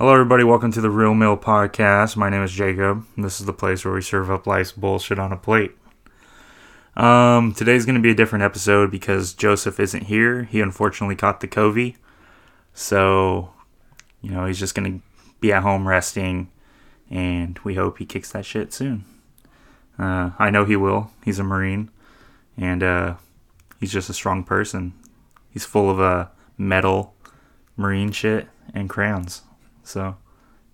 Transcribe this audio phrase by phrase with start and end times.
[0.00, 0.44] Hello, everybody.
[0.44, 2.16] Welcome to the Real Meal Podcast.
[2.16, 3.04] My name is Jacob.
[3.18, 5.72] This is the place where we serve up life's bullshit on a plate.
[6.96, 10.44] Um, today's going to be a different episode because Joseph isn't here.
[10.44, 11.96] He unfortunately caught the COVID.
[12.72, 13.50] So,
[14.22, 15.06] you know, he's just going to
[15.38, 16.50] be at home resting,
[17.10, 19.04] and we hope he kicks that shit soon.
[19.98, 21.10] Uh, I know he will.
[21.26, 21.90] He's a Marine,
[22.56, 23.14] and uh,
[23.78, 24.94] he's just a strong person.
[25.50, 27.14] He's full of uh, metal,
[27.76, 29.42] Marine shit, and crayons.
[29.90, 30.16] So,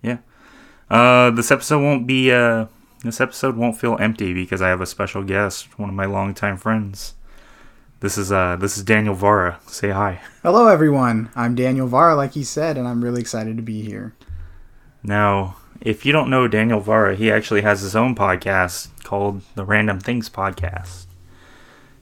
[0.03, 0.19] yeah.
[0.91, 2.31] Uh, this episode won't be.
[2.31, 2.67] Uh,
[3.03, 6.57] this episode won't feel empty because I have a special guest, one of my longtime
[6.59, 7.15] friends.
[8.01, 9.59] This is uh, this is Daniel Vara.
[9.67, 10.21] Say hi.
[10.43, 11.31] Hello, everyone.
[11.35, 14.15] I'm Daniel Vara, like he said, and I'm really excited to be here.
[15.03, 19.65] Now, if you don't know Daniel Vara, he actually has his own podcast called the
[19.65, 21.07] Random Things Podcast,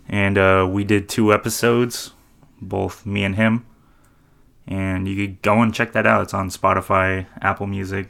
[0.09, 2.13] and uh, we did two episodes,
[2.61, 3.65] both me and him.
[4.67, 6.23] And you could go and check that out.
[6.23, 8.09] It's on Spotify, Apple Music,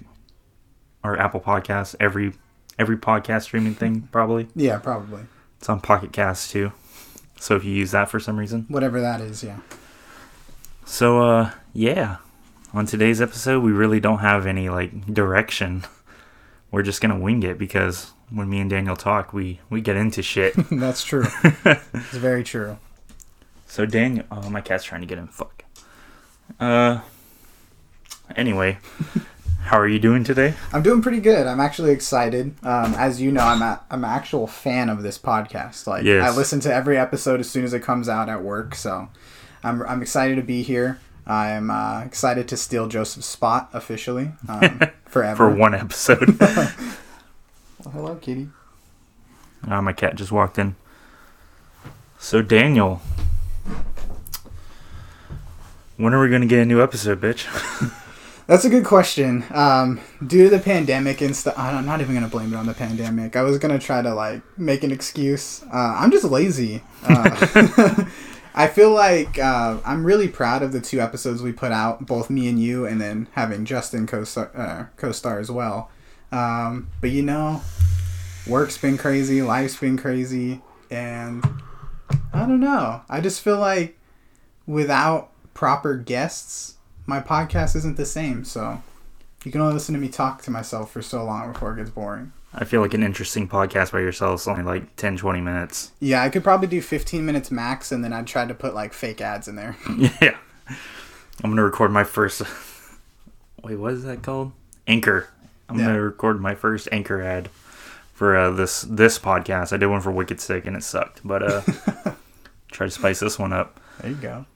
[1.03, 1.97] or Apple Podcasts.
[1.99, 2.33] Every
[2.79, 4.49] every podcast streaming thing probably.
[4.55, 5.23] Yeah, probably.
[5.59, 6.73] It's on Pocket Cast too.
[7.39, 8.67] So if you use that for some reason.
[8.69, 9.59] Whatever that is, yeah.
[10.85, 12.17] So uh yeah.
[12.73, 15.85] On today's episode we really don't have any like direction.
[16.71, 20.23] We're just gonna wing it because when me and Daniel talk we we get into
[20.23, 20.55] shit.
[20.71, 21.27] That's true.
[21.65, 22.79] it's very true.
[23.67, 25.64] so Daniel oh my cat's trying to get in fuck.
[26.61, 27.01] Uh
[28.37, 28.79] anyway.
[29.65, 30.53] How are you doing today?
[30.75, 31.47] I'm doing pretty good.
[31.47, 32.55] I'm actually excited.
[32.63, 35.87] Um, as you know, I'm a, I'm an actual fan of this podcast.
[35.87, 36.23] Like, Yes.
[36.31, 38.75] I listen to every episode as soon as it comes out at work.
[38.75, 39.09] So,
[39.63, 41.01] I'm, I'm excited to be here.
[41.27, 45.37] I'm uh, excited to steal Joseph's spot officially um, forever.
[45.37, 46.39] For one episode.
[47.85, 48.49] Well, hello, kitty.
[49.67, 50.75] Ah, my cat just walked in.
[52.19, 53.01] So Daniel,
[55.97, 57.47] when are we gonna get a new episode, bitch?
[58.47, 59.45] That's a good question.
[59.53, 62.75] Um, due to the pandemic and stuff, I'm not even gonna blame it on the
[62.75, 63.37] pandemic.
[63.37, 65.63] I was gonna try to like make an excuse.
[65.73, 66.83] Uh, I'm just lazy.
[67.05, 68.05] Uh,
[68.55, 72.31] I feel like uh, I'm really proud of the two episodes we put out, both
[72.31, 75.91] me and you, and then having Justin co-star, uh, co-star as well.
[76.31, 77.63] Um, but you know,
[78.47, 81.45] work's been crazy, life's been crazy, and
[82.33, 83.03] I don't know.
[83.09, 83.99] I just feel like
[84.67, 86.75] without proper guests,
[87.07, 88.45] my podcast isn't the same.
[88.45, 88.83] So
[89.45, 91.91] you can only listen to me talk to myself for so long before it gets
[91.91, 92.33] boring.
[92.57, 95.91] I feel like an interesting podcast by yourself is only like 10, 20 minutes.
[95.99, 98.93] Yeah, I could probably do 15 minutes max, and then I'd try to put like
[98.93, 99.77] fake ads in there.
[100.21, 100.37] Yeah.
[101.43, 102.43] I'm gonna record my first.
[103.65, 104.53] Wait, what is that called?
[104.87, 105.29] Anchor.
[105.69, 105.87] I'm Yeah.
[105.87, 107.49] gonna record my first anchor ad
[108.13, 109.73] for uh, this this podcast.
[109.73, 111.63] I did one for Wicked Sick and it sucked, but uh,
[112.71, 113.81] try to spice this one up.
[114.01, 114.47] There you go.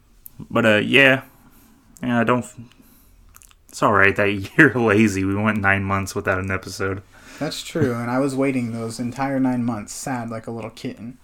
[0.50, 1.22] But uh, yeah,
[2.02, 2.44] yeah, I don't.
[3.68, 5.24] It's all right that you're lazy.
[5.24, 7.02] We went nine months without an episode.
[7.38, 11.18] That's true, and I was waiting those entire nine months, sad like a little kitten.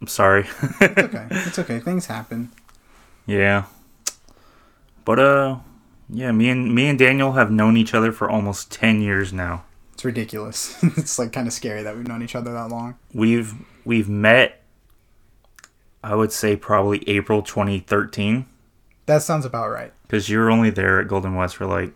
[0.00, 0.46] I'm sorry.
[0.80, 1.26] It's okay.
[1.30, 1.80] it's okay.
[1.80, 2.52] Things happen.
[3.26, 3.64] yeah,
[5.04, 5.58] but uh,
[6.08, 9.64] yeah, me and me and Daniel have known each other for almost ten years now.
[9.94, 10.82] It's ridiculous.
[10.96, 12.96] it's like kind of scary that we've known each other that long.
[13.12, 13.54] We've
[13.84, 14.59] we've met.
[16.02, 18.46] I would say probably April 2013
[19.06, 19.92] That sounds about right.
[20.02, 21.94] because you were only there at Golden West for like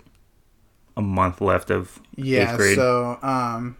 [0.97, 2.51] a month left of Yeah.
[2.51, 2.77] eighth grade.
[2.77, 3.77] So, um,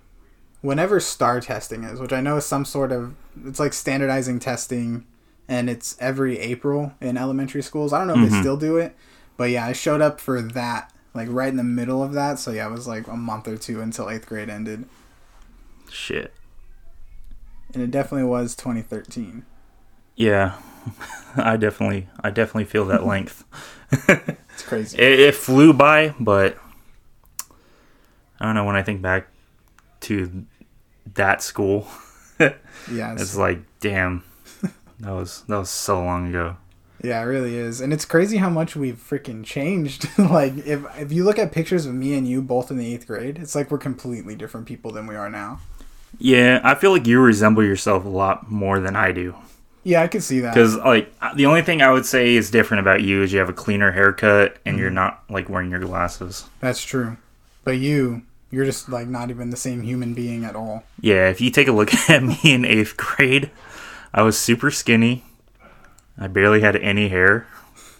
[0.63, 3.15] whenever star testing is, which I know is some sort of,
[3.45, 5.05] it's like standardizing testing,
[5.47, 7.93] and it's every April in elementary schools.
[7.93, 8.41] I don't know if they Mhm.
[8.41, 8.97] still do it,
[9.37, 12.39] but yeah, I showed up for that, like right in the middle of that.
[12.39, 14.87] So yeah, it was like a month or two until eighth grade ended,
[15.91, 16.33] Shit.
[17.75, 19.45] and it definitely was 2013.
[20.17, 20.57] Yeah,
[21.37, 23.45] I definitely I definitely feel that length.
[23.91, 24.99] It's crazy.
[25.01, 26.59] it, it flew by, but
[28.41, 28.65] I don't know.
[28.65, 29.29] When I think back
[30.03, 30.45] to
[31.15, 31.89] that school,
[32.41, 34.23] yeah, it's, it's like, damn,
[35.01, 36.57] that was that was so long ago.
[37.03, 40.09] yeah, it really is, and it's crazy how much we've freaking changed.
[40.19, 43.07] like if if you look at pictures of me and you both in the eighth
[43.07, 45.61] grade, it's like we're completely different people than we are now.
[46.19, 49.35] Yeah, I feel like you resemble yourself a lot more than I do.
[49.85, 50.55] Yeah, I could see that.
[50.55, 53.49] Because like the only thing I would say is different about you is you have
[53.51, 54.83] a cleaner haircut and Mm-hmm.
[54.83, 56.45] you're not like wearing your glasses.
[56.61, 57.17] That's true.
[57.65, 60.85] But you, you're just like not even the same human being at all.
[61.01, 63.51] Yeah, if you take a look at me in eighth grade,
[64.13, 65.25] I was super skinny.
[66.19, 67.47] I barely had any hair.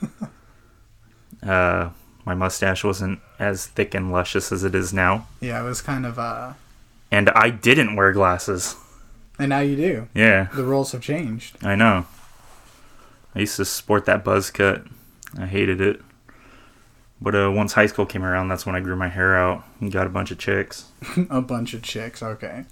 [1.43, 1.91] uh,
[2.25, 6.07] my mustache wasn't as thick and luscious as it is now, Yeah, it was kind
[6.07, 6.55] of uh
[7.11, 8.77] and I didn't wear glasses.
[9.39, 10.09] And now you do.
[10.15, 11.57] Yeah, The roles have changed.
[11.65, 12.07] I know.
[13.35, 14.85] I used to sport that buzz cut.
[15.39, 16.01] I hated it.
[17.21, 19.91] But uh, once high school came around, that's when I grew my hair out and
[19.91, 20.87] got a bunch of chicks.
[21.31, 22.23] a bunch of chicks.
[22.23, 22.65] Okay.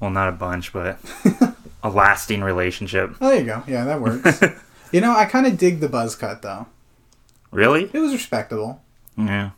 [0.00, 0.98] Well, not a bunch, but
[1.82, 3.14] a lasting relationship.
[3.20, 3.62] Oh, there you go.
[3.66, 4.42] Yeah, that works.
[4.92, 6.66] you know, I kind of dig the buzz cut though.
[7.50, 7.84] Really?
[7.92, 8.82] It was respectable.
[9.16, 9.50] Yeah.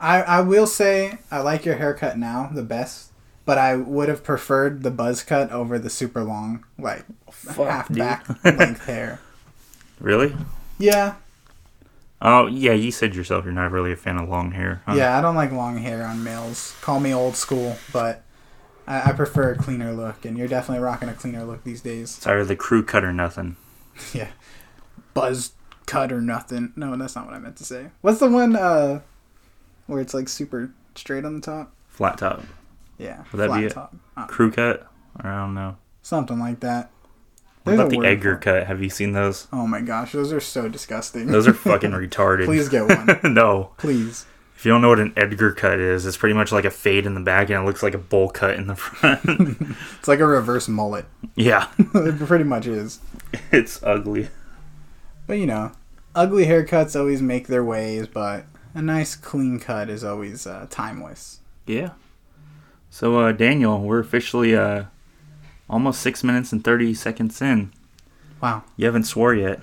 [0.00, 3.10] I I will say I like your haircut now the best,
[3.46, 7.04] but I would have preferred the buzz cut over the super long like
[7.56, 7.98] half dude.
[7.98, 9.20] back length hair.
[9.98, 10.36] Really?
[10.78, 11.14] Yeah,
[12.20, 12.72] Oh, yeah.
[12.72, 14.82] You said yourself you're not really a fan of long hair.
[14.86, 14.94] huh?
[14.94, 15.16] yeah.
[15.18, 16.74] I don't like long hair on males.
[16.80, 18.22] Call me old school, but
[18.86, 22.10] I, I prefer a cleaner look, and you're definitely rocking a cleaner look these days.
[22.10, 23.56] Sorry, the crew cut or nothing.
[24.14, 24.28] yeah,
[25.14, 25.52] buzz
[25.86, 26.72] cut or nothing.
[26.74, 27.88] No, that's not what I meant to say.
[28.00, 29.00] What's the one uh
[29.86, 31.72] where it's like super straight on the top?
[31.88, 32.42] Flat top.
[32.98, 33.94] Yeah, Would that be top.
[34.16, 34.86] Uh, Crew cut?
[35.22, 35.76] Or I don't know.
[36.02, 36.90] something like that.
[37.62, 38.66] What There's about the Edgar cut?
[38.66, 39.48] Have you seen those?
[39.52, 41.26] Oh my gosh, those are so disgusting.
[41.26, 42.44] Those are fucking retarded.
[42.44, 43.18] Please get one.
[43.34, 43.72] no.
[43.76, 44.24] Please.
[44.56, 47.04] If you don't know what an Edgar cut is, it's pretty much like a fade
[47.04, 49.20] in the back and it looks like a bowl cut in the front.
[49.98, 51.04] It's like a reverse mullet.
[51.34, 51.68] yeah.
[51.78, 53.00] it pretty much is.
[53.52, 54.28] It's ugly.
[55.26, 55.72] But you know,
[56.14, 61.40] ugly haircuts always make their ways, but a nice clean cut is always uh, timeless.
[61.66, 61.90] Yeah.
[62.90, 64.84] So, uh, Daniel, we're officially uh,
[65.68, 67.72] almost six minutes and 30 seconds in.
[68.40, 68.64] Wow.
[68.76, 69.60] You haven't swore yet.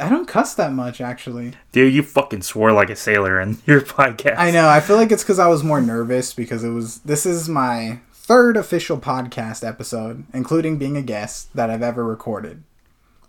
[0.00, 1.52] I don't cuss that much, actually.
[1.72, 4.38] Dude, you fucking swore like a sailor in your podcast.
[4.38, 4.68] I know.
[4.68, 6.98] I feel like it's because I was more nervous because it was.
[7.00, 12.64] This is my third official podcast episode, including being a guest that I've ever recorded.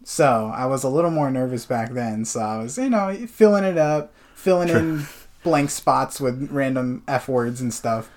[0.03, 2.25] So I was a little more nervous back then.
[2.25, 5.05] So I was, you know, filling it up, filling in
[5.43, 8.09] blank spots with random f words and stuff.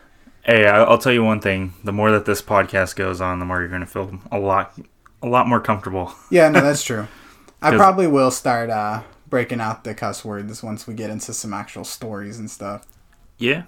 [0.48, 1.74] Hey, I'll tell you one thing.
[1.84, 4.72] The more that this podcast goes on, the more you're going to feel a lot,
[5.22, 6.14] a lot more comfortable.
[6.30, 7.06] Yeah, no, that's true.
[7.60, 11.52] I probably will start uh, breaking out the cuss words once we get into some
[11.52, 12.86] actual stories and stuff.
[13.36, 13.64] Yeah.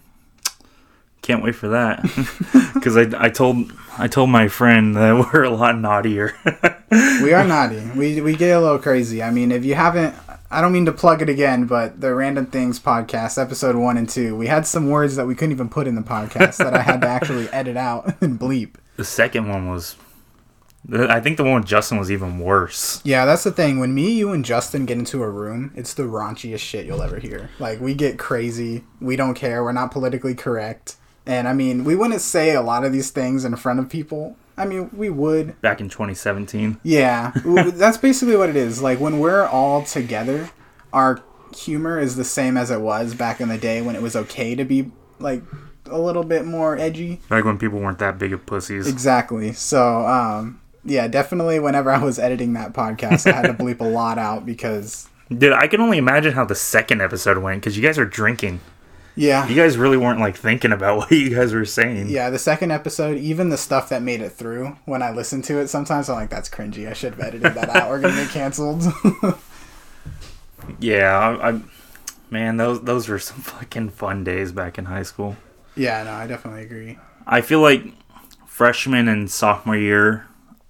[1.22, 2.05] Can't wait for that.
[2.81, 6.34] Because I, I told I told my friend that we're a lot naughtier.
[6.90, 7.82] We are naughty.
[7.94, 9.22] We we get a little crazy.
[9.22, 10.14] I mean, if you haven't,
[10.50, 14.08] I don't mean to plug it again, but the Random Things podcast, episode one and
[14.08, 16.81] two, we had some words that we couldn't even put in the podcast that I
[16.81, 18.76] had to actually edit out and bleep.
[18.96, 19.96] the second one was,
[20.90, 23.02] I think the one with Justin was even worse.
[23.05, 23.78] Yeah, that's the thing.
[23.78, 27.19] When me, you, and Justin get into a room, it's the raunchiest shit you'll ever
[27.19, 27.50] hear.
[27.58, 28.84] Like, we get crazy.
[29.00, 29.62] We don't care.
[29.62, 30.96] We're not politically correct.
[31.31, 34.37] And I mean, we wouldn't say a lot of these things in front of people.
[34.56, 35.61] I mean, we would.
[35.61, 36.81] Back in 2017.
[36.82, 38.82] Yeah, that's basically what it is.
[38.82, 40.50] Like when we're all together,
[40.93, 41.23] our
[41.56, 44.56] humor is the same as it was back in the day when it was okay
[44.56, 44.91] to be
[45.21, 45.44] like
[45.87, 47.21] a little bit more edgy.
[47.31, 48.88] Like when people weren't that big of pussies.
[48.88, 49.53] Exactly.
[49.53, 51.61] So, um, yeah, definitely.
[51.61, 55.53] Whenever I was editing that podcast, I had to bleep a lot out because, Dude,
[55.53, 58.59] I can only imagine how the second episode went because you guys are drinking.
[59.16, 62.08] Yeah, You guys really weren't like thinking about what you guys were saying.
[62.08, 62.30] yeah.
[62.30, 65.68] The second episode, even the stuff that made it through, when I listen to it,
[65.68, 66.88] sometimes I'm like, "That's cringy.
[66.88, 67.90] I should have edited that out.
[67.90, 68.82] We're gonna get canceled."
[70.78, 71.60] Yeah, I, I,
[72.30, 75.36] man, those those were some fucking fun days back in high school.
[75.74, 76.98] yeah, no, I definitely agree.
[77.26, 77.82] I feel like
[78.46, 80.26] freshman and sophomore year,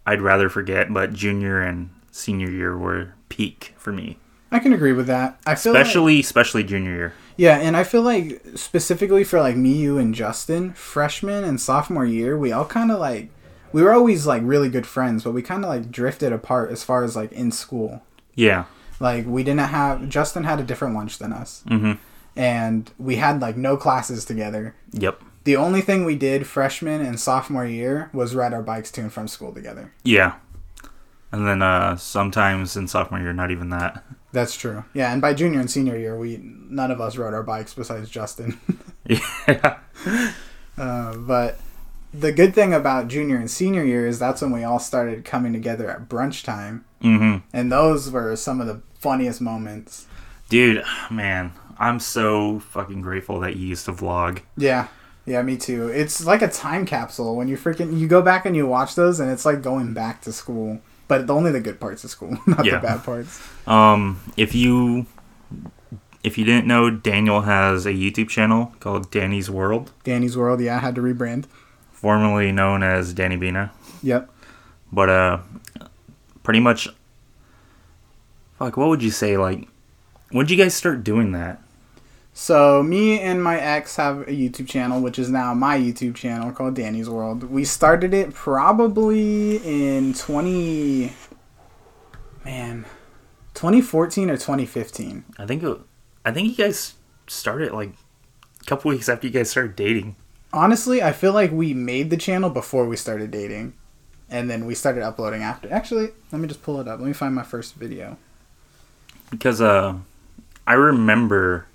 [0.07, 4.19] I'd rather forget, but junior and senior year were peak for me.
[4.53, 5.41] I can agree with that.
[5.47, 7.13] I feel like- Especially, especially junior year.
[7.41, 12.05] Yeah, and I feel like specifically for like me, you, and Justin, freshman and sophomore
[12.05, 13.31] year, we all kind of like
[13.73, 16.85] we were always like really good friends, but we kind of like drifted apart as
[16.85, 18.03] far as like in school.
[18.35, 18.65] Yeah.
[19.01, 21.93] Like we didn't have Justin had a different lunch than us, Mm-hmm.
[22.37, 24.75] and we had like no classes together.
[24.93, 25.23] Yep.
[25.45, 29.11] The only thing we did freshman and sophomore year was ride our bikes to and
[29.11, 29.95] from school together.
[30.05, 30.35] Yeah.
[31.33, 34.05] And then uh sometimes in sophomore year, not even that.
[34.33, 34.85] That's true.
[34.95, 38.09] Yeah, and by junior and senior year, we none of us rode our bikes besides
[38.09, 38.59] Justin.
[39.07, 39.79] Yeah.
[40.79, 41.59] Uh, but
[42.13, 45.53] the good thing about junior and senior year is that's when we all started coming
[45.53, 47.39] together at brunch time, mm-hmm.
[47.53, 50.07] and those were some of the funniest moments.
[50.49, 54.43] Dude, man, I'm so fucking grateful that you used to vlog.
[54.57, 54.89] Yeah,
[55.27, 55.89] yeah, me too.
[55.89, 59.21] It's like a time capsule when you freaking you go back and you watch those,
[59.21, 60.81] and it's like going back to school.
[61.11, 62.79] But only the good parts of school, not Yeah.
[62.79, 63.43] the bad parts.
[63.67, 65.07] Um, if you
[66.23, 70.77] if you didn't know, Daniel has a YouTube channel called Danny's World, Danny's World, yeah,
[70.77, 71.47] I had to rebrand.
[71.91, 73.73] formerly known as Danny Bina.
[74.03, 74.31] Yep.
[74.93, 75.39] But uh
[76.43, 76.89] pretty much
[78.59, 79.69] fuck, what would you say like
[80.31, 81.61] when did you guys start doing that?
[82.33, 86.53] So me and my ex have a YouTube channel, which is now my YouTube channel
[86.53, 87.45] called Danny's World.
[87.45, 91.13] We started it probably in twenty,
[92.45, 92.87] man,
[93.53, 95.25] twenty fourteen or twenty fifteen.
[95.39, 95.79] I think it
[96.25, 96.95] I think you guys
[97.27, 97.93] started like
[98.61, 100.17] a couple weeks after you guys started dating.
[100.53, 103.75] Honestly, I feel like we made the channel before we started dating,
[104.31, 105.71] and then we started uploading after.
[105.71, 107.01] Actually, let me just pull it up.
[107.01, 108.17] Let me find my first video.
[109.31, 109.95] because uh
[110.67, 111.67] I remember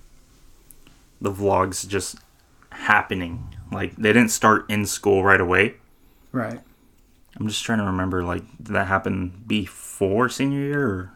[1.25, 2.17] the vlogs just
[2.71, 3.53] happening.
[3.71, 5.75] Like they didn't start in school right away.
[6.31, 6.59] Right.
[7.37, 11.11] I'm just trying to remember like did that happen before senior year or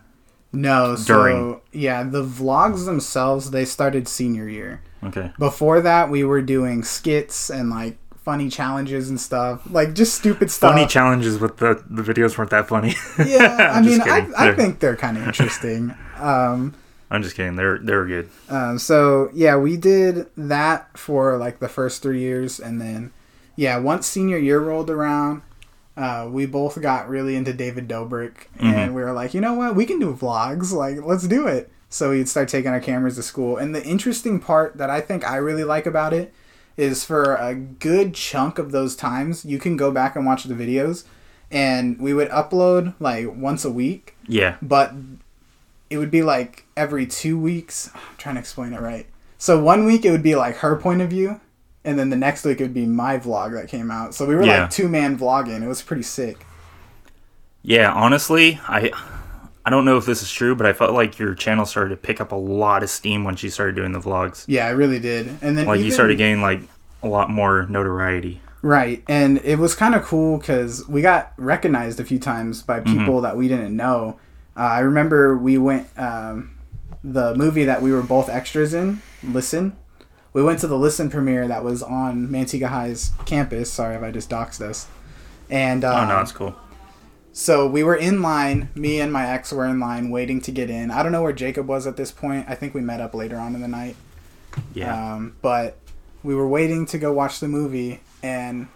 [0.52, 1.62] No, so During.
[1.72, 4.82] yeah, the vlogs themselves they started senior year.
[5.04, 5.32] okay.
[5.40, 10.52] Before that, we were doing skits and like funny challenges and stuff, like just stupid
[10.52, 10.74] stuff.
[10.74, 12.96] Funny challenges but the the videos weren't that funny.
[13.26, 14.28] yeah, I mean, I.
[14.38, 15.96] I think they're kind of interesting.
[16.20, 16.74] Um,
[17.12, 17.56] I'm just kidding.
[17.56, 18.30] They're they were good.
[18.50, 23.12] um, so yeah, we did that for like the first three years, and then
[23.56, 25.42] yeah, once senior year rolled around,
[25.98, 29.76] uh, we both got really into David Dobrik, and we were like, you know what,
[29.76, 30.72] we can do vlogs.
[30.72, 31.72] Like, let's do it.
[31.90, 35.28] So we'd start taking our cameras to school, and the interesting part that I think
[35.28, 36.32] I really like about it
[36.78, 40.54] is for a good chunk of those times, you can go back and watch the
[40.54, 41.04] videos,
[41.52, 44.56] and we would upload like once a week Yeah.
[44.62, 44.94] but
[45.90, 47.90] it would be like every two weeks.
[47.96, 49.08] I'm trying to explain it right.
[49.38, 51.40] So one week it would be like her point of view,
[51.86, 54.14] and then the next week it would be my vlog that came out.
[54.14, 54.62] So we were Yeah.
[54.62, 55.64] like two man vlogging.
[55.64, 56.46] It was pretty sick.
[57.62, 58.92] Yeah, honestly, I
[59.66, 61.98] I don't know if this is true, but I felt like your channel started to
[61.98, 64.46] pick up a lot of steam when she started doing the vlogs.
[64.48, 65.28] Yeah, I really did.
[65.42, 66.62] And then Like you started getting like
[67.04, 68.42] a lot more notoriety.
[68.62, 72.80] Right, and it was kind of cool because we got recognized a few times by
[72.82, 72.98] mm-hmm.
[72.98, 74.20] people that we didn't know.
[74.60, 76.58] Uh, I remember we went um,
[77.02, 79.02] the movie that we were both extras in.
[79.24, 79.78] Listen,
[80.34, 83.72] we went to the Listen premiere that was on Manteca High's campus.
[83.72, 84.88] Sorry if I just doxed us.
[85.50, 86.56] And Oh um, no, it's cool.
[87.32, 88.68] so we were in line.
[88.76, 90.92] Me and my ex were in line waiting to get in.
[90.92, 92.46] I don't know where Jacob was at this point.
[92.50, 93.96] I think we met up later on in the night.
[94.74, 95.14] Yeah.
[95.14, 95.78] Um, but
[96.22, 98.68] we were waiting to go watch the movie, and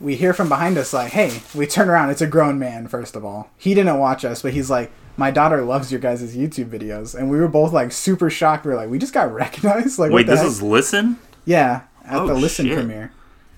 [0.00, 2.10] we hear from behind us like, "Hey!" We turn around.
[2.10, 2.88] It's a grown man.
[2.88, 6.34] First of all, he didn't watch us, but he's like, "My daughter loves your guys'
[6.34, 8.64] YouTube videos," and we were both like super shocked.
[8.64, 10.48] We are like, "We just got recognized!" Like, Wait, this heck?
[10.48, 11.18] is listen?
[11.44, 12.76] yeah at Oh, the Listen shit.
[12.76, 13.12] premiere.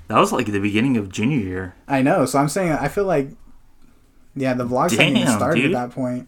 [0.09, 1.75] That was like the beginning of junior year.
[1.87, 2.27] I know.
[2.27, 3.29] So I'm saying I feel like
[4.35, 5.75] yeah, the vlogs hadn't even started dude.
[5.75, 6.27] at that point.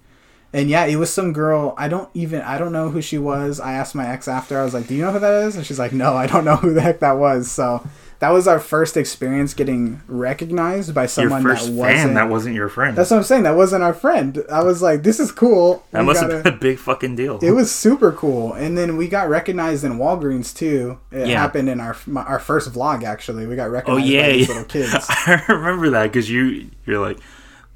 [0.52, 1.74] And yeah, it was some girl.
[1.78, 3.58] I don't even I don't know who she was.
[3.58, 4.60] I asked my ex after.
[4.60, 6.44] I was like, "Do you know who that is?" And she's like, "No, I don't
[6.44, 7.84] know who the heck that was." So
[8.23, 11.76] that was our first experience getting recognized by someone that wasn't.
[11.76, 12.97] fan that wasn't your friend.
[12.97, 13.43] that's what I'm saying.
[13.43, 14.45] That wasn't our friend.
[14.50, 17.17] I was like, "This is cool." that We must gotta- have been a big fucking
[17.17, 17.41] deal.
[17.43, 20.99] It was super cool, and then we got recognized in Walgreens too.
[21.11, 21.41] It Yeah.
[21.41, 23.02] happened in our my, our first vlog.
[23.02, 24.55] Actually, we got oh recognized yeah, by these yeah.
[24.55, 25.07] little kids.
[25.11, 27.19] I remember that because you you're like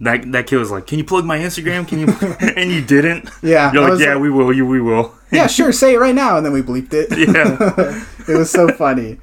[0.00, 1.88] that that kid was like, "Can you plug my Instagram?
[1.88, 2.06] Can you?"
[2.56, 3.28] and you didn't.
[3.42, 4.52] Yeah, You're like, "Yeah, like- we will.
[4.52, 7.08] You we will." yeah, sure, say it right now, and then we bleeped it.
[7.18, 8.04] Yeah.
[8.32, 9.18] it was so funny.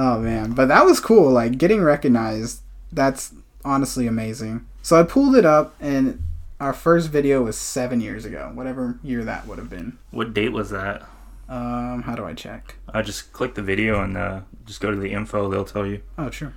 [0.00, 1.32] Oh man, but that was cool.
[1.32, 2.62] Like getting recognized.
[2.92, 4.64] That's honestly amazing.
[4.80, 6.22] So I pulled it up, and
[6.60, 9.98] our first video was seven years ago, whatever year that would have been.
[10.12, 11.02] What date was that?
[11.48, 12.76] Um, how do I check?
[12.94, 15.50] I just click the video and uh, just go to the info.
[15.50, 16.02] They'll tell you.
[16.16, 16.54] Oh, sure.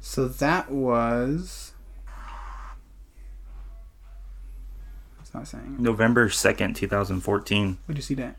[0.00, 1.72] So that was.
[5.20, 5.76] It's not saying.
[5.78, 7.76] November second, two thousand fourteen.
[7.84, 8.36] Where'd you see that?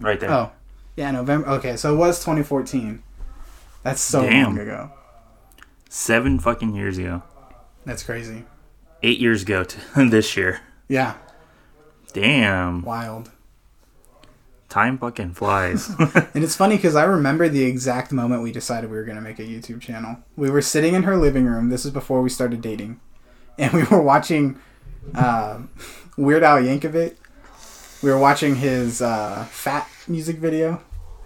[0.00, 0.30] Right there.
[0.30, 0.52] Oh,
[1.00, 1.48] yeah, November.
[1.48, 3.02] Okay, so it was 2014.
[3.82, 4.44] That's so Damn.
[4.48, 4.90] long ago.
[5.88, 7.22] Seven fucking years ago.
[7.86, 8.44] That's crazy.
[9.02, 9.80] Eight years ago to
[10.10, 10.60] this year.
[10.88, 11.14] Yeah,
[12.12, 12.82] Damn.
[12.82, 13.30] wild.
[14.68, 15.88] Time fucking flies.
[16.34, 19.22] And it's funny because I remember the exact moment we decided we were going to
[19.22, 20.18] make a YouTube channel.
[20.36, 21.70] We were sitting in her living room.
[21.70, 23.00] This is before we started dating.
[23.58, 24.58] And we were watching
[25.14, 25.60] uh,
[26.16, 27.16] Weird Al Yankovic.
[28.02, 30.80] We were watching his uh, Fat music video,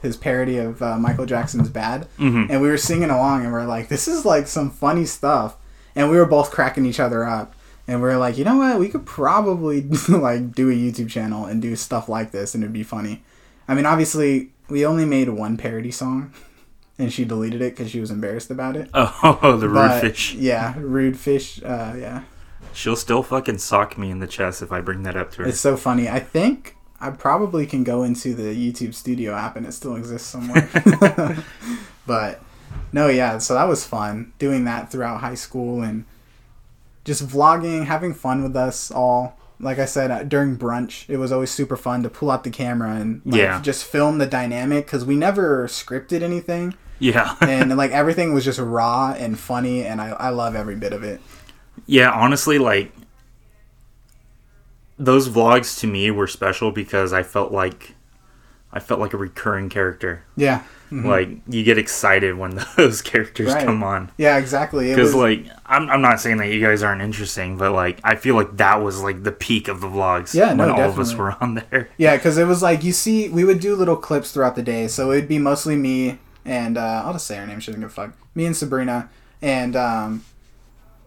[0.04, 2.06] his parody of uh, Michael Jackson's Bad.
[2.18, 2.48] Mhm.
[2.50, 5.56] And we were singing along and we are like, this is like some funny stuff.
[5.96, 7.54] And we were both cracking each other up.
[7.86, 8.78] And we are like, you know what?
[8.80, 12.72] We could probably like do a YouTube channel and do stuff like this and it'd
[12.72, 13.22] be funny.
[13.68, 16.32] I mean, obviously, we only made one parody song,
[16.98, 18.88] and she deleted it because she was embarrassed about it.
[18.94, 20.34] oh, the rude But, fish.
[20.34, 21.62] Yeah, rude fish.
[21.62, 22.22] Uh, yeah,
[22.72, 25.48] She'll still fucking sock me in the chest if I bring that up to her.
[25.48, 26.08] it's so funny.
[26.08, 30.28] I think I probably can go into the YouTube Studio app and it still exists
[30.28, 30.68] somewhere.
[32.06, 32.40] but
[32.92, 33.38] no, yeah.
[33.38, 36.04] So that was fun doing that throughout high school and
[37.04, 39.38] just vlogging, having fun with us all.
[39.60, 42.50] Like I said, uh, during brunch, it was always super fun to pull out the
[42.50, 43.60] camera and like, Yeah.
[43.60, 46.74] just film the dynamic because we never scripted anything.
[46.98, 47.36] yeah.
[47.40, 51.02] and like everything was just raw and funny and I, I love every bit of
[51.02, 51.20] it
[51.86, 52.92] yeah, honestly, like
[54.98, 57.94] those vlogs to me were special because I felt like
[58.72, 60.24] I felt like a recurring character.
[60.36, 60.62] Yeah.
[60.90, 61.04] Mhm.
[61.04, 63.64] Like you get excited when those characters Right.
[63.64, 64.10] come on.
[64.18, 64.88] Yeah, exactly.
[64.90, 68.16] Because was, like I'm, I'm not saying that you guys aren't interesting, but like I
[68.16, 70.34] feel like that was like the peak of the vlogs.
[70.34, 71.88] Yeah, no, when all of us were on there.
[71.98, 74.86] Yeah, because it was like you see, we would do little clips throughout the day,
[74.88, 77.58] so it'd be mostly me and uh, I'll just say her name.
[77.60, 78.12] She doesn't give a fuck.
[78.34, 79.08] Me and Sabrina,
[79.40, 80.24] and um,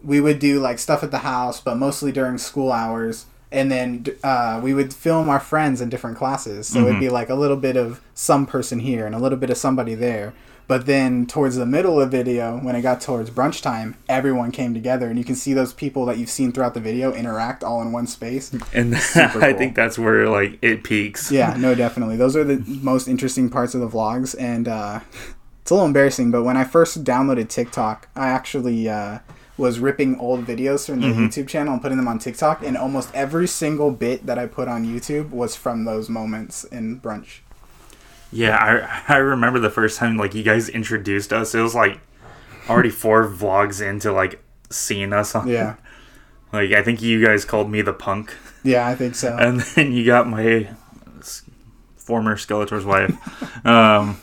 [0.03, 3.25] we would do like stuff at the house, but mostly during school hours.
[3.51, 7.29] And then uh, we would film our friends in different classes, so it'd be like
[7.29, 10.33] a little bit of some person here and a little bit of somebody there.
[10.67, 14.51] But then towards the middle of the video, when it got towards brunch time, everyone
[14.51, 17.63] came together, and you can see those people that you've seen throughout the video interact
[17.63, 18.51] all in one space.
[18.73, 21.31] And Super I think that's where like it peaks.
[21.31, 22.17] Yeah, no, definitely.
[22.17, 24.99] Those are the most interesting parts of the vlogs, and uh,
[25.61, 26.31] it's a little embarrassing.
[26.31, 29.19] But when I first downloaded TikTok, I actually uh,
[29.57, 33.09] was ripping old videos from the YouTube channel and putting them on TikTok, and almost
[33.13, 37.39] every single bit that I put on YouTube was from those moments in brunch.
[38.31, 41.55] Yeah, I I remember the first time like you guys introduced us.
[41.55, 41.99] It was like
[42.69, 45.47] already four vlogs into like seeing us on.
[45.47, 45.75] Yeah,
[46.53, 48.33] Like I think you guys called me the punk,
[48.63, 49.35] yeah, I think so.
[49.37, 50.69] and then you got my
[51.95, 54.19] former Skeletor's wife, um,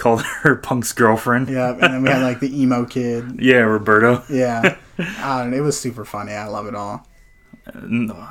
[0.00, 1.48] called her punk's girlfriend.
[1.48, 3.38] yeah, and then we had like the emo kid.
[3.40, 4.24] Yeah, Roberto.
[4.28, 6.32] Yeah, I don't it was super funny.
[6.32, 7.06] I love it all.
[7.72, 8.30] Uh,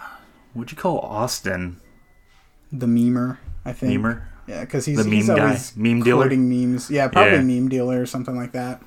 [0.54, 1.80] What'd you call Austin?
[2.72, 3.94] The memer, I think.
[3.94, 4.24] Memer?
[4.48, 5.44] Yeah, because he's, The he's meme guy?
[5.44, 6.30] always Meme dealer?
[6.30, 6.90] memes.
[6.90, 7.42] Yeah, probably Yeah.
[7.42, 8.82] meme dealer or something like that.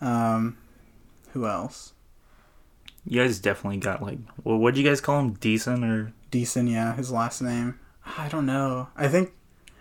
[0.00, 0.56] Um,
[1.32, 1.92] who else?
[3.04, 5.32] You guys definitely got like, well, what'd you guys call him?
[5.34, 6.12] Decent or?
[6.30, 7.78] Decent, yeah, his last name.
[8.16, 8.88] I don't know.
[8.96, 9.32] I think,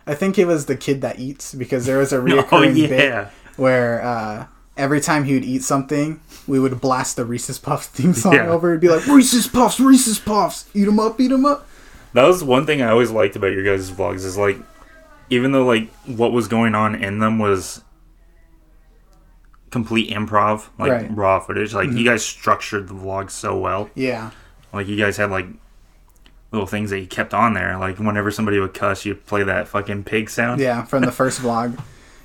[0.07, 3.27] I think it was the kid that eats because there was a Oh reoccurring bit
[3.57, 4.45] where uh,
[4.77, 8.47] every time he would eat something, we would blast the Reese's Puffs theme song Yeah.
[8.49, 8.69] over.
[8.71, 11.67] It'd be like Reese's Puffs, Reese's Puffs, eat 'em up, eat 'em up.
[12.13, 14.57] That was one thing I always liked about your guys' vlogs is like,
[15.29, 17.81] even though like what was going on in them was
[19.71, 21.03] complete improv, like Right.
[21.05, 21.15] Mm-hmm.
[21.15, 21.73] raw footage.
[21.73, 23.89] Like you guys structured the vlog so well.
[23.95, 24.31] Yeah,
[24.71, 25.47] Like you guys had like
[26.55, 27.77] little things that you kept on there.
[27.77, 30.59] Like whenever somebody would cuss, you'd play that fucking pig sound.
[30.61, 31.79] yeah, from the first vlog.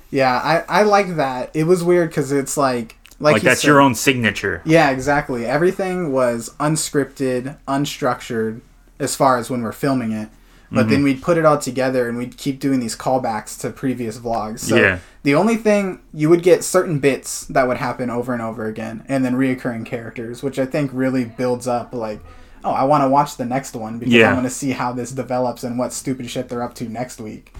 [0.09, 1.51] Yeah, I I like that.
[1.53, 4.61] It was weird because it's like like, Like you that's said- your own signature.
[4.65, 5.45] Yeah, exactly.
[5.45, 8.61] Everything was unscripted, unstructured
[8.99, 10.29] as far as when we're filming it.
[10.73, 10.89] But Mm-hmm.
[10.89, 14.59] then we'd put it all together and we'd keep doing these callbacks to previous vlogs.
[14.59, 14.99] So Yeah.
[15.23, 19.03] the only thing you would get certain bits that would happen over and over again
[19.09, 22.21] and then reoccurring characters, which I think really builds up like
[22.63, 24.31] oh, I want to watch the next one because Yeah.
[24.31, 27.19] I want to see how this develops and what stupid shit they're up to next
[27.19, 27.53] week.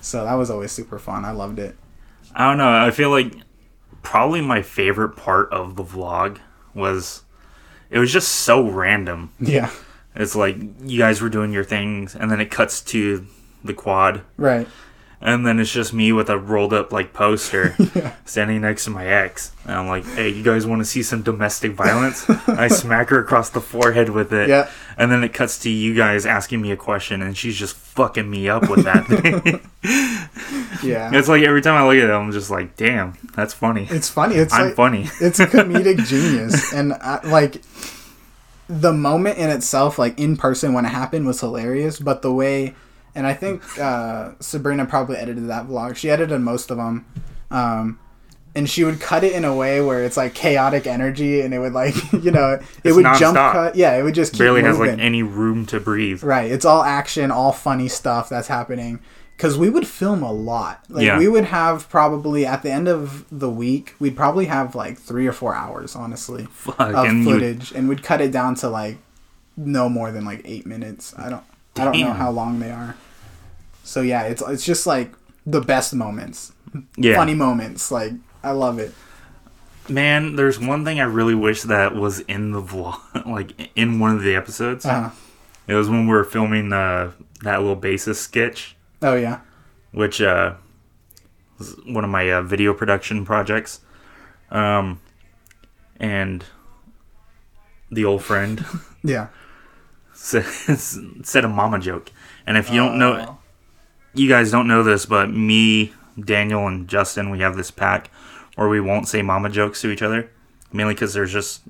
[0.00, 1.24] So that was always super fun.
[1.24, 1.76] I loved it.
[2.34, 2.70] I don't know.
[2.70, 3.32] I feel like
[4.02, 6.38] probably my favorite part of the vlog
[6.74, 7.22] was
[7.90, 9.32] it was just so random.
[9.38, 9.70] Yeah.
[10.14, 13.26] It's like you guys were doing your things, and then it cuts to
[13.64, 14.66] the quad, Right.
[15.22, 17.76] And then it's just me with a rolled up like poster
[18.24, 21.22] standing next to my ex, and I'm like, "Hey, you guys want to see some
[21.22, 24.68] domestic violence?" I smack her across the forehead with it, Yeah.
[24.98, 28.28] and then it cuts to you guys asking me a question, and she's just fucking
[28.28, 29.60] me up with that thing.
[30.82, 31.10] Yeah.
[31.12, 34.08] it's like every time I look at it, I'm just like, "Damn, that's funny." It's
[34.08, 34.34] funny.
[34.36, 35.02] It's I'm like, funny.
[35.20, 37.62] it's comedic genius and I, like
[38.68, 42.74] the moment in itself like in person when it happened was hilarious but the way
[43.14, 47.04] and i think uh, sabrina probably edited that vlog she edited most of them
[47.50, 47.98] um,
[48.54, 51.58] and she would cut it in a way where it's like chaotic energy and it
[51.58, 54.62] would like you know it It's would jump cut yeah it would just keep Barely
[54.62, 56.22] has like any room to breathe.
[56.22, 56.50] Right.
[56.50, 59.00] It's all action, all funny stuff that's happening.
[59.36, 60.84] Because we would film a lot.
[60.90, 61.18] Like Yeah.
[61.18, 65.26] we would have probably at the end of the week, we'd probably have like three
[65.26, 68.54] or four hours, honestly, Fuck, of and you would- footage, and we'd cut it down
[68.56, 68.98] to like
[69.56, 71.14] no more than like eight minutes.
[71.18, 71.44] I don't,
[71.76, 72.96] I don't know how long they are.
[73.84, 75.12] So yeah, it's it's just like
[75.46, 76.52] the best moments,
[76.96, 77.16] yeah.
[77.16, 77.90] funny moments.
[77.90, 78.92] Like I love it.
[79.88, 84.14] Man, there's one thing I really wish that was in the vlog, like in one
[84.14, 84.86] of the episodes.
[84.86, 85.10] Uh,
[85.66, 89.40] It was when we were filming uh, that little basis sketch, oh yeah,
[89.92, 90.54] which uh,
[91.58, 93.80] was one of my uh, video production projects.
[94.50, 95.00] Um,
[95.98, 96.44] and
[97.90, 98.64] the old friend
[99.02, 99.28] yeah.
[100.22, 102.10] Said, a mama joke.
[102.46, 103.38] And if you don't know, Oh.
[104.14, 108.10] you guys don't know this, but me, Daniel, and Justin, we have this pack
[108.56, 110.30] where we won't say mama jokes to each other,
[110.72, 111.62] mainly because there's just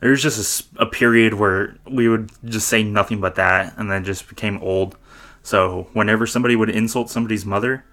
[0.00, 4.28] there's just a period where we would just say nothing but that, and then just
[4.28, 4.96] became old.
[5.44, 7.84] So whenever somebody would insult somebody's mother,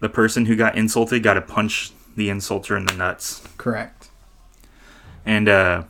[0.00, 3.42] the person who got insulted got to punch the insulter in the nuts.
[3.56, 4.10] correct.
[5.24, 5.84] And uh,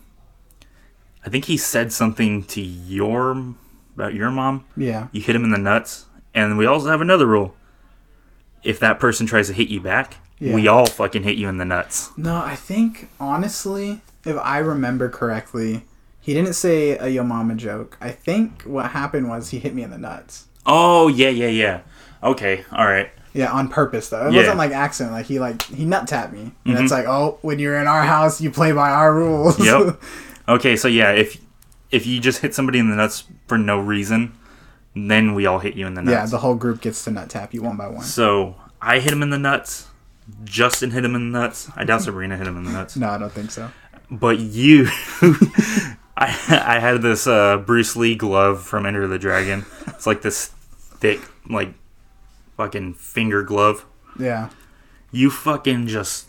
[1.24, 3.54] I think he said something to your
[3.94, 5.06] about your mom, Yeah.
[5.12, 6.06] you hit him in the nuts.
[6.34, 7.54] And we also have another rule.
[8.62, 10.54] If that person tries to hit you back, Yeah.
[10.54, 12.10] we all fucking hit you in the nuts.
[12.16, 15.84] No, I think honestly, if I remember correctly,
[16.20, 17.96] he didn't say a yo mama joke.
[18.00, 20.46] I think what happened was he hit me in the nuts.
[20.66, 21.80] Oh, yeah, yeah, yeah.
[22.22, 23.10] Okay, all right.
[23.34, 24.28] Yeah, on purpose though.
[24.28, 24.40] It Yeah.
[24.40, 25.14] wasn't like accident.
[25.14, 26.92] Like he like he nut tapped me, and it's mm-hmm.
[26.92, 29.58] like, oh, when you're in our house, you play by our rules.
[29.58, 30.00] Yep.
[30.48, 31.40] Okay, so yeah, if
[31.90, 34.36] if you just hit somebody in the nuts for no reason,
[34.94, 36.12] then we all hit you in the nuts.
[36.12, 38.02] yeah, the whole group gets to nut tap you one by one.
[38.02, 39.86] So I hit him in the nuts.
[40.44, 41.70] Justin hit him in the nuts.
[41.76, 42.96] I doubt Sabrina hit him in the nuts.
[42.96, 43.70] No, I don't think so.
[44.10, 44.86] But you,
[46.16, 49.64] I I had this uh, Bruce Lee glove from Enter the Dragon.
[49.88, 51.74] It's like this thick, like
[52.56, 53.86] fucking finger glove.
[54.18, 54.50] Yeah.
[55.10, 56.28] You fucking just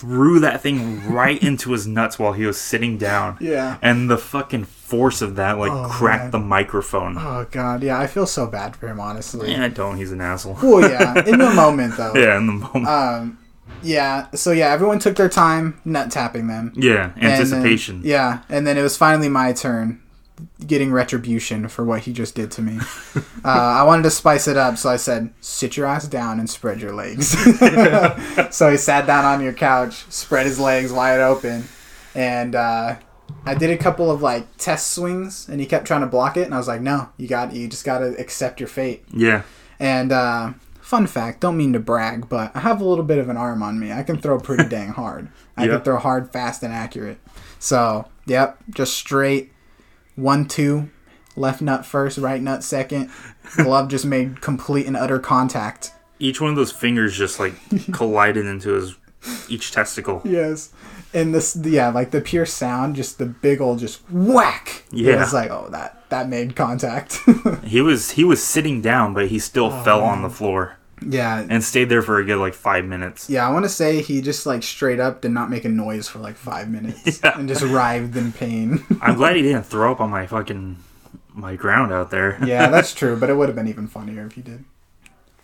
[0.00, 3.36] threw that thing right into his nuts while he was sitting down.
[3.40, 3.76] Yeah.
[3.82, 6.30] And the fucking force of that like Oh, cracked man.
[6.32, 7.16] the microphone.
[7.18, 9.52] Oh god, yeah, I feel so bad for him, honestly.
[9.52, 9.96] Yeah, I don't.
[9.98, 10.58] He's an asshole.
[10.62, 12.14] Well, yeah, in the moment though.
[12.14, 12.86] yeah, in the moment.
[12.88, 13.38] Um,
[13.82, 14.26] yeah.
[14.34, 16.72] So yeah, everyone took their time nut tapping them.
[16.74, 18.00] yeah, And then- anticipation.
[18.04, 20.00] yeah, and then it was finally my turn,
[20.66, 22.78] getting retribution for what he just did to me.
[23.44, 26.48] uh, I wanted to spice it up, so I said, "Sit your ass down and
[26.48, 27.28] spread your legs."
[28.50, 31.64] so he sat down on your couch, spread his legs wide open,
[32.14, 32.96] and uh,
[33.44, 36.42] I did a couple of like test swings, and he kept trying to block it,
[36.44, 39.42] and I was like, "No, you got, you just got to accept your fate." Yeah.
[39.78, 43.28] And uh, fun fact, don't mean to brag, but I have a little bit of
[43.28, 43.92] an arm on me.
[43.92, 45.28] I can throw pretty dang hard.
[45.56, 45.74] I Yeah.
[45.76, 47.18] can throw hard, fast, and accurate.
[47.58, 49.52] So, yep, just straight
[50.16, 50.90] one, two,
[51.36, 53.10] left nut first, right nut second.
[53.56, 55.92] Glove just made complete and utter contact.
[56.18, 57.54] Each one of those fingers just like
[57.92, 58.96] collided into his
[59.48, 60.22] each testicle.
[60.24, 60.72] Yes.
[61.12, 64.84] And this, yeah, like the pure sound, just the big old just whack.
[64.92, 65.22] Yeah.
[65.22, 67.18] It's like, oh, that that made contact.
[67.64, 71.46] He was he was sitting down, but he still Oh, fell on the floor yeah.
[71.48, 73.28] and stayed there for a good like five minutes.
[73.30, 76.08] Yeah, I want to say he just like straight up did not make a noise
[76.08, 77.38] for like five minutes Yeah.
[77.38, 78.84] and just writhed in pain.
[79.00, 80.76] I'm glad he didn't throw up on my fucking
[81.32, 82.38] my ground out there.
[82.44, 84.64] yeah, that's true, but it would have been even funnier if he did.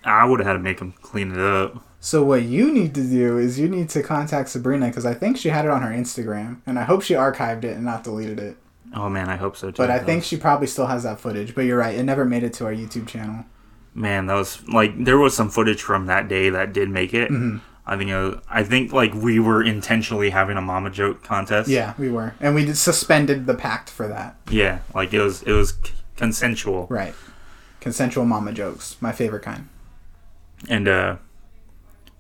[0.05, 1.83] I would have had to make him clean it up.
[2.01, 5.37] So what you need to do is you need to contact Sabrina because I think
[5.37, 8.38] she had it on her Instagram, and I hope she archived it and not deleted
[8.38, 8.57] it.
[8.95, 9.77] Oh man, I hope so too.
[9.79, 11.55] But I think she probably still has that footage.
[11.55, 13.45] But you're right, it never made it to our YouTube channel.
[13.96, 17.30] Man, that was like there was some footage from that day that did make it.
[17.30, 17.59] Mm-hmm.
[17.88, 21.68] I think was, I think like we were intentionally having a mama joke contest.
[21.68, 24.37] Yeah, we were, and we suspended the pact for that.
[24.50, 25.78] Yeah, like it was it was
[26.16, 26.87] consensual.
[26.90, 27.14] Right,
[27.80, 29.68] consensual mama jokes, my favorite kind.
[30.68, 31.16] And uh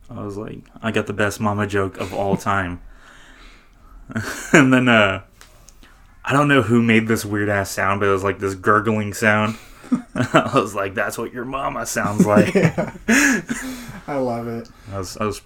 [0.08, 2.80] I was like, I got the best mama joke of all time.
[4.52, 5.22] and then uh
[6.24, 9.14] I don't know who made this weird ass sound, but it was like this gurgling
[9.14, 9.56] sound.
[10.14, 12.54] I was like, that's what your mama sounds like.
[14.08, 14.68] I love it.
[14.92, 15.40] I was I was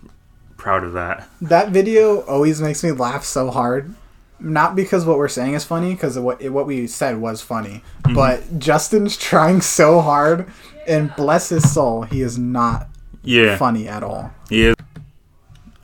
[0.57, 1.29] proud of that.
[1.41, 3.95] That video always makes me laugh so hard.
[4.43, 8.15] Not because what we're saying is funny, because what what we said was funny, Mm-hmm.
[8.15, 10.49] but Justin's trying so hard,
[10.87, 12.89] and bless his soul, he is not
[13.23, 13.57] Yeah.
[13.59, 14.31] funny at all.
[14.49, 14.75] He is.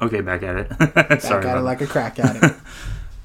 [0.01, 0.79] Okay, back at it.
[0.95, 1.47] Back Sorry.
[1.47, 2.55] at it like a crack at it.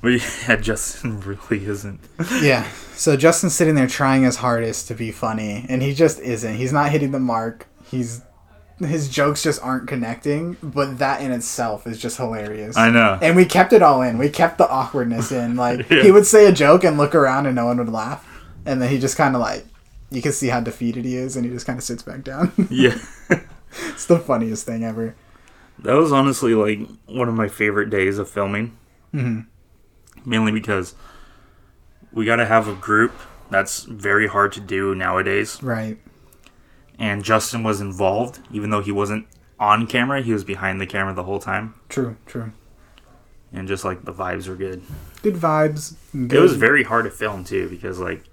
[0.01, 1.19] We had Justin
[1.51, 1.99] really isn't.
[2.41, 2.67] yeah.
[3.01, 6.53] So Justin's sitting there trying his hardest to be funny, and he just isn't.
[6.53, 7.65] He's not hitting the mark.
[7.85, 8.21] He's
[8.77, 12.77] his jokes just aren't connecting, but that in itself is just hilarious.
[12.77, 13.17] I know.
[13.19, 14.19] And we kept it all in.
[14.19, 15.55] We kept the awkwardness in.
[15.55, 16.03] Like Yeah.
[16.03, 18.23] he would say a joke and look around and no one would laugh.
[18.67, 19.65] And then he just kind of like
[20.11, 22.51] you can see how defeated he is and he just kind of sits back down.
[22.69, 22.99] Yeah.
[23.89, 25.15] it's the funniest thing ever.
[25.79, 28.77] That was honestly like one of my favorite days of filming.
[29.11, 29.47] Mhm.
[30.25, 30.95] Mainly because
[32.11, 33.13] we got to have a group
[33.49, 35.61] that's very hard to do nowadays.
[35.61, 35.97] Right.
[36.97, 39.27] And Justin was involved, even though he wasn't
[39.59, 41.75] on camera, he was behind the camera the whole time.
[41.89, 42.51] True, true.
[43.53, 44.81] And just like the vibes were good.
[45.21, 45.95] Good vibes.
[46.13, 46.33] Good.
[46.33, 48.23] It was very hard to film too because like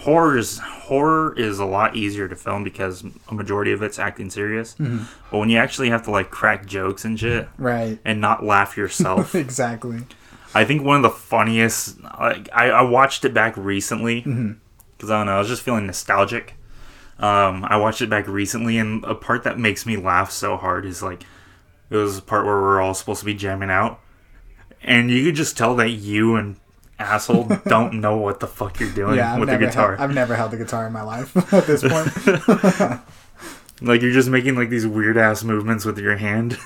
[0.00, 4.30] horror is horror is a lot easier to film because a majority of it's acting
[4.30, 4.74] serious.
[4.74, 5.04] Mm-hmm.
[5.30, 7.98] But when you actually have to like crack jokes and shit right.
[8.04, 10.00] and not laugh yourself, exactly.
[10.54, 12.00] I think one of the funniest.
[12.02, 15.04] Like I, I watched it back recently because Mm-hmm.
[15.12, 15.36] I don't know.
[15.36, 16.54] I was just feeling nostalgic.
[17.18, 20.86] Um, I watched it back recently, and a part that makes me laugh so hard
[20.86, 21.22] is like
[21.90, 24.00] it was a part where we're all supposed to be jamming out,
[24.82, 26.56] and you could just tell that you and
[26.98, 29.96] asshole don't know what the fuck you're doing Yeah, with the guitar.
[29.96, 33.00] held, I've never held a guitar in my life at this point.
[33.82, 36.58] like you're just making like these weird ass movements with your hand.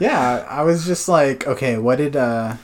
[0.00, 2.54] yeah, I was just like, okay, what did uh,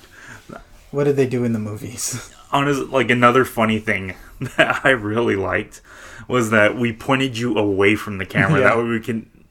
[0.94, 2.30] what did they do in the movies?
[2.52, 4.14] Honest, like another funny thing
[4.56, 5.80] that I really liked
[6.28, 8.60] was that we pointed you away from the camera.
[8.60, 8.68] Yeah.
[8.68, 9.30] That way we can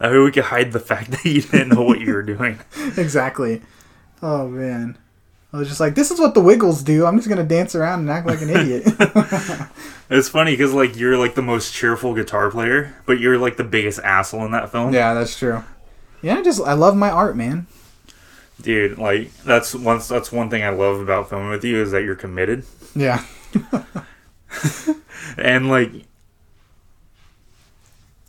[0.00, 2.58] that way we could hide the fact that you didn't know what you were doing.
[2.96, 3.62] exactly.
[4.22, 4.98] Oh man.
[5.52, 7.04] I was just like, this is what the Wiggles do.
[7.04, 8.84] I'm just gonna dance around and act like an idiot.
[10.10, 13.64] It's funny because like you're like the most cheerful guitar player, but you're like the
[13.64, 14.92] biggest asshole in that film.
[14.92, 15.62] yeah, that's true.
[16.20, 17.68] Yeah, I just I love my art, man.
[18.60, 22.02] Dude, like that's once that's one thing I love about filming with you is that
[22.04, 22.64] you're committed.
[22.94, 23.24] Yeah.
[25.38, 25.92] And like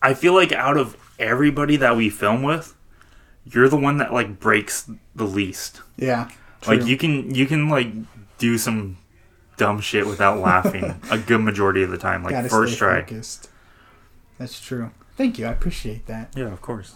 [0.02, 2.76] I feel like out of everybody that we film with,
[3.46, 5.82] you're the one that like breaks the least.
[5.98, 6.30] Yeah.
[6.68, 7.88] Like you can you can like
[8.38, 8.98] do some
[9.58, 12.24] dumb shit without laughing a good majority of the time.
[12.24, 13.02] Like Gotta first try.
[13.02, 13.50] focused.
[14.38, 14.92] That's true.
[15.18, 15.46] Thank you.
[15.46, 16.34] I appreciate that.
[16.36, 16.96] Yeah, of course.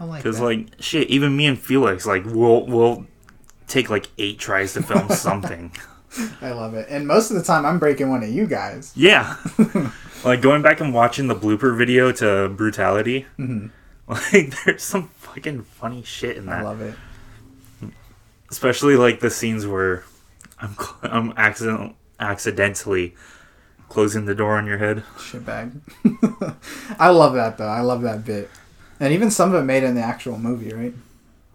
[0.00, 3.06] I like Because like shit, even me and Felix like we'll we'll
[3.66, 5.72] take like eight tries to film something.
[6.40, 6.86] I love it.
[6.88, 8.92] And most of the time, I'm breaking one of you guys.
[8.96, 9.36] Yeah.
[10.24, 13.26] like going back and watching the blooper video to Brutality.
[13.38, 13.70] Mhm.
[14.06, 16.60] Like there's some fucking funny shit in that.
[16.60, 16.94] I love it.
[18.50, 20.04] Especially like the scenes where
[20.60, 23.14] I'm cl- I'm accident accidentally
[23.90, 25.04] closing the door on your head.
[25.18, 25.80] Shitbag.
[26.98, 27.66] I love that though.
[27.68, 28.50] I love that bit.
[29.00, 30.94] And even some of it made it in the actual movie, right?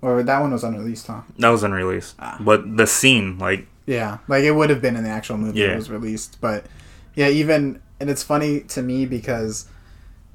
[0.01, 1.21] Or that one was unreleased, huh?
[1.39, 2.15] That was unreleased.
[2.19, 2.37] Ah.
[2.39, 5.67] But the scene, like Yeah, like it would have been in the actual movie if
[5.67, 5.73] Yeah.
[5.73, 6.37] it was released.
[6.41, 6.65] But
[7.15, 9.65] yeah, even and it's funny to me because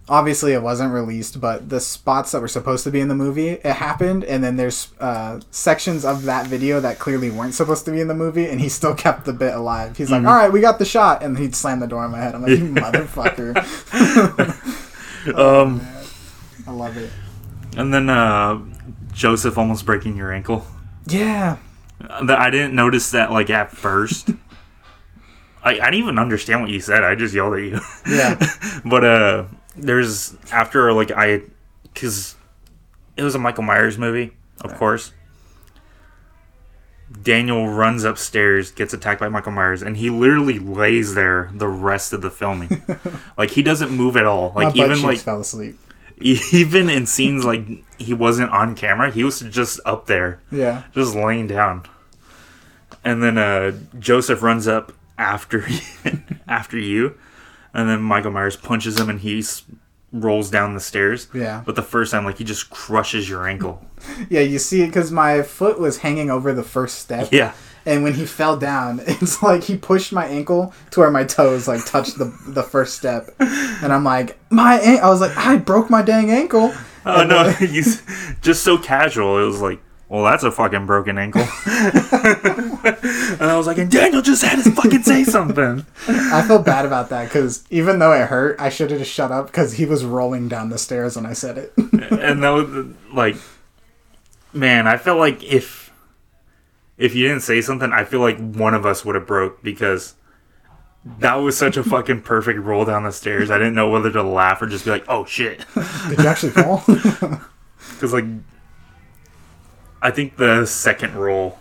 [0.09, 3.49] obviously it wasn't released, but the spots that were supposed to be in the movie,
[3.51, 7.91] it happened, and then there's uh, sections of that video that clearly weren't supposed to
[7.91, 9.99] be in the movie, and he still kept the bit alive.
[9.99, 12.19] He's like, "All right, we got the shot," and he'd slam the door on my
[12.21, 12.35] head.
[12.35, 13.53] I'm like, "You motherfucker!"
[15.39, 15.81] um
[16.69, 17.11] I love it.
[17.77, 18.61] and then uh
[19.13, 20.67] Joseph almost breaking your ankle.
[21.07, 21.57] Yeah,
[22.23, 24.31] that- I didn't notice that like at first.
[25.65, 27.03] I, I didn't even understand what you said.
[27.03, 27.81] I just yelled at you.
[28.07, 28.39] yeah,
[28.85, 29.45] but uh
[29.77, 31.43] there's after like I
[31.95, 32.37] cuz
[33.17, 35.13] it was a Michael Myers movie, of course.
[37.23, 42.13] Daniel runs upstairs, gets attacked by Michael Myers, and he literally lays there the rest
[42.13, 42.83] of the filming.
[43.39, 44.53] like he doesn't move at all.
[44.55, 45.79] Like even like fell asleep.
[46.21, 47.67] Even in scenes like
[47.99, 51.85] he wasn't on camera, he was just up there Yeah, just laying down.
[53.05, 55.67] And then uh, Joseph runs up after
[56.49, 57.15] after you,
[57.73, 59.45] and then Michael Myers punches him, and he
[60.13, 61.29] rolls down the stairs.
[61.35, 61.63] yeah.
[61.65, 63.85] But the first time, like he just crushes your ankle.
[64.31, 67.29] Yeah, you see it because my foot was hanging over the first step.
[67.33, 67.53] Yeah,
[67.89, 71.67] And when he fell down, it's like he pushed my ankle to where my toes
[71.67, 75.57] like touched the the first step, and I'm like, my an-, I was like, I
[75.57, 76.73] broke my dang ankle.
[77.07, 78.03] Oh And no, then- he's
[78.43, 79.43] just so casual.
[79.43, 81.41] It was like, well, that's a fucking broken ankle.
[81.67, 85.85] and I was like, and Daniel just had to fucking say something.
[86.09, 89.31] I feel bad about that because even though it hurt, I should have just shut
[89.31, 91.73] up because he was rolling down the stairs when I said it.
[91.77, 93.37] and that was like,
[94.53, 95.88] man, I felt like if
[96.99, 100.15] if you didn't say something, I feel like one of us would have broke because
[101.21, 103.51] that was such a fucking perfect roll down the stairs.
[103.51, 105.65] I didn't know whether to laugh or just be like, oh shit,
[106.09, 106.83] Did you actually fall?
[107.95, 108.25] because like
[110.03, 111.59] I think the second roll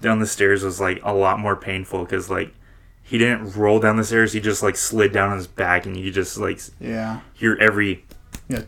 [0.00, 2.54] down the stairs was like a lot more painful because like
[3.02, 5.96] he didn't roll down the stairs; he just like slid down on his back, and
[5.96, 7.20] you just like yeah.
[7.34, 8.04] hear every
[8.48, 8.62] Yeah.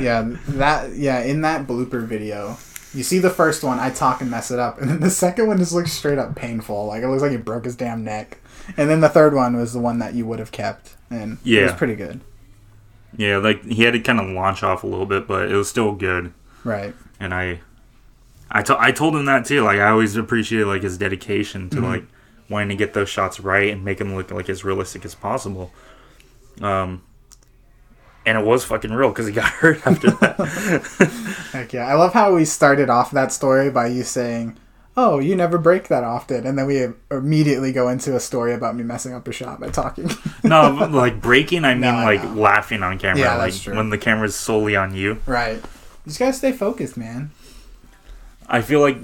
[0.00, 2.56] yeah, that yeah, in that blooper video,
[2.94, 5.46] you see the first one, I talk and mess it up, and then the second
[5.46, 6.86] one just looks straight up painful.
[6.86, 8.38] Like it looks like he broke his damn neck.
[8.76, 11.60] And then the third one was the one that you would have kept, and yeah.
[11.60, 12.20] it was pretty good.
[13.16, 15.68] yeah, like he had to kind of launch off a little bit, but it was
[15.68, 16.32] still good.
[16.64, 16.94] Right.
[17.20, 17.60] and I,
[18.50, 19.62] I, to- I told him that too.
[19.62, 22.04] Like I always appreciated like his dedication to like
[22.48, 25.72] wanting to get those shots right and make them look like as realistic as possible.
[26.62, 27.02] Um,
[28.26, 31.48] and it was fucking real because he got hurt after that.
[31.52, 31.86] Heck yeah.
[31.86, 34.56] I love how we started off that story by you saying,
[34.96, 38.76] "Oh, you never break that often," and then we immediately go into a story about
[38.76, 40.10] me messing up a shot by talking.
[40.44, 41.64] no, like breaking.
[41.64, 42.34] I mean, No, I like know.
[42.34, 43.20] laughing on camera.
[43.20, 43.76] Yeah, like that's true.
[43.76, 45.20] when the camera's solely on you.
[45.26, 45.56] right.
[45.56, 47.30] You just gotta stay focused, man.
[48.46, 48.98] I feel like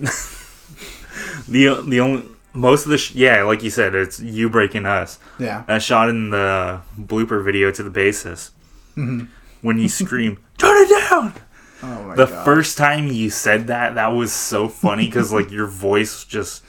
[1.49, 5.19] the the only most of the sh- yeah, like you said, it's you breaking us.
[5.39, 5.65] Yeah.
[5.67, 8.51] That shot in the blooper video to the basis
[8.97, 9.29] Mhm.
[9.63, 11.35] when you scream, "Turn it down!"
[11.83, 12.45] Oh my The god.
[12.45, 16.63] first time you said that, that was so funny because like your voice just.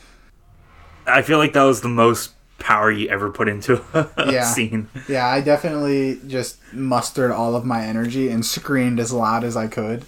[1.08, 3.82] I feel like that was the most power you ever put into
[4.18, 4.44] a Yeah.
[4.44, 4.88] scene.
[5.10, 9.68] Yeah, I definitely just mustered all of my energy and screamed as loud as I
[9.68, 10.06] could.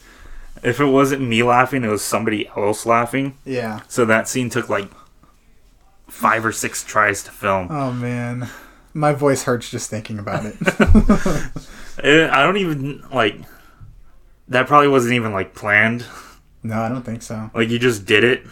[0.62, 3.38] If it wasn't me laughing, it was somebody else laughing.
[3.44, 3.82] Yeah.
[3.90, 4.90] So that scene took like
[6.08, 7.68] five or six tries to film.
[7.72, 8.48] Oh man,
[8.94, 10.56] my voice hurts just thinking about it.
[12.02, 13.36] Eh, I don't even like.
[14.48, 16.06] That probably wasn't even like planned.
[16.64, 17.50] no, I don't think so.
[17.54, 18.44] Like you just did it,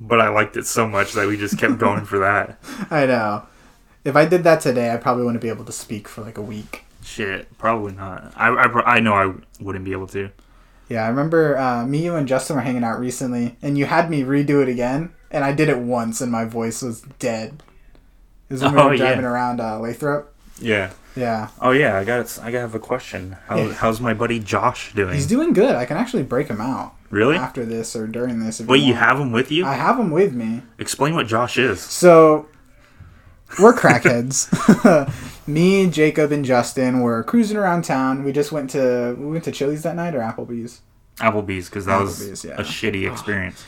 [0.00, 2.58] but I liked it so much that we just kept going for that.
[2.90, 3.46] I know.
[4.04, 6.42] If I did that today, I probably wouldn't be able to speak for like a
[6.42, 6.84] week.
[7.04, 8.32] Shit, probably not.
[8.36, 10.30] I, I, I know I wouldn't be able to.
[10.88, 14.10] Yeah, I remember uh, me, you, and Justin were hanging out recently, and you had
[14.10, 17.62] me redo it again, and I did it once, and my voice was dead.
[18.50, 18.98] Is when we Oh, were yeah.
[18.98, 20.34] driving around uh, Lathrop.
[20.60, 20.90] Yeah.
[21.14, 23.36] Yeah, Oh yeah, I got I got have a question.
[23.46, 23.72] How, Yeah.
[23.72, 25.14] How's my buddy Josh doing?
[25.14, 25.74] he's doing good.
[25.74, 27.36] I can actually break him out really?
[27.36, 28.60] after this or during this.
[28.60, 29.04] If Wait, you want.
[29.04, 29.66] have him with you?
[29.66, 30.62] I have him with me.
[30.78, 31.80] Explain what Josh is.
[31.80, 32.48] So
[33.60, 34.48] we're crackheads.
[35.46, 38.24] Me, Jacob, and Justin were cruising around town.
[38.24, 40.80] We just went to we went to Chili's that night or Applebee's.
[41.18, 42.54] Applebee's because that Applebee's, was yeah.
[42.54, 43.64] a shitty experience.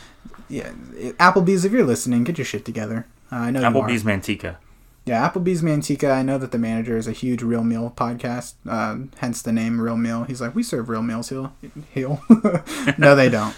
[0.48, 0.70] Yeah,
[1.18, 1.64] Applebee's.
[1.64, 3.06] If you're listening, get your shit together.
[3.30, 3.66] Uh, I know you.
[3.66, 4.56] Applebee's Manteca.
[5.06, 6.10] Yeah, Applebee's Manteca.
[6.10, 9.80] I know that the manager is a huge Real Meal podcast, uh, hence the name
[9.80, 10.24] Real Meal.
[10.24, 11.50] He's like, we serve real meals here.
[11.92, 12.22] Heel.
[12.98, 13.54] no, they don't.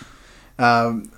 [0.59, 1.13] Um,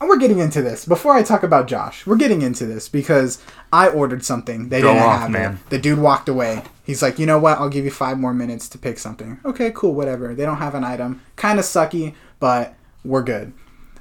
[0.00, 0.84] we're getting into this.
[0.84, 3.40] Before I talk about Josh, we're getting into this because
[3.72, 4.68] I ordered something.
[4.68, 5.52] They Go didn't off, have man.
[5.54, 5.70] it.
[5.70, 6.62] The dude walked away.
[6.84, 7.58] He's like, you know what?
[7.58, 9.38] I'll give you five more minutes to pick something.
[9.44, 10.34] Okay, cool, whatever.
[10.34, 11.22] They don't have an item.
[11.36, 13.52] Kind of sucky, but we're good.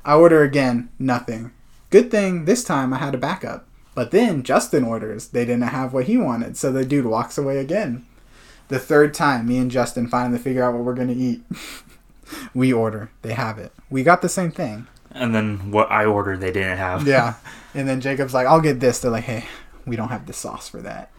[0.04, 1.52] I order again, nothing.
[1.90, 3.68] Good thing this time I had a backup.
[3.96, 5.30] But then Justin orders.
[5.30, 8.06] They didn't have what he wanted, so the dude walks away again.
[8.68, 11.42] The third time, me and Justin finally figure out what we're gonna eat.
[12.54, 13.10] we order.
[13.22, 13.72] They have it.
[13.90, 14.88] We got the same thing.
[15.12, 17.08] And then what I ordered, they didn't have.
[17.08, 17.36] Yeah.
[17.74, 19.00] and then Jacob's like, I'll get this.
[19.00, 19.46] They're like, hey,
[19.86, 21.10] we don't have the sauce for that.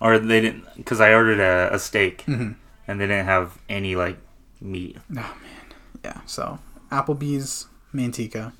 [0.00, 2.56] Or they didn't because I ordered a, a steak Mhm.
[2.86, 4.18] and they didn't have any like
[4.60, 4.96] meat.
[5.10, 5.74] Oh man.
[6.04, 6.20] Yeah.
[6.26, 6.58] So
[6.90, 8.52] Applebee's Manteca.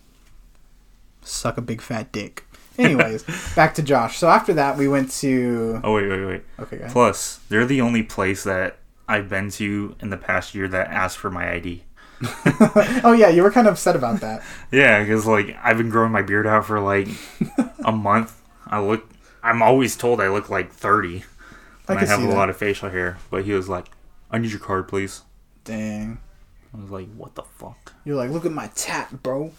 [1.22, 2.44] Suck a big fat dick.
[2.78, 4.18] Anyways, back to Josh.
[4.18, 5.80] So after that, we went to.
[5.84, 6.42] Oh wait, wait, wait.
[6.58, 6.86] Okay.
[6.90, 11.18] Plus, they're the only place that I've been to in the past year that asked
[11.18, 11.84] for my ID.
[13.04, 14.42] oh yeah, you were kind of upset about that.
[14.70, 17.08] Yeah, because like I've been growing my beard out for like
[17.84, 18.40] a month.
[18.66, 19.08] I look.
[19.42, 21.24] I'm always told I look like 30.
[21.88, 22.34] I And I, can have a that.
[22.34, 23.88] lot of facial hair, but he was like,
[24.30, 25.22] "I need your card, please."
[25.64, 26.18] Dang.
[26.72, 29.52] I was like, "What the fuck?" You're like, look at my tat, bro.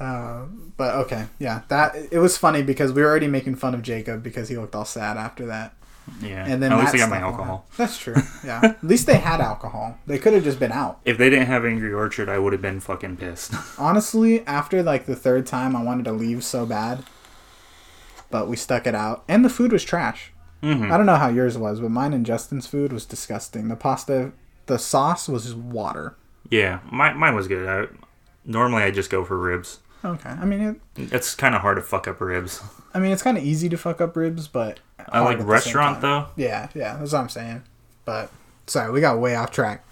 [0.00, 0.44] Uh,
[0.76, 4.22] but okay, yeah, that it was funny because we were already making fun of Jacob
[4.22, 5.74] because he looked all sad after that.
[6.20, 6.44] Yeah.
[6.46, 7.66] And then at least I got my alcohol.
[7.78, 8.16] That's true.
[8.44, 9.98] Yeah, at least they had alcohol.
[10.06, 11.00] They could have just been out.
[11.06, 13.54] If they didn't have Angry Orchard, I would have been fucking pissed.
[13.78, 17.04] Honestly, after like the third time, I wanted to leave so bad,
[18.30, 20.32] but we stuck it out, and the food was trash.
[20.60, 23.68] hmm I don't know how yours was, but mine and Justin's food was disgusting.
[23.68, 24.32] The pasta,
[24.66, 26.16] the sauce was just water.
[26.50, 27.66] Yeah, my, mine was good.
[27.66, 27.86] I,
[28.44, 29.80] normally, I just go for ribs.
[30.04, 32.62] Okay, I mean, it, It's kind of hard to fuck up ribs.
[32.92, 35.42] I mean, it's kind of easy to fuck up ribs, but I like at the
[35.44, 36.26] same restaurant though.
[36.36, 37.62] Yeah, yeah, that's what I'm saying.
[38.04, 38.30] But
[38.66, 39.84] sorry, we got way off track.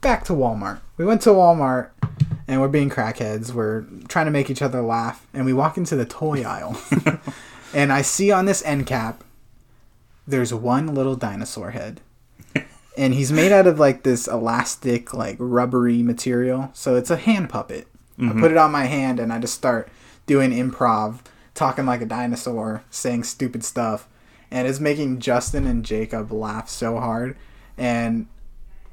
[0.00, 0.80] Back to Walmart.
[0.96, 1.90] We went to Walmart
[2.48, 3.52] and we're being crackheads.
[3.52, 6.80] We're trying to make each other laugh, and we walk into the toy aisle,
[7.74, 9.22] and I see on this end cap,
[10.26, 12.00] there's one little dinosaur head.
[12.98, 16.70] And he's made out of like this elastic, like rubbery material.
[16.74, 17.86] So it's a hand puppet.
[18.28, 19.90] I put it on my hand and I just start
[20.26, 21.20] doing improv,
[21.54, 24.08] talking like a dinosaur, saying stupid stuff.
[24.50, 27.36] And it's making Justin and Jacob laugh so hard.
[27.78, 28.26] And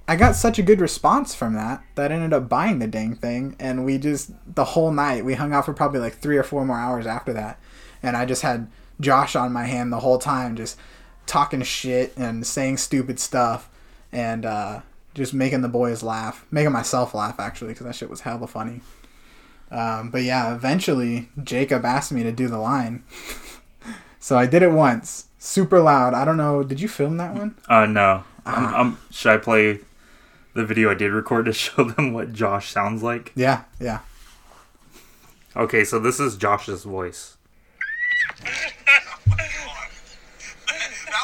[0.08, 3.16] I got such a good response from that that I ended up buying the dang
[3.16, 3.56] thing.
[3.60, 6.64] And we just, the whole night, we hung out for probably like three or four
[6.66, 7.60] more hours after that.
[8.02, 10.78] And I just had Josh on my hand the whole time, just
[11.26, 13.70] talking shit and saying stupid stuff.
[14.12, 14.82] And uh,
[15.14, 16.46] just making the boys laugh.
[16.52, 18.82] Making myself laugh, actually, because that shit was hella funny.
[19.70, 23.04] Um, but yeah, eventually Jacob asked me to do the line.
[24.20, 25.26] so I did it once.
[25.40, 26.14] Super loud.
[26.14, 26.64] I don't know.
[26.64, 27.56] Did you film that one?
[27.68, 28.24] Uh, no.
[28.46, 28.68] Ah.
[28.68, 29.80] Um, um, should I play
[30.54, 33.32] the video I did record to show them what Josh sounds like?
[33.36, 34.00] Yeah, yeah.
[35.56, 37.38] Okay, so this is Josh's voice.
[38.44, 38.74] That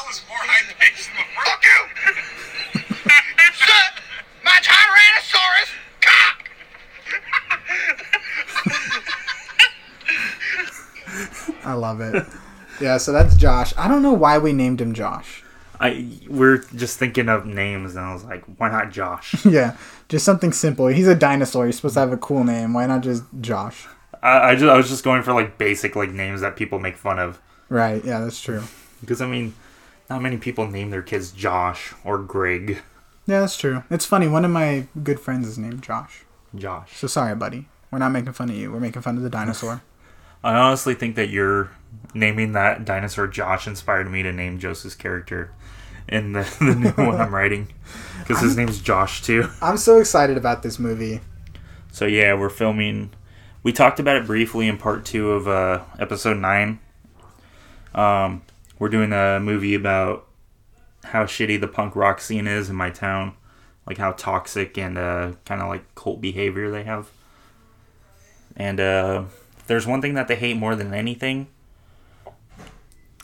[0.06, 1.24] was more high paced than the.
[1.44, 2.82] Fuck you!
[3.54, 3.92] Shut
[4.42, 5.70] my Tyrannosaurus
[11.64, 12.24] I love it.
[12.80, 13.72] yeah, so that's Josh.
[13.76, 15.42] I don't know why we named him Josh.
[15.80, 19.34] I we're just thinking of names, and I was like, why not Josh?
[19.44, 19.76] yeah,
[20.08, 20.86] just something simple.
[20.86, 21.66] He's a dinosaur.
[21.66, 22.72] He's supposed to have a cool name.
[22.74, 23.86] Why not just Josh?
[24.22, 26.96] I, I just I was just going for like basic like names that people make
[26.96, 28.04] fun of Right.
[28.04, 28.62] Yeah, that's true.
[29.00, 29.54] because I mean,
[30.08, 32.82] not many people name their kids Josh or Greg.
[33.26, 33.82] Yeah, that's true.
[33.90, 34.28] It's funny.
[34.28, 36.24] One of my good friends is named Josh.
[36.54, 36.96] Josh.
[36.96, 37.66] So sorry, buddy.
[37.90, 38.70] We're not making fun of you.
[38.70, 39.82] We're making fun of the dinosaur.
[40.44, 41.70] I honestly think that you're
[42.12, 45.50] naming that dinosaur Josh inspired me to name Joseph's character
[46.06, 47.68] in the, the new one I'm writing
[48.18, 49.48] because his name's Josh too.
[49.62, 51.22] I'm so excited about this movie.
[51.92, 53.10] So yeah, we're filming.
[53.62, 56.78] We talked about it briefly in part two of uh, episode nine.
[57.94, 58.42] Um,
[58.78, 60.26] we're doing a movie about
[61.04, 63.34] how shitty the punk rock scene is in my town,
[63.86, 67.10] like how toxic and uh, kind of like cult behavior they have.
[68.56, 69.24] And uh,
[69.64, 71.46] if there's one thing that they hate more than anything.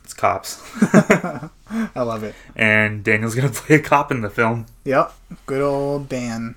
[0.03, 0.61] It's cops.
[0.83, 2.35] I love it.
[2.57, 4.65] and Daniel's gonna play a cop in the film.
[4.85, 5.13] Yep.
[5.45, 6.55] Good old Dan,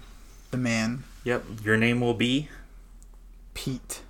[0.51, 1.03] the man.
[1.25, 1.43] Yep.
[1.65, 2.47] Your name will be
[3.53, 4.01] Pete.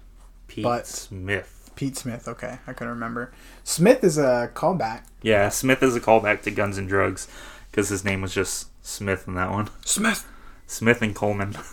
[0.48, 1.72] Pete But- Smith.
[1.76, 2.28] Pete Smith.
[2.28, 3.34] Okay, I couldn't remember.
[3.64, 5.06] Smith is a callback.
[5.24, 7.28] Yeah, Smith is a callback to Guns and Drugs
[7.72, 9.70] because his name was just Smith in that one.
[9.84, 10.24] Smith.
[10.68, 11.56] Smith and Coleman.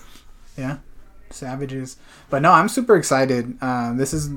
[0.59, 0.79] Yeah.
[1.31, 1.97] Savages.
[2.29, 3.57] But no, I'm super excited.
[3.63, 4.31] Um, this is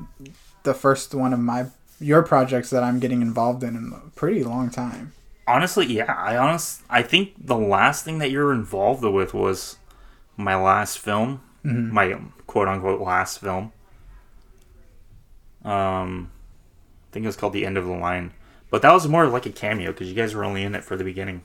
[0.64, 1.68] the first one of my
[2.00, 5.14] your projects that I'm getting involved in in a pretty long time.
[5.48, 9.78] Honestly, yeah, I honest, I think the last thing that you were involved with was
[10.38, 12.18] my last film, my
[12.48, 13.72] quote unquote last film.
[15.64, 16.32] Um,
[17.10, 18.34] I think it was called The End of the Line,
[18.70, 20.96] but that was more like a cameo because you guys were only in it for
[20.96, 21.44] the beginning.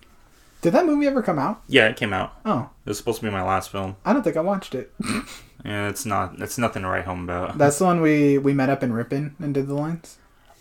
[0.61, 1.63] Did that movie ever come out?
[1.69, 2.33] Yeah, it came out.
[2.45, 4.93] Oh, It was supposed to be my last film, I don't think I watched it.
[5.65, 6.41] yeah, it's not.
[6.41, 7.59] It's nothing to write home about.
[7.59, 10.19] That's the one we we met up in Ripon and did the lines.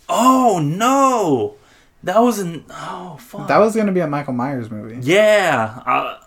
[0.08, 1.56] Oh no,
[2.04, 3.48] that was an oh fuck.
[3.48, 4.98] That was gonna be a Michael Myers movie.
[5.02, 5.82] yeah.
[5.84, 6.18] Uh,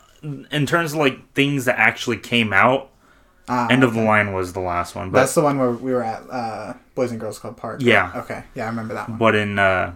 [0.51, 2.89] in terms of like things that actually came out,
[3.49, 5.09] Ah, End of the Line was the last one.
[5.09, 7.79] But That's the one where we were at uh, Boys and Girls Club Park.
[7.79, 7.87] right?
[7.87, 8.11] Yeah.
[8.17, 8.43] Okay.
[8.53, 9.17] Yeah, I remember that one.
[9.17, 9.93] but in uh,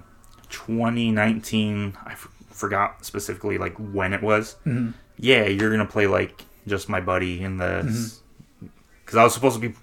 [0.49, 4.55] 2019, I f- forgot specifically like when it was.
[4.65, 4.91] Mm-hmm.
[5.17, 7.65] Yeah, you're gonna play like just my buddy in the.
[7.85, 8.67] Mm-hmm.
[9.05, 9.75] Because I was supposed to be,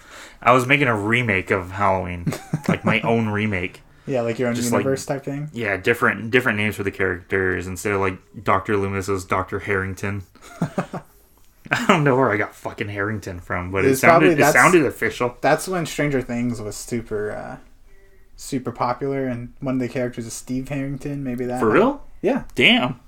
[0.42, 2.26] I was making a remake of Halloween,
[2.68, 3.80] like my own remake.
[4.04, 5.48] yeah, like your own Just like- universe type thing.
[5.52, 10.24] Yeah, different different names for the characters instead of like Doctor Loomis was Doctor Harrington.
[11.70, 14.84] I don't know where I got fucking Harrington from, but it probably- sounded it sounded
[14.84, 15.36] official.
[15.40, 17.56] That's when Stranger Things was super, uh,
[18.36, 21.22] super popular, and one of the characters is Steve Harrington.
[21.22, 21.60] Maybe that.
[21.60, 22.04] For real?
[22.22, 22.44] Yeah.
[22.54, 23.00] Damn.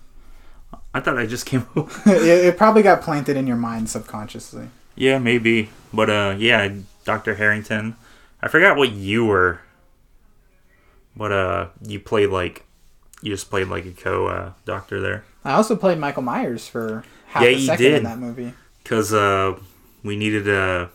[0.92, 1.66] I thought I just came.
[1.76, 4.68] it, it probably got planted in your mind subconsciously.
[4.96, 6.72] yeah, maybe, but uh, yeah,
[7.04, 7.96] Doctor Harrington.
[8.42, 9.60] I forgot what you were,
[11.16, 12.64] but uh, you played like,
[13.22, 15.24] you just played like a co uh, doctor there.
[15.44, 17.94] I also played Michael Myers for half Yeah, a second did.
[17.98, 18.52] in that movie.
[18.82, 19.58] because uh,
[20.02, 20.88] we needed uh,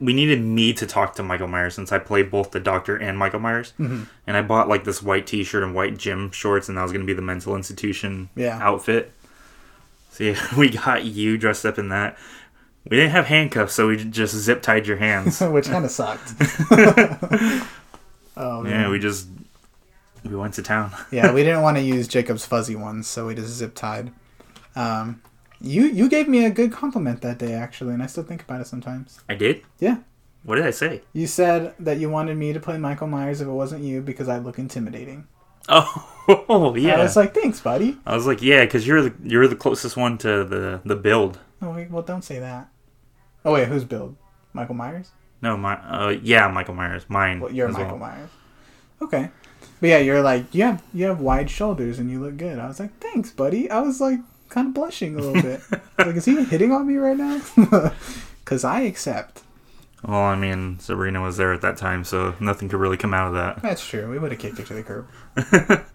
[0.00, 3.16] we needed me to talk to Michael Myers since I played both the Doctor and
[3.18, 4.04] Michael Myers, Mm-hmm.
[4.26, 7.04] and I bought like this white T-shirt and white gym shorts, and that was gonna
[7.04, 8.58] be the mental institution Yeah.
[8.60, 9.12] outfit.
[10.10, 12.16] So yeah, we got you dressed up in that.
[12.90, 15.40] We didn't have handcuffs, so we just zip tied your hands.
[15.42, 16.34] which kind of sucked.
[18.36, 19.28] oh yeah, we just
[20.24, 20.92] we went to town.
[21.10, 24.10] yeah, we didn't want to use Jacob's fuzzy ones, so we just zip tied.
[24.76, 25.22] Um,
[25.64, 28.60] you you gave me a good compliment that day actually, and I still think about
[28.60, 29.20] it sometimes.
[29.28, 29.62] I did.
[29.80, 29.98] Yeah,
[30.44, 31.02] What did I say?
[31.12, 34.28] you said that you wanted me to play Michael Myers if it wasn't you because
[34.28, 35.26] I look intimidating.
[35.68, 36.96] Oh, yeah.
[36.96, 37.96] I was like, thanks, buddy.
[38.04, 41.38] I was like, yeah, because you're the you're the closest one to the the build.
[41.62, 42.68] Oh wait, well, don't say that.
[43.44, 44.16] Oh wait, who's build?
[44.52, 45.10] Michael Myers?
[45.42, 47.40] No, my uh, yeah, Michael Myers, mine.
[47.40, 48.08] Well, you're Michael well.
[48.10, 48.30] Myers.
[49.02, 49.30] Okay,
[49.80, 52.58] but yeah, you're like you have you have wide shoulders and you look good.
[52.58, 53.70] I was like, thanks, buddy.
[53.70, 54.20] I was like
[54.54, 55.60] kind of blushing a little bit.
[55.98, 57.40] like, is he hitting on me right now?
[58.44, 59.42] Because I accept.
[60.06, 63.28] Well, I mean, Sabrina was there at that time, so nothing could really come out
[63.28, 63.62] of that.
[63.62, 64.10] That's true.
[64.10, 65.08] We would have kicked her to the curb.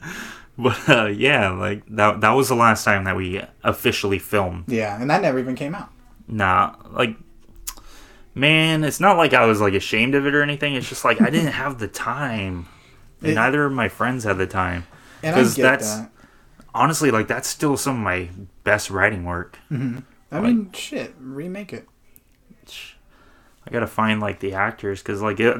[0.57, 4.65] But uh, yeah, like that that was the last time that we officially filmed.
[4.67, 5.89] Yeah, and that never even came out.
[6.27, 7.15] Nah, like
[8.35, 10.75] man, it's not like I was like ashamed of it or anything.
[10.75, 12.67] It's just like I didn't have the time.
[13.21, 14.85] And It- neither of my friends had the time.
[15.23, 16.11] And I 'Cause get that's- that.
[16.79, 18.29] Honestly, like that's still some of my
[18.63, 19.59] best writing work.
[19.69, 19.99] Mm-hmm.
[20.31, 21.85] I mean, shit, remake it.
[23.67, 25.57] I gotta find like the actors because like it,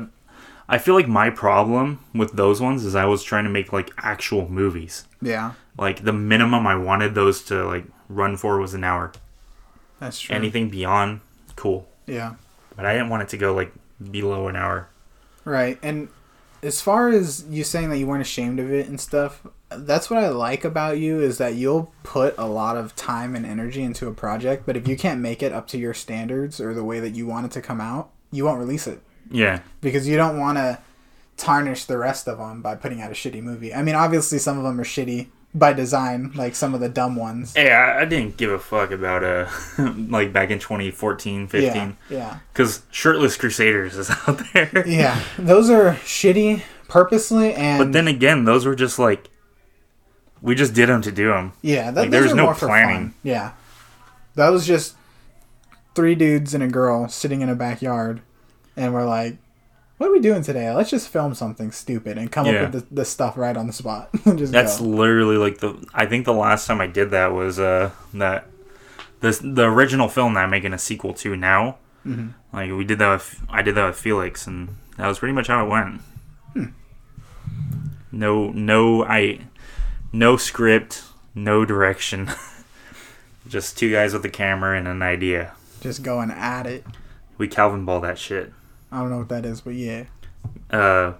[0.68, 3.92] I feel like my problem with those ones is I was trying to make like
[3.98, 5.06] actual movies.
[5.22, 9.12] Yeah, Like the minimum I wanted those to like run for was an hour.
[10.00, 10.36] that's true.
[10.36, 11.20] Anything beyond,
[11.56, 11.88] cool.
[12.08, 12.36] Yeah,
[12.76, 13.74] But I didn't want it to go like
[14.12, 14.88] below an hour.
[15.46, 15.78] right.
[15.84, 16.08] And
[16.62, 20.20] as far as you saying that you weren't ashamed of it and stuff, that's what
[20.20, 24.08] I like about you is that you'll put a lot of time and energy into
[24.08, 27.00] a project, but if you can't make it up to your standards or the way
[27.00, 30.38] that you want it to come out, you won't release it Yeah, because you don't
[30.38, 30.80] want to
[31.38, 33.74] tarnish the rest of them by putting out a shitty movie.
[33.74, 37.16] I mean, obviously some of them are shitty, by design, like some of the dumb
[37.16, 37.56] ones.
[37.56, 39.50] Hey, I, I didn't give a fuck about uh
[40.10, 41.72] like back in 2014, 15.
[41.76, 44.88] Yeah, yeah, Because Shirtless Crusaders is out there.
[44.88, 45.22] yeah.
[45.38, 49.30] Those are shitty purposely, and But then again, those were just like
[50.42, 51.52] we just did them to do them.
[51.62, 53.08] yeah, that, like, there was no more for planning.
[53.10, 53.14] fun.
[53.24, 53.52] Yeah,
[54.36, 54.96] that was just
[55.96, 58.22] three dudes and a girl sitting in a backyard,
[58.78, 59.36] and we're like,
[60.00, 60.74] "What are we doing today?
[60.74, 62.64] Let's just film something stupid and come Yeah.
[62.64, 64.86] up with the, the stuff right on the spot." just That's go.
[64.86, 65.76] literally like the.
[65.94, 68.48] I think the last time I did that was uh that
[69.20, 71.78] this the original film that I'm making a sequel to now.
[72.08, 72.30] Mm-hmm.
[72.52, 75.48] Like we did that with I did that with Felix, and that was pretty much
[75.48, 76.02] how it went.
[76.54, 76.66] Hmm.
[78.12, 79.42] No, no, I,
[80.12, 81.04] no script,
[81.36, 82.30] no direction.
[83.48, 85.54] Just two guys with a camera and an idea.
[85.82, 86.86] just going at it.
[87.38, 88.52] We Calvin ball that shit.
[88.92, 90.06] I don't know what that is, but yeah.
[90.72, 91.14] Uh,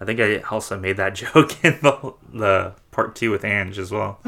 [0.00, 3.90] I think I also made that joke in the the part two with Ange as
[3.90, 4.20] well.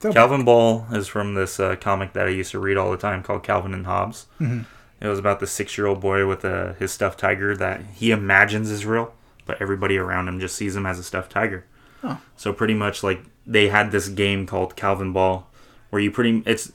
[0.00, 2.96] So- Calvin Ball is from this uh, comic that I used to read all the
[2.96, 4.26] time called Calvin and Hobbes.
[4.40, 4.64] Mhm.
[5.00, 8.10] It was about the six year old boy with uh, his stuffed tiger that he
[8.12, 9.12] imagines is real,
[9.46, 11.64] but everybody around him just sees him as a stuffed tiger.
[12.04, 12.20] Oh.
[12.36, 15.48] So pretty much like they had this game called Calvin Ball,
[15.90, 16.72] where you pretty it's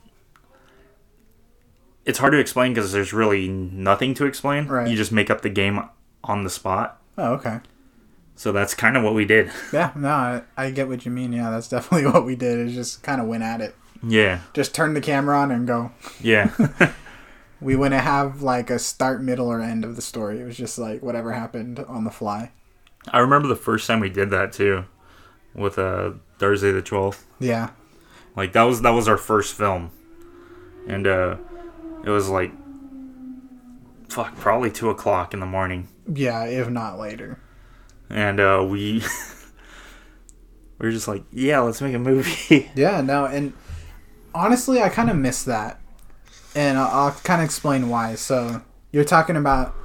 [2.07, 4.65] it's hard to explain because there's really nothing to explain.
[4.67, 4.87] Right.
[4.89, 5.79] You just make up the game
[6.23, 6.99] on the spot.
[7.17, 7.59] Oh, okay.
[8.35, 9.51] So that's kind of what we did.
[9.73, 11.33] Yeah, no, I, I get what you mean.
[11.33, 12.59] Yeah, that's definitely what we did.
[12.59, 13.75] Is just kind of went at it.
[14.03, 15.91] yeah, Just turn the camera on and go.
[16.21, 16.51] yeah,
[17.59, 20.39] We wouldn't have like a start, middle, or end of the story.
[20.39, 22.51] It was just like whatever happened on the fly.
[23.11, 24.85] I remember the first time we did that too,
[25.55, 27.25] with uh, Thursday the twelfth.
[27.39, 27.71] Yeah,
[28.35, 29.89] Like that was that was our first film,
[30.87, 31.37] and uh,
[32.03, 32.51] it was like,
[34.09, 37.39] fuck, probably two o'clock in the morning, yeah, if not later.
[38.09, 39.03] and uh, we
[40.79, 42.69] we were just like, yeah, let's make a movie.
[42.75, 43.53] Yeah, no, and
[44.33, 45.81] honestly, I kind of miss that,
[46.55, 48.15] and I'll, I'll kind of explain why.
[48.15, 49.75] So you're talking about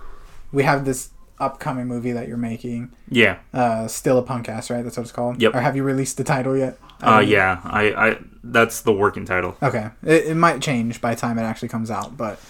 [0.52, 1.10] we have this
[1.40, 4.82] upcoming movie that you're making, yeah, uh, still a punk ass, right?
[4.84, 5.42] That's what it's called.
[5.42, 5.54] Yep.
[5.54, 6.78] Or have you released the title yet?
[7.03, 7.61] Uh, yeah.
[7.64, 9.57] I, I that's the working title.
[9.62, 12.40] Okay, it, it might change by the time it actually comes out, but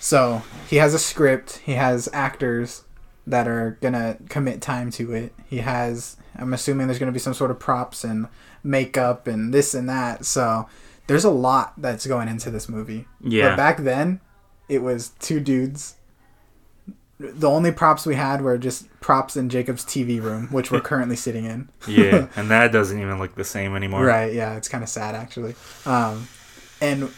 [0.00, 1.58] so he has a script.
[1.64, 2.84] He has actors
[3.26, 5.34] that are gonna commit time to it.
[5.46, 6.16] He has.
[6.36, 8.28] I'm assuming there's gonna be some sort of props and
[8.62, 10.24] makeup and this and that.
[10.24, 10.68] So
[11.06, 13.06] there's a lot that's going into this movie.
[13.20, 13.50] Yeah.
[13.50, 14.20] But back then,
[14.68, 15.96] it was two dudes.
[17.20, 21.16] The only props we had were just props in Jacob's TV room, which we're currently
[21.16, 21.68] sitting in.
[21.88, 24.04] Yeah, and that doesn't even look the same anymore.
[24.04, 24.32] Right.
[24.32, 25.54] Yeah, it's kind of sad actually.
[25.84, 26.28] Um,
[26.80, 27.10] and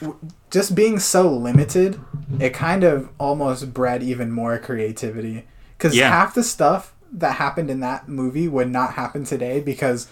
[0.00, 0.18] w-
[0.50, 2.00] just being so limited,
[2.40, 5.46] it kind of almost bred even more creativity.
[5.76, 6.08] Because Yeah.
[6.08, 10.08] half the stuff that happened in that movie would not happen today because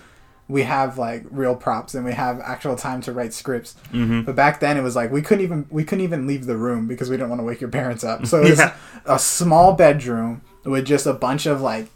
[0.51, 3.75] we have like real props and we have actual time to write scripts.
[3.93, 4.25] Mhm.
[4.27, 6.87] But back then it was like we couldn't even we couldn't even leave the room
[6.89, 8.27] because we didn't want to wake your parents up.
[8.27, 8.75] So it was Yeah.
[9.07, 11.87] a small bedroom with just a bunch of like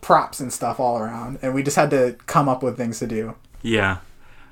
[0.00, 3.06] props and stuff all around and we just had to come up with things to
[3.06, 3.34] do.
[3.62, 3.98] Yeah,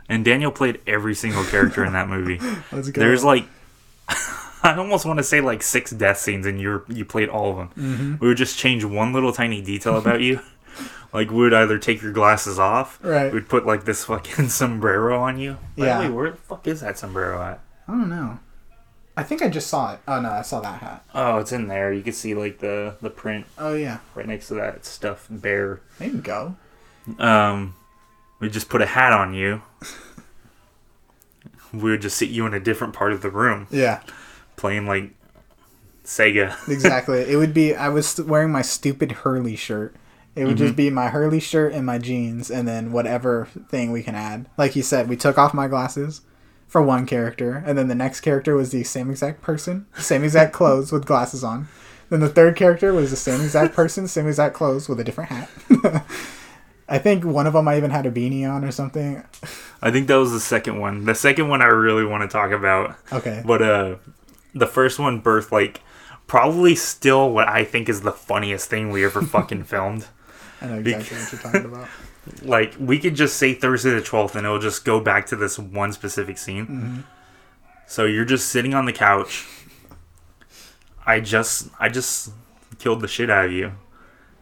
[0.09, 2.39] and Daniel played every single character in that movie.
[2.73, 3.47] There's like,
[4.63, 7.57] I almost want to say like six death scenes, and you you played all of
[7.57, 7.69] them.
[7.79, 8.15] Mm-hmm.
[8.21, 10.41] We would just change one little tiny detail about you.
[11.13, 13.33] Like we would either take your glasses off, Right.
[13.33, 15.59] We'd put like this fucking sombrero on you.
[15.77, 16.01] By Yeah.
[16.01, 17.61] way, where the fuck is that sombrero at?
[17.87, 18.39] I don't know.
[19.17, 20.01] I think I just saw it.
[20.07, 21.05] Oh no, I saw that hat.
[21.15, 21.93] Oh, it's in there.
[21.93, 25.81] You can see like the the print Oh yeah, right next to that stuffed bear.
[25.99, 26.55] there you go.
[27.19, 27.75] Um,
[28.39, 29.63] we just put a hat on you.
[31.73, 34.01] we would just sit you in a different part of the room Yeah,
[34.57, 35.11] playing like
[36.05, 36.55] Sega.
[36.69, 37.21] exactly.
[37.21, 37.75] it would be.
[37.75, 39.95] I was st- wearing my stupid Hurley shirt.
[40.39, 44.03] It would just be my Hurley shirt and my jeans, and then whatever thing we
[44.03, 44.47] can add.
[44.57, 46.21] Like you said, we took off my glasses
[46.67, 50.53] for one character, and then the next character was the same exact person, same exact
[50.59, 51.69] clothes with glasses on.
[52.11, 55.31] Then the third character was the same exact person, same exact clothes with a different
[55.31, 55.51] hat.
[56.89, 59.23] I think one of them I even had a beanie on or something.
[59.83, 61.05] I think that was the second one.
[61.05, 62.97] The second one I really want to talk about.
[63.13, 63.43] Okay.
[63.45, 63.97] But uh
[64.55, 65.83] the first one birthed like
[66.27, 70.07] probably still what I think is the funniest thing we ever fucking filmed.
[70.61, 71.89] I know exactly what you're talking about.
[72.43, 75.59] Like we could just say Thursday the 12th and it'll just go back to this
[75.59, 76.67] one specific scene.
[76.67, 77.01] Mm-hmm.
[77.87, 79.47] So you're just sitting on the couch.
[81.07, 82.33] I just I just
[82.79, 83.73] killed the shit out of you.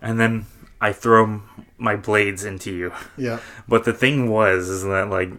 [0.02, 0.46] And then
[0.80, 1.42] I throw
[1.78, 2.92] my blades into you.
[3.16, 3.38] Yeah.
[3.68, 5.30] But the thing was, is that like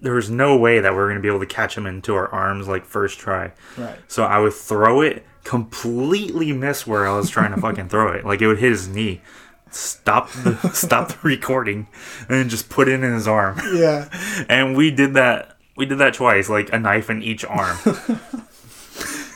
[0.00, 2.28] there was no way that we are gonna be able to catch him into our
[2.28, 3.52] arms like first try.
[3.76, 3.98] Right.
[4.06, 8.24] So I would throw it, completely miss where I was trying to fucking throw it.
[8.24, 9.20] Like it would hit his knee,
[9.70, 11.88] stop the stop the recording
[12.28, 13.60] and just put it in his arm.
[13.74, 14.08] Yeah.
[14.48, 17.78] And we did that we did that twice, like a knife in each arm.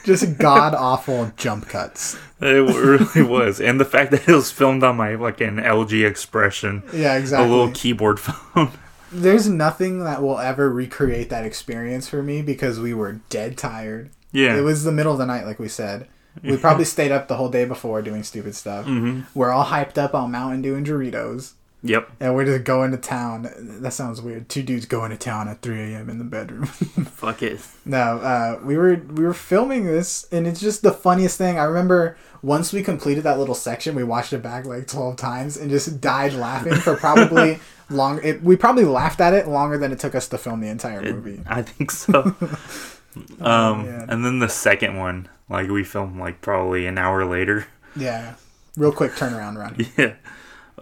[0.04, 2.18] Just god awful jump cuts.
[2.40, 3.60] it really was.
[3.60, 6.82] And the fact that it was filmed on my like an LG Xpression.
[6.92, 7.48] Yeah, exactly.
[7.48, 8.72] A little keyboard phone.
[9.12, 14.10] There's nothing that will ever recreate that experience for me because we were dead tired.
[14.32, 14.56] Yeah.
[14.56, 16.08] It was the middle of the night, like we said.
[16.42, 18.86] We probably stayed up the whole day before doing stupid stuff.
[18.86, 19.38] Mm-hmm.
[19.38, 21.52] We're all hyped up on Mountain Dew and Doritos.
[21.84, 22.12] Yep.
[22.20, 23.50] And we're just going to town.
[23.58, 24.48] That sounds weird.
[24.48, 26.08] Two dudes going to town at 3 a.m.
[26.08, 26.66] in the bedroom.
[26.66, 27.60] Fuck it.
[27.84, 31.58] no, uh, we were we were filming this, and it's just the funniest thing.
[31.58, 35.56] I remember once we completed that little section, we watched it back like 12 times
[35.56, 37.58] and just died laughing for probably
[37.90, 38.20] long.
[38.22, 41.02] It, we probably laughed at it longer than it took us to film the entire
[41.02, 41.42] movie.
[41.46, 42.36] I think so.
[43.40, 44.10] um, man.
[44.10, 47.66] and then the second one, like we filmed like probably an hour later.
[47.96, 48.34] Yeah,
[48.76, 49.76] real quick turnaround run.
[49.98, 50.14] Yeah.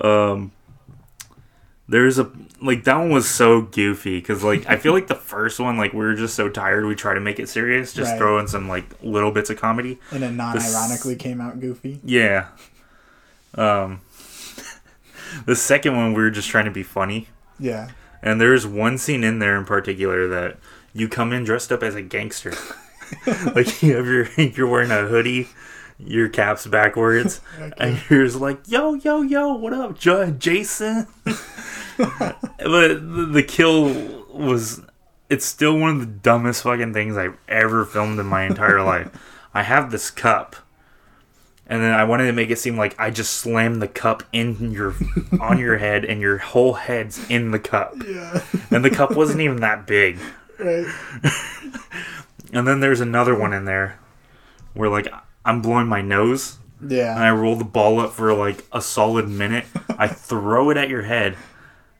[0.00, 0.52] Um,
[1.88, 2.30] there's a
[2.62, 5.92] like that one was so goofy because like I feel like the first one like
[5.92, 8.18] we were just so tired we try to make it serious, just Right.
[8.18, 9.98] throw in some like little bits of comedy.
[10.12, 12.00] And it non-ironically came out goofy.
[12.04, 12.48] Yeah.
[13.56, 14.00] Um,
[15.46, 17.26] the second one we were just trying to be funny.
[17.58, 17.90] Yeah.
[18.22, 20.58] And there's one scene in there in particular that
[20.92, 22.52] you come in dressed up as a gangster.
[23.54, 25.48] like you have your you're wearing a hoodie,
[25.98, 27.40] your cap's backwards,
[27.78, 31.06] and you're just like, yo, yo, yo, what up, J- Jason?
[31.98, 33.84] but the, the kill
[34.32, 34.80] was
[35.28, 39.08] it's still one of the dumbest fucking things I've ever filmed in my entire life.
[39.54, 40.56] I have this cup.
[41.66, 44.72] And then I wanted to make it seem like I just slammed the cup in
[44.72, 44.92] your
[45.40, 48.42] on your head and your whole head's in the cup Yeah.
[48.72, 50.18] and the cup wasn't even that big.
[50.60, 50.86] Right.
[52.52, 54.00] And then there's another one in there
[54.74, 55.06] where like
[55.44, 57.14] I'm blowing my nose Yeah.
[57.14, 59.66] and I roll the ball up for like a solid minute.
[59.96, 61.36] I throw it at your head.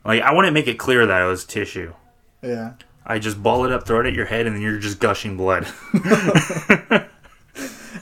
[0.05, 1.95] Like I want to make it clear that it was tissue.
[2.43, 2.73] Yeah.
[3.07, 5.37] I just ball it up, throw it at your head, and then you're just gushing
[5.37, 5.67] blood.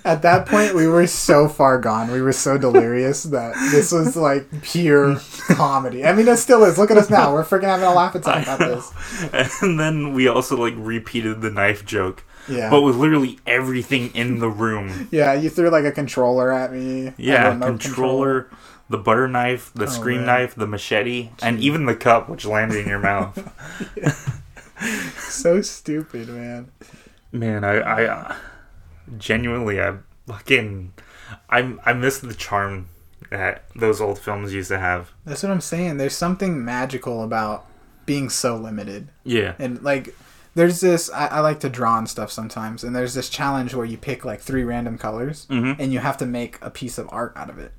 [0.08, 2.10] At that point, we were so far gone.
[2.10, 5.16] We were so delirious that this was like pure
[5.48, 6.04] comedy.
[6.04, 6.78] I mean, it still is.
[6.78, 7.32] Look at us now.
[7.34, 9.62] We're freaking having a laugh attack about this.
[9.62, 12.70] and then we also like repeated the knife joke, Yeah.
[12.70, 15.08] but with literally everything in the room.
[15.10, 17.12] yeah, you threw like a controller at me.
[17.18, 18.48] Yeah, controller,
[18.88, 20.26] the butter knife, the Oh, screen man.
[20.26, 23.36] knife, the machete, and even the cup which landed in your mouth.
[25.18, 26.70] So stupid, man.
[27.32, 28.36] Man, I, I uh,
[29.16, 29.94] genuinely, I
[30.26, 30.92] fucking,
[31.48, 32.88] I, I miss the charm
[33.30, 35.12] that those old films used to have.
[35.24, 35.96] That's what I'm saying.
[35.98, 37.66] There's something magical about
[38.06, 39.08] being so limited.
[39.24, 40.14] Yeah, And like,
[40.54, 41.10] there's this.
[41.12, 44.24] I, I like to draw and stuff sometimes, and there's this challenge where you pick
[44.24, 45.76] like three random colors, Mhm.
[45.78, 47.72] and you have to make a piece of art out of it.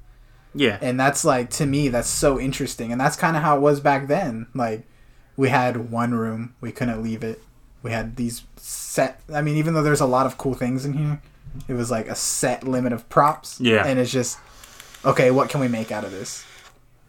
[0.56, 3.60] yeah, and that's like to me that's so interesting and that's kind of how it
[3.62, 4.82] was back then like
[5.38, 7.40] we had one room we couldn't leave it
[7.84, 10.94] we had these set i mean even though there's a lot of cool things in
[10.94, 11.22] here
[11.68, 13.86] it was like a set limit of props Yeah.
[13.86, 14.38] and it's just
[15.06, 16.44] okay what can we make out of this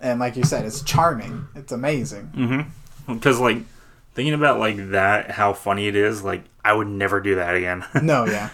[0.01, 3.15] and like you said it's charming it's amazing Mm-hmm.
[3.15, 3.59] because like
[4.15, 6.23] thinking about like that, how funny it is.
[6.25, 7.85] Like I would never do that again.
[8.03, 8.51] no yeah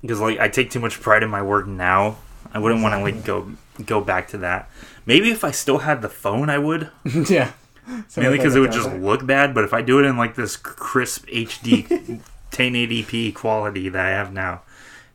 [0.00, 2.16] because like I take too much pride in my work now.
[2.52, 3.50] I wouldn't want to like go
[3.84, 4.70] go back to that.
[5.04, 6.90] Maybe if I still had the phone, I would.
[7.28, 7.52] yeah
[8.16, 9.54] Mainly because it would just look bad.
[9.54, 12.20] But if I do it in like this crisp HD
[12.50, 14.62] 1080p quality that I have now,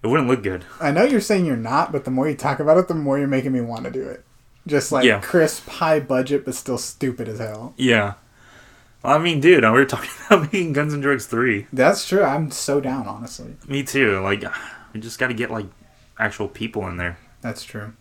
[0.03, 0.65] it wouldn't look good.
[0.79, 3.19] i know you're saying you're not but the more you talk about it the more
[3.19, 4.23] you're making me want to do it
[4.65, 5.19] just like Yeah.
[5.21, 8.13] crisp high budget but still stupid as hell Yeah.
[9.03, 11.65] Well, I mean, dude, we were talking about making Guns and Drugs 3.
[11.73, 12.21] That's true.
[12.23, 13.55] I'm so down, honestly.
[13.67, 14.19] Me too.
[14.21, 14.43] Like,
[14.93, 15.65] we just got to get like
[16.19, 17.17] actual people in there.
[17.41, 17.93] That's true.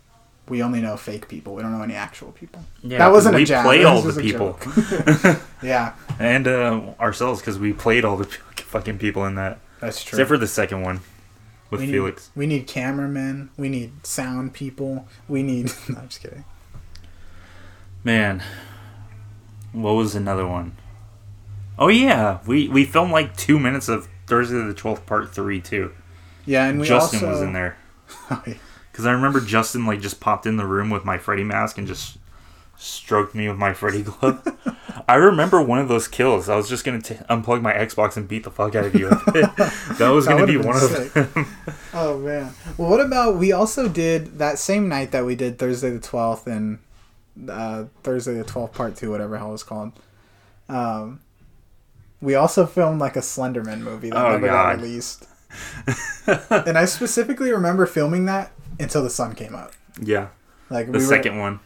[0.51, 1.55] We only know fake people.
[1.55, 2.63] We don't know any actual people.
[2.83, 3.65] Yeah, that wasn't we a jab.
[3.65, 4.59] play all the people.
[5.63, 9.61] yeah, and uh, ourselves because we played all the fucking people in that.
[9.81, 10.17] that's true.
[10.17, 11.01] Except for the second one
[11.71, 12.31] with we need, Felix.
[12.35, 13.51] We need cameramen.
[13.57, 15.07] We need sound people.
[15.29, 15.67] We need.
[15.89, 16.45] no, I'm just kidding.
[18.03, 18.43] Man,
[19.73, 20.77] what was another one?
[21.79, 25.93] Oh yeah, we we filmed like two minutes of Thursday the twelfth part three too.
[26.45, 27.77] Yeah, and we Justin also, was in there
[28.31, 28.55] Oh, yeah.
[29.01, 31.87] Because I remember Justin like just popped in the room with my Freddy mask and
[31.87, 32.19] just
[32.77, 34.43] stroked me with my Freddy glove.
[35.09, 36.49] I remember one of those kills.
[36.49, 39.09] I was just gonna t- unplug my Xbox and beat the fuck out of you.
[39.31, 41.13] that was That gonna be one been of sick.
[41.13, 41.47] them.
[41.95, 42.53] Oh man.
[42.79, 46.47] Well, what about we also did that same night that we did Thursday the twelfth
[46.47, 46.79] and
[47.49, 49.93] uh, Thursday the twelfth part two, whatever hell it's called.
[50.69, 51.21] Um,
[52.21, 54.77] we also filmed like a Slenderman movie that Oh, never God.
[54.77, 55.27] got released.
[56.49, 59.73] and I specifically remember filming that until the sun came up.
[60.01, 60.29] yeah,
[60.71, 61.61] Like the we were, second one.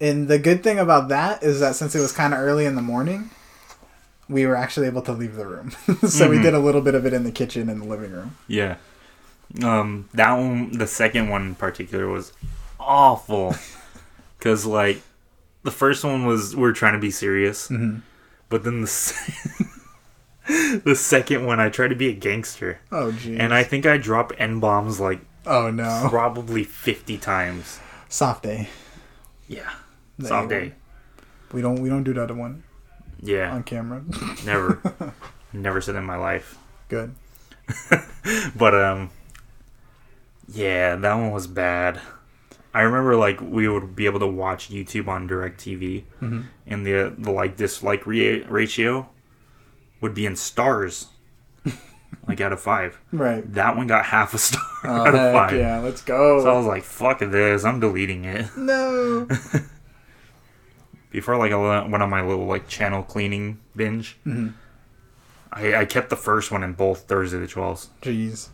[0.00, 2.74] And the good thing about that is that since it was kind of early in
[2.74, 3.30] the morning,
[4.28, 5.70] we were actually able to leave the room.
[6.08, 6.42] so we Mhm.
[6.42, 8.36] did a little bit of it in the kitchen and the living room.
[8.48, 8.76] Yeah.
[9.62, 12.32] Um, that one, the second one in particular, was
[12.80, 13.54] awful.
[14.40, 15.00] Cause like,
[15.62, 18.00] the first one was we are trying to be serious, Mhm.
[18.48, 19.64] but then the se-
[20.84, 23.38] the second one I tried to be a gangster, Oh, geez.
[23.38, 26.06] and I think I dropped n bombs like oh, no.
[26.08, 27.80] probably fifty times.
[28.08, 28.68] Soft day.
[29.48, 29.70] Yeah,
[30.18, 30.60] There soft you go.
[30.66, 30.72] day.
[31.52, 32.62] We don't we don't do that one
[33.20, 34.02] Yeah, on camera.
[34.44, 34.80] never,
[35.52, 36.56] never said in my life.
[36.88, 37.14] Good.
[38.56, 39.10] But um,
[40.48, 42.00] yeah, that one was bad.
[42.72, 46.44] I remember like we would be able to watch YouTube on Directv, Mhm.
[46.66, 49.08] and the the like dislike re- ratio
[50.00, 51.08] would be in stars,
[52.28, 52.98] like out of five.
[53.12, 53.50] Right.
[53.54, 55.56] That one got half a star Oh, out of five.
[55.56, 55.78] yeah.
[55.78, 56.40] Let's go.
[56.42, 57.64] So I was like, "Fuck this!
[57.64, 59.26] I'm deleting it." no.
[61.10, 61.56] Before like I
[61.86, 64.54] went on my little like channel cleaning binge, Mhm.
[65.52, 67.88] I, I kept the first one in both Thursday the twelfth.
[68.02, 68.48] Jeez.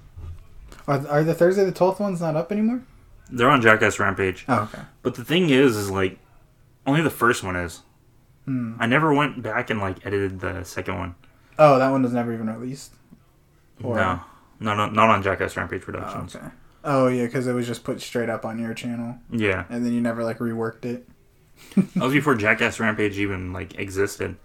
[0.87, 2.83] Are, are the Thursday the 12th ones not up anymore?
[3.31, 4.45] They're on Jackass Rampage.
[4.49, 4.83] Oh, okay.
[5.03, 6.19] But the thing is, is like,
[6.87, 7.81] only the first one is.
[8.45, 8.75] Hmm.
[8.81, 11.15] I never went back and like edited the second one.
[11.59, 12.93] Oh, that one was never even released?
[13.83, 14.21] Or- No,
[14.61, 16.37] no, no, not on Jackass Rampage Oh, Productions.
[16.37, 16.47] okay.
[16.83, 19.93] Oh, yeah, because it was just put straight up on your channel, Yeah, and then
[19.93, 21.07] you never, like, reworked it.
[21.77, 24.37] that was before Jackass Rampage even like existed.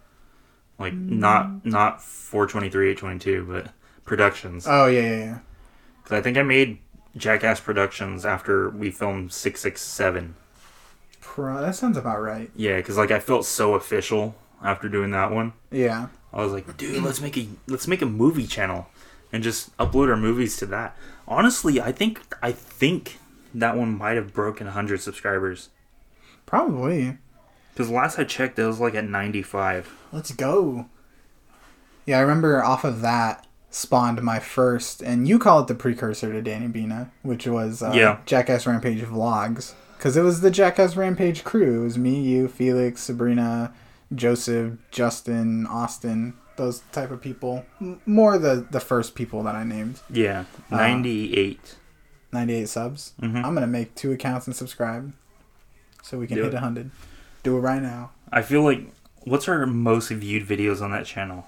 [0.77, 1.11] Like mm.
[1.11, 3.71] not not 423 822, but
[4.03, 4.65] Productions.
[4.67, 5.39] Oh, yeah, yeah, yeah.
[6.03, 6.79] Because I think I made
[7.17, 10.35] Jackass Productions after we filmed 667.
[11.21, 12.51] Pro- that sounds about right.
[12.55, 15.53] Yeah, because like I felt so official after doing that one.
[15.71, 16.07] Yeah.
[16.33, 18.87] I was like, dude, let's make a let's make a movie channel
[19.35, 20.95] and just upload our movies to that.
[21.27, 23.17] Honestly, I think I think
[23.53, 25.69] that one might have broken 100 subscribers
[26.45, 27.17] Probably.
[27.73, 29.93] because last I checked, it was like at 95.
[30.13, 30.85] Let's go.
[32.05, 36.31] Yeah, I remember off of that spawned my first, and you call it the precursor
[36.31, 38.19] to Danny Bina, which was uh, Yeah.
[38.25, 39.73] Jackass Rampage vlogs.
[39.97, 41.81] Because it was the Jackass Rampage crew.
[41.81, 43.73] It was me, you, Felix, Sabrina,
[44.13, 47.65] Joseph, Justin, Austin, those type of people.
[47.81, 49.99] M- More the, the first people that I named.
[50.09, 51.75] Yeah, 98.
[52.31, 53.13] 98 subs.
[53.21, 53.43] Mhm.
[53.45, 55.13] I'm to make two accounts and subscribe
[56.03, 56.55] so we can Do hit it.
[56.55, 56.91] 100.
[57.43, 58.11] Do it right now.
[58.31, 58.81] I feel like
[59.23, 61.47] what's our most viewed videos on that channel?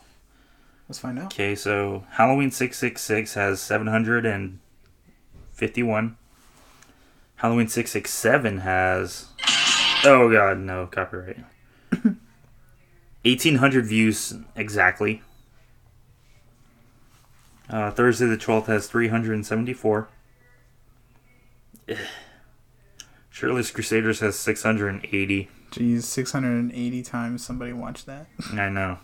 [0.88, 1.26] Let's find out.
[1.26, 6.18] Okay, so Halloween 666 has 751.
[7.36, 9.26] Halloween 667 has.
[10.06, 11.38] Oh god, no, copyright.
[13.36, 15.22] 1,800 views exactly.
[17.70, 20.08] Uh, Thursday the 12th has 374.
[23.30, 25.50] Shirtless Crusaders has 680.
[25.72, 28.28] Jeez, 680 times somebody watched that.
[28.54, 29.00] I know.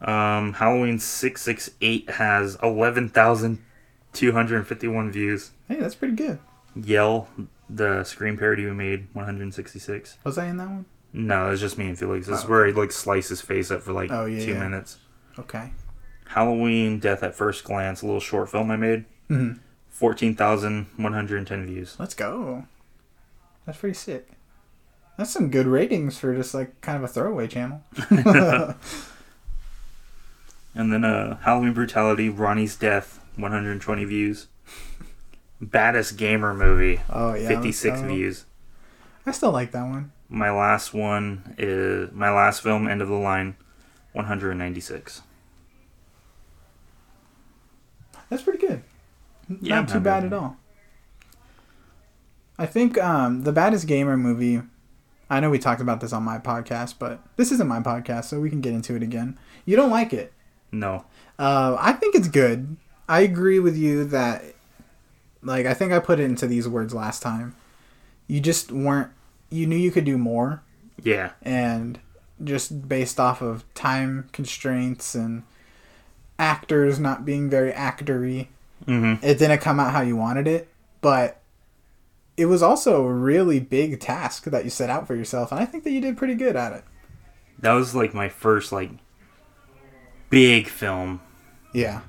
[0.00, 5.50] Um, Halloween 668 has 11,251 views.
[5.68, 6.38] Hey, that's pretty good.
[6.76, 7.28] Yell,
[7.68, 10.18] the Scream parody we made, 166.
[10.22, 10.84] Was I in that one?
[11.12, 12.26] No, it's just me and Felix.
[12.26, 14.52] This is Oh, where he like slices his face up for like Oh, yeah, two
[14.52, 14.58] yeah.
[14.60, 14.98] minutes.
[15.38, 15.70] Okay.
[16.28, 19.60] Halloween Death at First Glance, a little short film I made, Mhm.
[19.88, 21.96] 14,110 views.
[21.98, 22.64] Let's go.
[23.64, 24.28] That's pretty sick.
[25.16, 27.82] That's some good ratings for just like kind of a throwaway channel.
[30.74, 34.46] And then uh, Halloween Brutality, Ronnie's Death, 120 views.
[35.58, 37.48] Baddest Gamer movie, Oh yeah.
[37.48, 38.44] 56 views.
[39.24, 40.12] I still like that one.
[40.28, 43.56] My last one is my last film, End of the Line,
[44.12, 45.22] 196.
[48.28, 48.82] That's pretty good.
[49.60, 50.24] Yeah, Not too bad.
[50.24, 50.56] at all.
[52.58, 54.62] I think um, the baddest gamer movie.
[55.28, 58.40] I know we talked about this on my podcast, but this isn't my podcast, so
[58.40, 59.38] we can get into it again.
[59.64, 60.32] You don't like it.
[60.72, 61.04] No.
[61.38, 62.76] Uh, I think it's good.
[63.08, 64.42] I agree with you that,
[65.42, 67.54] like, I think I put it into these words last time.
[68.26, 69.10] You just weren't.
[69.50, 70.62] You knew you could do more,
[71.02, 71.30] Yeah.
[71.42, 71.98] and
[72.42, 75.42] just based off of time constraints and
[76.38, 78.48] actors not being very actory,
[78.86, 79.24] Mm-hmm.
[79.24, 80.68] it didn't come out how you wanted it.
[81.00, 81.40] But
[82.36, 85.64] it was also a really big task that you set out for yourself, and I
[85.64, 86.84] think that you did pretty good at it.
[87.60, 88.90] That was like my first like
[90.28, 91.20] big film.
[91.72, 92.00] Yeah.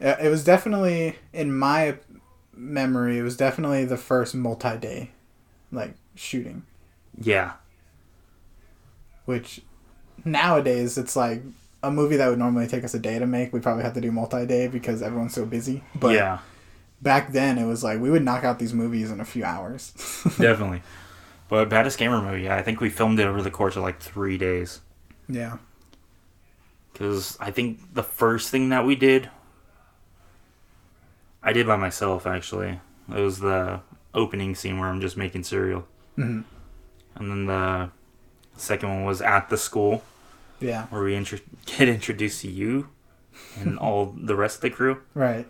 [0.00, 1.98] Yeah, It was definitely, in my
[2.54, 5.10] memory, it was definitely the first multi-day,
[5.72, 6.62] like shooting.
[7.20, 7.52] Yeah.
[9.24, 9.60] Which
[10.24, 11.42] nowadays it's like
[11.82, 13.52] a movie that would normally take us a day to make.
[13.52, 15.82] We probably have to do multi-day because everyone's so busy.
[15.94, 16.38] But yeah.
[17.00, 19.92] back then it was like we would knock out these movies in a few hours.
[20.38, 20.82] Definitely.
[21.48, 24.00] But baddest gamer movie, yeah, I think we filmed it over the course of like
[24.00, 24.80] three days.
[25.28, 25.58] Yeah.
[26.92, 29.30] Because I think the first thing that we did,
[31.42, 32.80] I did by myself actually.
[33.08, 33.80] It was the
[34.14, 35.86] opening scene where I'm just making cereal.
[36.18, 36.44] Mhm.
[37.14, 37.90] And then the
[38.56, 40.02] second one was at the school
[40.60, 40.86] Yeah.
[40.86, 42.88] where we intro- get introduced to you
[43.58, 45.02] and all the rest of the crew.
[45.14, 45.46] Right.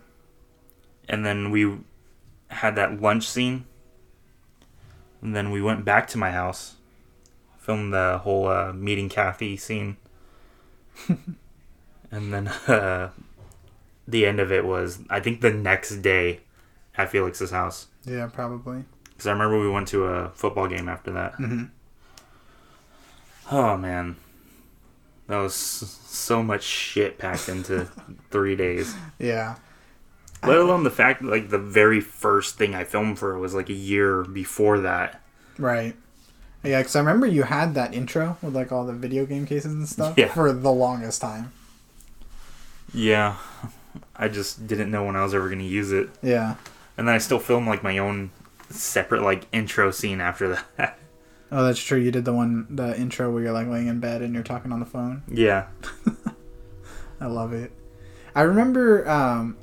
[1.09, 1.77] And then we
[2.49, 3.65] had that lunch scene.
[5.21, 6.75] And then we went back to my house,
[7.57, 9.97] filmed the whole uh, meeting Kathy scene.
[12.11, 13.09] and then uh,
[14.07, 16.41] the end of it was, I think, the next day
[16.97, 17.87] at Felix's house.
[18.05, 18.83] Yeah, probably.
[19.05, 21.33] Because I remember we went to a football game after that.
[21.37, 21.69] Mhm.
[23.51, 24.15] Oh, man.
[25.27, 27.87] That was so much shit packed into
[28.31, 28.95] three days.
[29.19, 29.55] Yeah.
[30.45, 33.69] Let alone the fact that, like, the very first thing I filmed for was, like,
[33.69, 35.21] a year before that.
[35.57, 35.95] Right.
[36.63, 39.73] Yeah, because I remember you had that intro with like all the video game cases
[39.73, 40.33] and stuff Yeah.
[40.33, 41.51] for the longest time.
[42.93, 43.35] Yeah.
[44.15, 46.09] I just didn't know when I was ever going to use it.
[46.21, 46.55] Yeah.
[46.97, 48.31] And then I still filmed, like, my own
[48.69, 50.99] separate, like, intro scene after that.
[51.51, 51.99] Oh, that's true.
[51.99, 54.71] You did the one, the intro where you're like laying in bed and you're talking
[54.71, 55.21] on the phone.
[55.31, 55.67] yeah.
[57.21, 57.71] I love it.
[58.33, 59.55] I remember, um,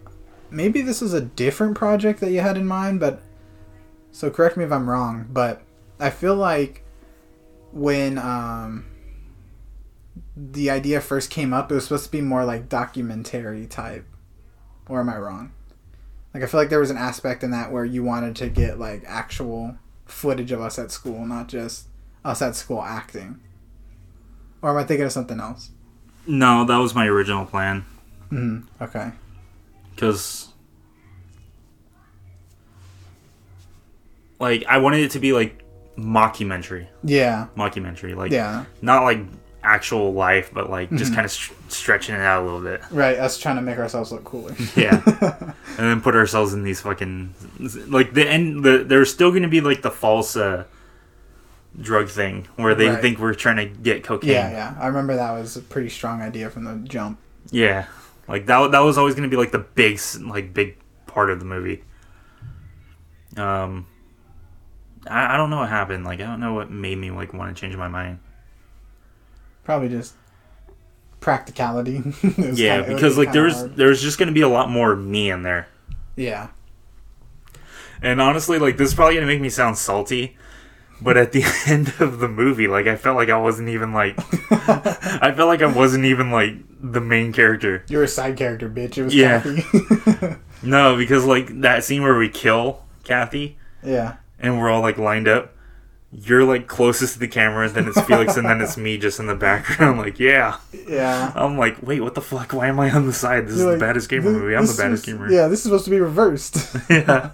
[0.51, 3.21] maybe this was a different project that you had in mind, but
[4.13, 5.63] so correct me if I'm wrong, but
[5.99, 6.85] I feel like
[7.73, 8.87] when um,
[10.37, 14.07] the idea first came up, it was supposed to be more like documentary type.
[14.89, 15.53] Or am I wrong?
[16.35, 18.79] Like I feel like there was an aspect in that where you wanted to get
[18.79, 19.77] like actual
[20.07, 21.87] footage of us at school, not just
[22.25, 23.41] us at school acting.
[24.63, 25.71] Or am I thinking of something else?
[26.27, 27.85] No, that was my original plan.
[28.31, 29.11] Mm, okay.
[29.95, 30.49] because
[34.39, 35.63] like I wanted it to be like
[35.97, 37.49] mockumentary, Yeah.
[37.57, 38.65] mockumentary, like Yeah.
[38.81, 39.19] not like
[39.63, 42.81] actual life, but like just kind of st- stretching it out a little bit.
[42.91, 44.55] Right, us trying to make ourselves look cooler.
[44.77, 47.35] Yeah, and then put ourselves in these fucking
[47.89, 48.65] like the end.
[48.65, 50.65] The there's still going to be like the false uh,
[51.81, 53.01] drug thing where they Right.
[53.01, 54.31] think we're trying to get cocaine.
[54.31, 54.75] yeah, yeah.
[54.81, 57.19] I remember that was a pretty strong idea from the jump.
[57.51, 57.87] Yeah,
[58.29, 58.71] like that.
[58.73, 61.83] That was always going to be like the big, like big part of the movie.
[63.37, 63.87] Um,
[65.09, 66.05] I, I don't know what happened.
[66.05, 68.19] Like I don't know what made me like want to change my mind.
[69.71, 70.15] Probably just
[71.21, 72.03] practicality.
[72.37, 73.77] Yeah, kinda- because like kinda there was hard.
[73.77, 75.69] there's just going to be a lot more me in there.
[76.17, 76.49] Yeah.
[78.03, 80.37] And honestly, like this is probably to make me sound salty.
[81.01, 84.19] But at the end of the movie, like I felt like I wasn't even like
[84.51, 87.85] I felt like I wasn't even like the main character.
[87.89, 88.99] You're a side character, bitch.
[88.99, 89.41] It was Yeah.
[89.41, 90.37] Kathy.
[90.65, 94.17] No, because like that scene where we kill Kathy, yeah.
[94.41, 95.55] and we're all like lined up.
[96.13, 99.21] You're like closest to the camera, and then it's Felix, and then it's me just
[99.21, 99.99] in the background.
[100.05, 100.57] Like, yeah.
[100.89, 101.31] Yeah.
[101.37, 102.53] I'm like, wait, what the fuck?
[102.53, 103.47] Why am I on the side?
[103.47, 104.57] This is You're the like, baddest gamer "This- movie.
[104.57, 105.31] I'm the baddest is- gamer.
[105.31, 106.57] Yeah, this is supposed to be reversed.
[106.91, 107.31] yeah.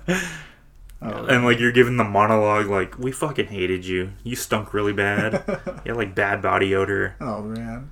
[1.03, 4.11] Oh, And like you're giving the monologue, like, we fucking hated you.
[4.24, 5.43] You stunk really bad.
[5.85, 7.16] You had like bad body odor.
[7.20, 7.91] oh man.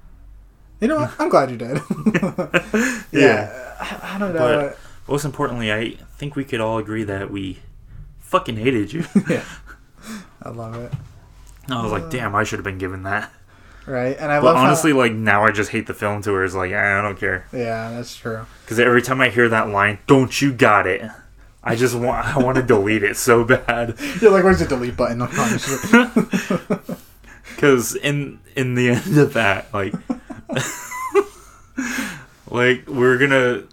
[0.80, 1.12] You know what?
[1.18, 1.78] I'm glad you did.
[2.43, 3.03] yeah.
[3.12, 3.76] Yeah.
[3.80, 4.39] I, I don't know.
[4.70, 4.78] But-
[5.11, 7.59] Most importantly, I think we could all agree that we
[8.20, 9.05] fucking hated you.
[9.30, 9.45] yeah.
[10.45, 10.92] I love it.
[11.70, 13.32] I was like, damn, I should have been given that.
[13.86, 16.32] Right, and I But love how- honestly, like now I just hate the film to
[16.32, 17.47] where it's like, eh, I don't care.
[17.53, 18.47] yeah, that's true.
[18.64, 21.03] Because every time I hear that line, "Don't you got it?"
[21.62, 23.97] I just want I want to delete it so bad.
[24.20, 25.18] You're like, where's the delete button?
[27.57, 29.95] Because in in the end of that, like,
[32.51, 33.64] like we're gonna.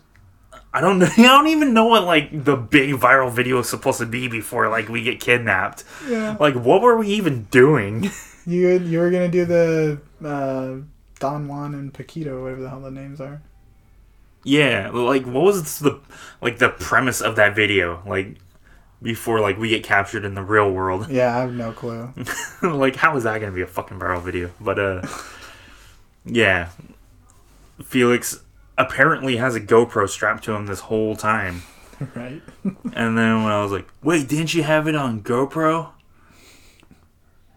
[0.74, 1.06] I don't know.
[1.18, 4.70] I don't even know what like the big viral video is supposed to be before
[4.70, 5.84] like we get kidnapped.
[6.08, 6.38] yeah.
[6.40, 8.10] Like, what were we even doing?
[8.44, 10.78] You you were gonna do the uh,
[11.20, 13.40] Don Juan and Paquito, whatever the hell the names are.
[14.44, 16.00] Yeah, like what was the
[16.42, 18.02] like the premise of that video?
[18.04, 18.38] Like
[19.00, 21.08] before like we get captured in the real world.
[21.08, 22.12] Yeah, I have no clue.
[22.64, 24.50] like how is that gonna be a fucking viral video?
[24.60, 25.08] But uh
[26.26, 26.70] yeah.
[27.84, 28.42] Felix
[28.82, 31.64] apparently has a GoPro strapped to him this whole time.
[32.16, 32.42] right?
[32.64, 35.92] And then when I was like, Wait, didn't you have it on GoPro?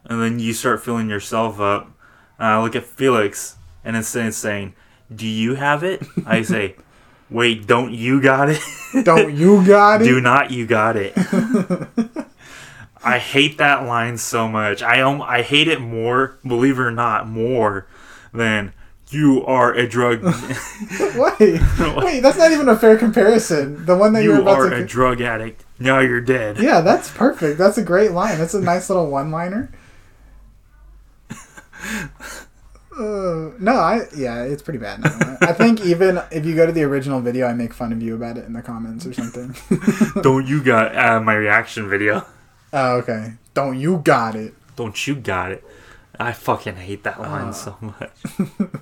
[0.05, 1.91] And then you start filling yourself up.
[2.39, 4.75] I look at Felix and instead of saying,
[5.15, 6.03] Do you have it?
[6.27, 6.77] I say,
[7.31, 8.61] Wait, don't you got it?
[9.05, 10.05] Don't you got it?
[10.05, 11.15] Do not you got it.
[13.03, 14.83] I hate that line so much.
[14.83, 17.87] I um, I hate it more, believe it or not, more
[18.33, 18.73] than
[19.15, 20.23] you are a drug
[21.17, 21.39] Wait,
[21.97, 23.87] wait, that's not even a fair comparison.
[23.87, 25.65] The one that you are a drug addict.
[25.79, 26.59] Now you're dead.
[26.59, 27.59] Yeah, that's perfect.
[27.59, 28.39] That's a great line.
[28.39, 29.71] That's a nice little one-liner.
[32.97, 35.01] Uh, no, I yeah, it's pretty bad.
[35.03, 35.37] Now.
[35.41, 38.15] I think even if you go to the original video, I make fun of you
[38.15, 39.57] about it in the comments or something.
[40.23, 42.25] Don't you got uh, my reaction video?
[42.73, 43.33] oh, okay.
[43.53, 44.55] Don't you got it?
[44.77, 45.65] Don't you got it?
[46.19, 47.53] I fucking hate that line Uh.
[47.53, 48.13] so much.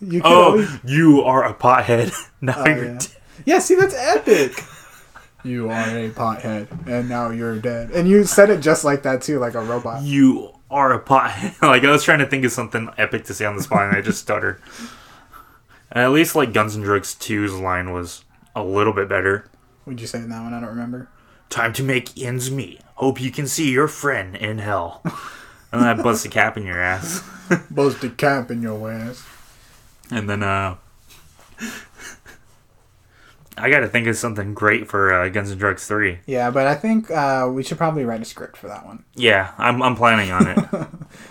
[0.00, 2.12] You Oh, always you are a pothead.
[2.40, 2.98] Now Oh, you're yeah.
[2.98, 3.06] dead.
[3.46, 4.52] Yeah, see, that's epic.
[5.44, 7.90] you are a pothead, and now you're dead.
[7.90, 10.02] And you said it just like that too, like a robot.
[10.02, 11.60] You are a pothead.
[11.62, 13.96] like I was trying to think of something epic to say on the spot, and
[13.96, 14.60] I just stuttered.
[15.90, 19.46] And at least like Guns N' Drugs 2's line was a little bit better.
[19.86, 20.52] Would you say in that one?
[20.52, 21.08] I don't remember.
[21.50, 22.80] Time to make ends meet.
[22.96, 25.02] Hope you can see your friend in hell.
[25.74, 27.22] And then I bust a cap in your ass.
[27.70, 29.22] Bust a cap in your ass.
[30.10, 30.76] And then uh
[33.56, 36.18] I gotta think of something great for uh, Guns N' Drugs 3.
[36.26, 39.04] Yeah, but I think uh, we should probably write a script for that one.
[39.14, 40.58] Yeah, I'm, I'm planning on it.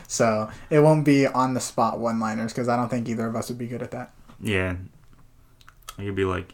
[0.08, 3.36] So it won't be on the spot one liners because I don't think either of
[3.36, 4.12] us would be good at that.
[4.40, 4.76] yeah.
[5.98, 6.54] I could be like,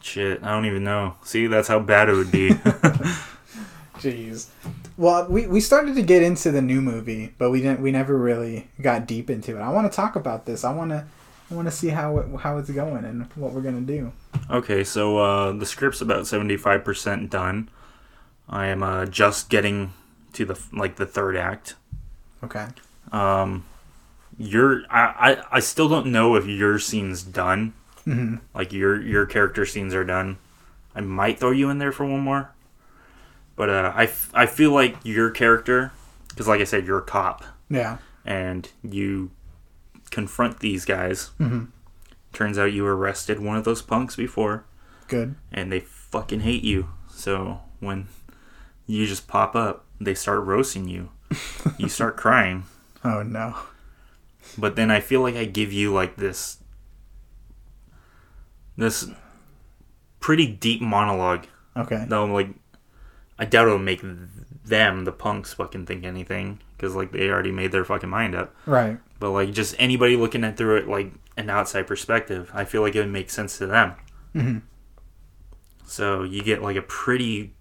[0.00, 1.14] shit, I don't even know.
[1.24, 2.50] See, that's how bad it would be.
[3.98, 4.48] Jeez.
[5.00, 7.80] Well, we, we started to get into the new movie, but we didn't.
[7.80, 9.60] We never really got deep into it.
[9.62, 10.62] I want to talk about this.
[10.62, 11.06] I want to.
[11.50, 14.12] I want to see how it, how it's going and what we're gonna do.
[14.50, 17.70] okay, so uh, the script's about 75% done.
[18.46, 19.94] I am uh, just getting
[20.34, 21.76] to the like the third act.
[22.44, 22.66] Okay.
[23.10, 23.64] Um,
[24.38, 27.72] your I, I I still don't know if your scene's done.
[28.04, 30.36] hmm Like your your character scenes are done.
[30.94, 32.50] I might throw you in there for one more,
[33.60, 35.92] but uh, I, f- I feel like your character,
[36.30, 37.98] because like I said, you're a cop Yeah.
[38.24, 39.32] and you
[40.10, 41.30] confront these guys.
[41.38, 41.68] Mhm.
[42.32, 44.64] Turns out you arrested one of those punks before,
[45.08, 45.34] Good.
[45.52, 46.88] and they fucking hate you.
[47.10, 48.08] So when
[48.86, 51.10] you just pop up, they start roasting you.
[51.76, 52.64] you start crying.
[53.04, 53.56] Oh no.
[54.56, 56.56] but then I feel like I give you like this
[58.76, 59.06] this
[60.18, 61.44] pretty deep monologue
[61.76, 62.04] Okay.
[62.08, 62.48] that will like
[63.40, 67.72] I doubt it'll make them the punks fucking think anything because like they already made
[67.72, 68.98] their fucking mind up Right.
[69.18, 72.94] but like just anybody looking at through it like an outside perspective I feel like
[72.94, 73.94] it would make sense to them
[74.36, 74.58] Mm-hmm.
[75.86, 77.54] so you get like a pretty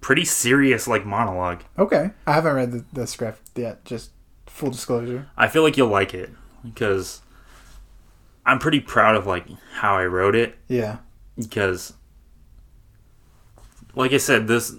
[0.00, 2.10] pretty serious like monologue Okay.
[2.26, 3.84] I haven't read the, the script yet.
[3.84, 4.10] Just
[4.46, 5.26] full disclosure.
[5.36, 6.30] I feel like you'll like it
[6.62, 7.22] because
[8.44, 10.98] I'm pretty proud of like how I wrote it Yeah.
[11.36, 11.94] because
[13.94, 14.74] like I said, this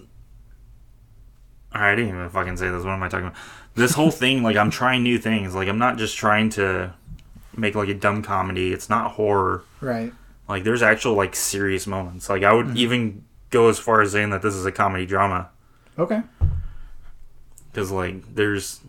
[1.72, 2.84] I didn't even fucking say this.
[2.84, 3.40] What am I talking about?
[3.76, 5.56] This whole thing, like I'm trying new things.
[5.56, 6.94] Like I'm not just trying to
[7.56, 8.72] make like a dumb comedy.
[8.72, 9.64] It's not horror.
[9.82, 10.14] Right.
[10.48, 12.30] Like there's actual like serious moments.
[12.30, 12.78] Like I would mm-hmm.
[12.78, 15.50] even go as far as saying that this is a comedy drama
[15.98, 16.22] Okay.
[17.72, 18.82] because like there's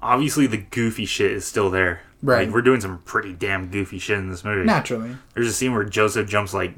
[0.00, 2.02] obviously the goofy shit is still there.
[2.22, 2.46] Right.
[2.46, 4.64] Like we're doing some pretty damn goofy shit in this movie.
[4.64, 5.16] Naturally.
[5.34, 6.74] There's a scene where Joseph jumps like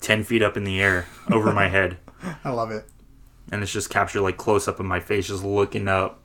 [0.00, 1.98] ten feet up in the air over my head.
[2.44, 2.84] I love it.
[3.50, 6.20] And it's just captured like close up of my face, just looking up,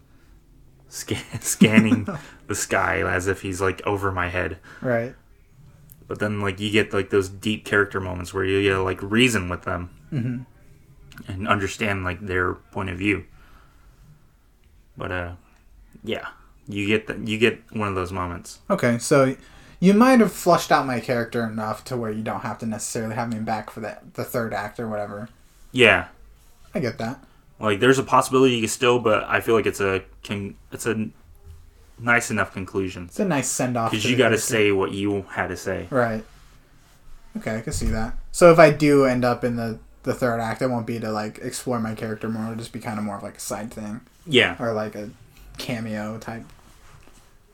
[0.88, 2.08] scan- scanning
[2.48, 4.60] the sky as if he's like over my head.
[4.82, 5.16] Right.
[6.08, 9.02] But then like you get like those deep character moments where you get to, like
[9.02, 10.46] reason with them
[11.28, 13.26] and understand like their point of view.
[14.98, 15.32] But uh,
[16.04, 16.28] yeah,
[16.68, 18.60] you get the, you get one of those moments.
[18.70, 18.98] Okay.
[19.00, 19.36] So
[19.80, 23.16] you might have flushed out my character enough to where you don't have to necessarily
[23.16, 25.30] have me back for that the third act or whatever.
[25.72, 26.08] Yeah,
[26.76, 27.24] I get that.
[27.60, 30.86] like there's a possibility you can still, but I feel like it's a con- it's
[30.86, 31.10] a
[32.00, 33.92] nice enough conclusion It's a nice send off.
[33.92, 35.88] because you got to say what you had to say.
[35.90, 36.24] Right.
[37.38, 38.16] Okay, I can see that.
[38.32, 41.12] So if I do end up in the the third act, it won't be to
[41.12, 42.44] like explore my character more.
[42.44, 45.10] It'll just be kind of more of like a side thing Yeah, or like a
[45.58, 46.44] cameo type.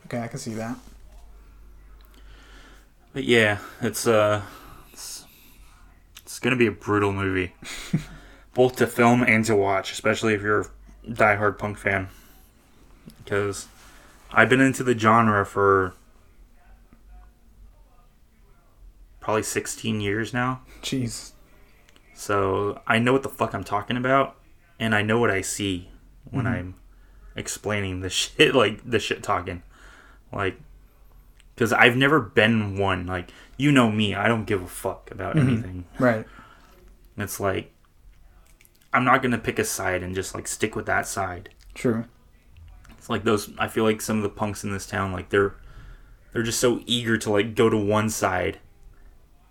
[0.07, 0.75] Okay, I can see that.
[3.13, 4.41] But yeah, it's uh,
[4.93, 5.25] it's,
[6.21, 7.53] it's gonna be a brutal movie,
[8.59, 10.67] both to film and to watch, especially if you're a
[11.07, 12.09] diehard punk fan.
[13.23, 13.69] Because
[14.33, 15.93] I've been into the genre for
[19.21, 21.31] probably 16 years now, Jeez.
[22.13, 24.35] so I know what the fuck I'm talking about,
[24.77, 25.87] and I know what I see
[26.29, 26.53] when mm-hmm.
[26.53, 26.75] I'm
[27.37, 29.63] explaining the shit, like the shit talking,
[30.33, 30.59] like.
[31.55, 34.15] Because I've never been one like you know me.
[34.15, 35.49] I don't give a fuck about mm-hmm.
[35.49, 35.85] anything.
[35.97, 36.25] Right.
[37.17, 37.73] It's like
[38.93, 41.49] I'm not gonna pick a side and just like stick with that side.
[41.73, 42.05] True.
[42.97, 43.51] It's like those.
[43.57, 45.55] I feel like some of the punks in this town, like they're
[46.33, 48.59] they're just so eager to like go to one side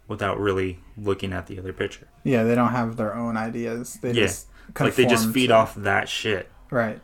[0.07, 2.09] without really looking at the other picture.
[2.25, 3.99] Yeah, they don't have their own ideas.
[4.01, 4.23] They Yeah.
[4.27, 6.51] just Like they just feed to- off that shit.
[6.71, 7.01] Right.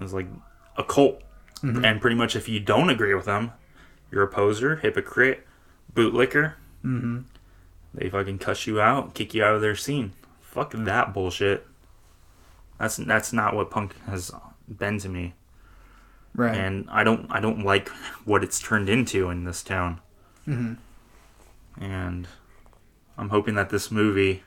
[0.00, 0.26] It's like
[0.76, 1.22] a cult.
[1.62, 1.84] Mm-hmm.
[1.84, 3.52] And pretty much if you don't agree with them,
[4.12, 5.46] you're a poser, hypocrite,
[5.92, 6.52] bootlicker.
[6.84, 7.20] Mm-hmm.
[7.94, 10.12] They fucking cuss you out, kick you out of their scene.
[10.50, 11.66] Fuck that bullshit.
[12.78, 14.30] That's that's not what punk has
[14.68, 15.34] been to me.
[16.34, 16.54] Right.
[16.56, 17.88] and I don't I don't like
[18.24, 20.00] what it's turned into in this town.
[20.46, 20.74] Mm-hmm.
[21.82, 22.28] And
[23.16, 24.42] I'm hoping that this movie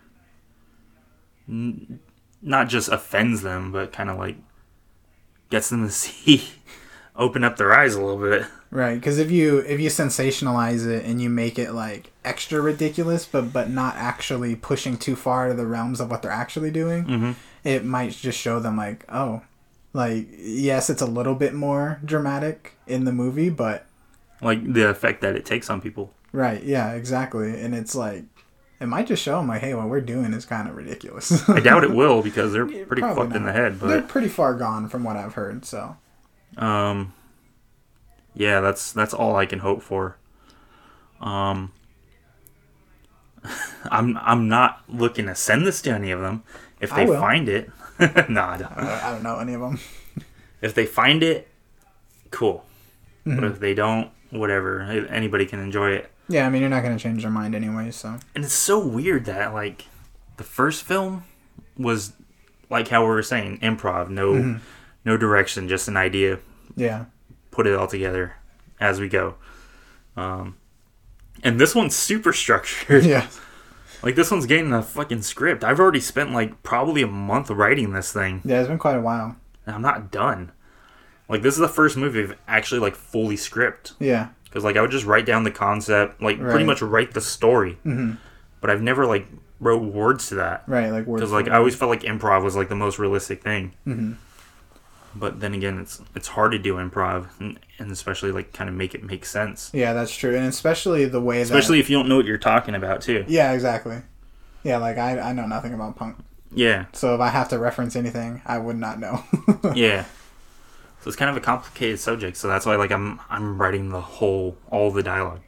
[1.48, 2.00] n-
[2.42, 4.38] not just offends them, but kind of like
[5.50, 6.44] gets them to see,
[7.16, 8.46] open up their eyes a little bit.
[8.74, 13.26] Right, because if you if you sensationalize it and you make it like extra ridiculous,
[13.26, 17.04] but but not actually pushing too far to the realms of what they're actually doing,
[17.06, 17.36] Mhm.
[17.66, 19.42] it might just show them like, oh,
[19.94, 23.86] like yes, it's a little bit more dramatic in the movie, but
[24.42, 26.14] Like the effect that it takes on people.
[26.32, 28.24] right, yeah, exactly, and it's like
[28.80, 31.48] it might just show them like, hey, what we're doing is kind of ridiculous.
[31.50, 33.56] I doubt it will because they're pretty probably fucked in the not.
[33.56, 33.80] head.
[33.82, 35.66] they're pretty far gone from what I've heard.
[35.66, 35.98] So
[36.58, 37.14] um,
[38.34, 40.18] yeah, that's that's all I can hope for.
[41.20, 41.72] Um,
[43.92, 46.44] I'm I'm not looking to send this to any of them.
[46.80, 47.70] If they find it,
[48.30, 48.72] nah, I don't.
[48.78, 49.80] I, I don't know any of them.
[50.62, 51.48] if they find it,
[52.32, 52.66] cool.
[53.26, 53.36] Mm-hmm.
[53.40, 54.82] But if they don't, whatever.
[54.82, 56.12] Anybody can enjoy it.
[56.28, 57.92] Yeah, I mean, you're not gonna change their mind anyway.
[57.92, 59.86] So And it's so weird that like
[60.38, 61.24] the first film
[61.78, 62.14] was
[62.70, 64.58] like how we were saying, improv, no Mm-hmm.
[65.06, 66.40] no direction, just an idea,
[66.76, 67.06] yeah,
[67.52, 68.34] put it all together
[68.80, 69.36] as we go.
[70.18, 70.58] Um
[71.44, 73.04] and this one's super structured.
[73.06, 73.28] yeah,
[74.04, 75.64] Like this one's getting a fucking script.
[75.64, 78.42] I've already spent like probably a month writing this thing.
[78.44, 78.60] yeah.
[78.60, 79.36] It's been quite a while.
[79.66, 80.52] And I'm not done.
[81.30, 83.94] Like this is the first movie I've actually like fully script.
[84.00, 87.22] Yeah, because like I would just write down the concept, like pretty much write the
[87.22, 87.78] story.
[87.86, 88.14] Mm-hmm.
[88.60, 89.28] But I've never like
[89.62, 90.90] wrote words to that right.
[90.92, 91.22] Like words.
[91.22, 93.74] because like I always felt like improv was like the most realistic thing.
[93.88, 94.14] Mm-hmm.
[95.16, 98.76] But then again, it's it's hard to do improv and, and especially like kind of
[98.76, 101.84] make it make sense, Yeah, that's true, and especially the way especially that.
[101.86, 103.26] if you don't know what you're talking about too.
[103.28, 104.02] Yeah, exactly.
[104.64, 106.18] Yeah, like I, I know nothing about punk,
[106.54, 109.24] Yeah, so if I have to reference anything, I would not know.
[109.76, 110.06] yeah.
[111.02, 112.38] So it's kind of a complicated subject.
[112.38, 115.42] So that's why like I'm I'm writing the whole all the dialogue.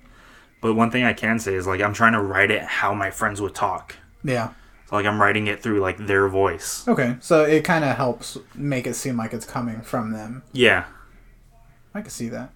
[0.62, 3.12] But one thing I can say is like I'm trying to write it how my
[3.12, 3.96] friends would talk.
[4.24, 4.50] yeah.
[4.94, 6.88] Like I'm writing it through like their voice.
[6.88, 10.44] Okay, so it kind of helps make it seem like it's coming from them.
[10.54, 10.86] Yeah,
[11.96, 12.52] I can see that.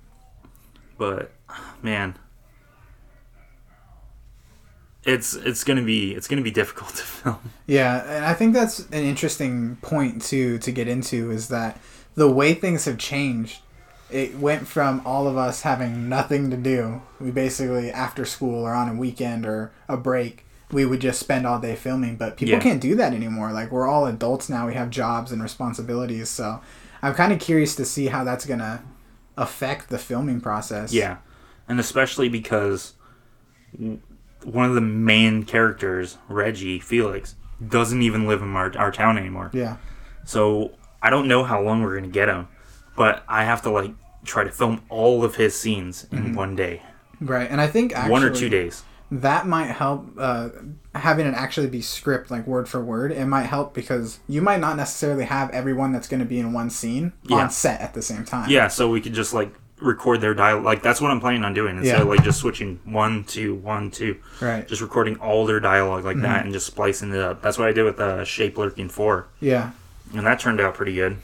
[0.97, 1.31] but
[1.81, 2.15] man,
[5.03, 7.39] it's it's gonna be it's gonna be difficult to film.
[7.65, 11.79] Yeah, and I think that's an interesting point to to get into is that
[12.15, 13.61] the way things have changed.
[14.09, 17.01] It went from all of us having nothing to do.
[17.19, 21.47] We basically after school or on a weekend or a break, we would just spend
[21.47, 22.15] all day filming.
[22.17, 22.59] But people Yeah.
[22.59, 23.51] can't do that anymore.
[23.51, 24.67] Like we're all adults now.
[24.67, 26.29] We have jobs and responsibilities.
[26.29, 26.59] So
[27.01, 28.83] I'm kind of curious to see how that's gonna
[29.37, 30.91] affect the filming process.
[30.93, 31.17] Yeah,
[31.69, 32.93] and especially because
[34.43, 39.49] one of the main characters, Reggie Felix, doesn't even live in our our town anymore.
[39.53, 39.77] Yeah.
[40.25, 42.47] So I don't know how long we're gonna get him,
[42.95, 43.93] but I have to like
[44.25, 46.81] try to film all of his scenes in one day,
[47.21, 47.49] Right.
[47.49, 47.99] And I think Mm-hmm.
[48.01, 48.83] actually one or two days.
[49.09, 50.49] That might help uh,
[50.95, 54.59] having it actually be script like word for word it might help because you might
[54.59, 57.37] not necessarily have everyone that's going to be in one scene Yeah.
[57.37, 60.65] on set at the same time Yeah, so we could just like record their dialogue.
[60.65, 62.01] Like that's what I'm planning on doing instead Yeah.
[62.01, 64.17] of like just switching one, two, one, two.
[64.41, 66.23] right Just recording all their dialogue like Mm-hmm.
[66.23, 67.41] that and just splicing it up.
[67.41, 69.71] That's what I did with uh, Shape Lurking Four, yeah
[70.15, 71.17] and that turned out pretty good.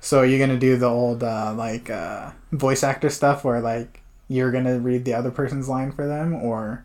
[0.00, 4.02] so you're going to do the old uh, like uh, voice actor stuff where like
[4.28, 6.84] you're going to read the other person's line for them or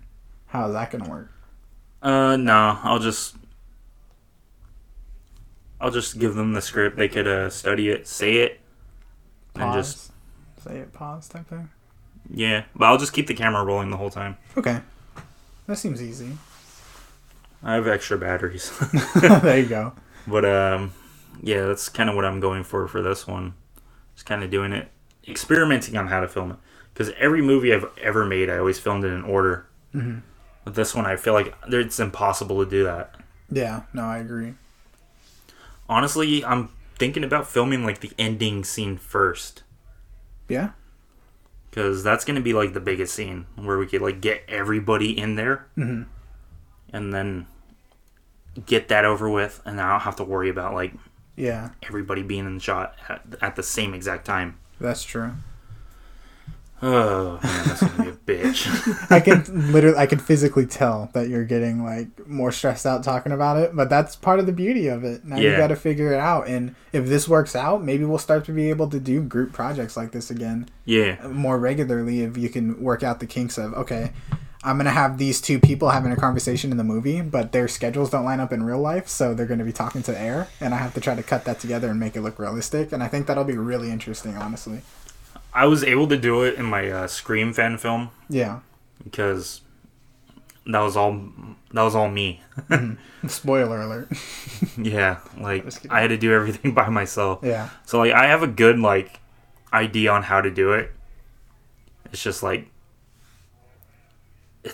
[0.54, 1.32] how is that going to work
[2.02, 3.36] Uh, no, I'll just.
[5.82, 6.96] I'll just give them the script.
[6.96, 8.62] They could uh, study it, say it,
[9.56, 10.12] and pause just
[10.64, 11.70] say it pause type thing
[12.30, 12.64] yeah.
[12.76, 14.38] But I'll just keep the camera rolling the whole time.
[14.58, 14.80] okay
[15.68, 16.38] that seems easy
[17.62, 18.72] I have extra batteries.
[19.22, 19.94] there you go
[20.28, 20.94] But um,
[21.42, 23.54] yeah, that's kind of what I'm going for for this one.
[24.16, 24.90] Just kind of doing it,
[25.28, 26.58] experimenting on how to film it.
[26.94, 29.66] Because every movie I've ever made, I always filmed it in order.
[29.96, 30.20] Mm-hmm.
[30.64, 33.15] But this one, I feel like it's impossible to do that.
[33.52, 34.53] yeah no i agree
[35.90, 39.64] Honestly, I'm thinking about filming like the ending scene first.
[40.48, 40.69] yeah
[41.69, 45.18] Because that's going to be like the biggest scene where we could like get everybody
[45.18, 45.68] in there.
[45.77, 46.06] Mhm.
[46.94, 47.48] And then
[48.65, 49.61] get that over with.
[49.65, 50.94] And I don't have to worry about like
[51.35, 54.57] yeah everybody being in the shot at, at the same exact time.
[54.80, 55.34] that's true
[56.81, 59.12] Oh man, that's gonna be a bitch.
[59.12, 63.32] I can literally, I can physically tell that you're getting like more stressed out talking
[63.32, 65.26] about it, but that's part of the beauty of it.
[65.26, 68.45] Now you got to figure it out, and if this works out, maybe we'll start
[68.45, 71.18] to be able to do group projects like this again yeah.
[71.24, 74.12] Uh, more regularly if you can work out the kinks of okay.
[74.66, 78.10] I'm gonna have these two people having a conversation in the movie, but their schedules
[78.10, 80.78] don't line up in real life, so they're gonna be talking to air, and I
[80.78, 82.94] have to try to cut that together and make it look realistic.
[82.94, 84.82] And I think that'll be really interesting, honestly.
[85.56, 88.60] I was able to do it in my uh, Scream fan film Yeah.
[89.04, 89.62] because
[90.66, 91.20] that was all
[91.74, 92.42] that was all me.
[93.28, 94.10] Spoiler alert.
[94.78, 97.40] yeah, like I had to do everything by myself.
[97.44, 97.70] yeah.
[97.86, 99.20] So like I have a good like
[99.72, 100.92] idea on how to do it.
[102.12, 102.68] It's just like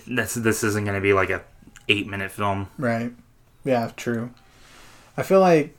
[0.08, 1.42] this this isn't gonna be like a
[1.88, 2.68] eight minute film.
[2.78, 3.12] Right.
[3.66, 4.32] Yeah, true.
[5.18, 5.76] I feel like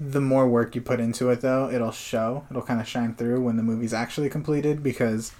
[0.00, 2.44] the more work you put into it, though, it'll show.
[2.50, 5.32] It'll kind of shine through when the movie's actually completed because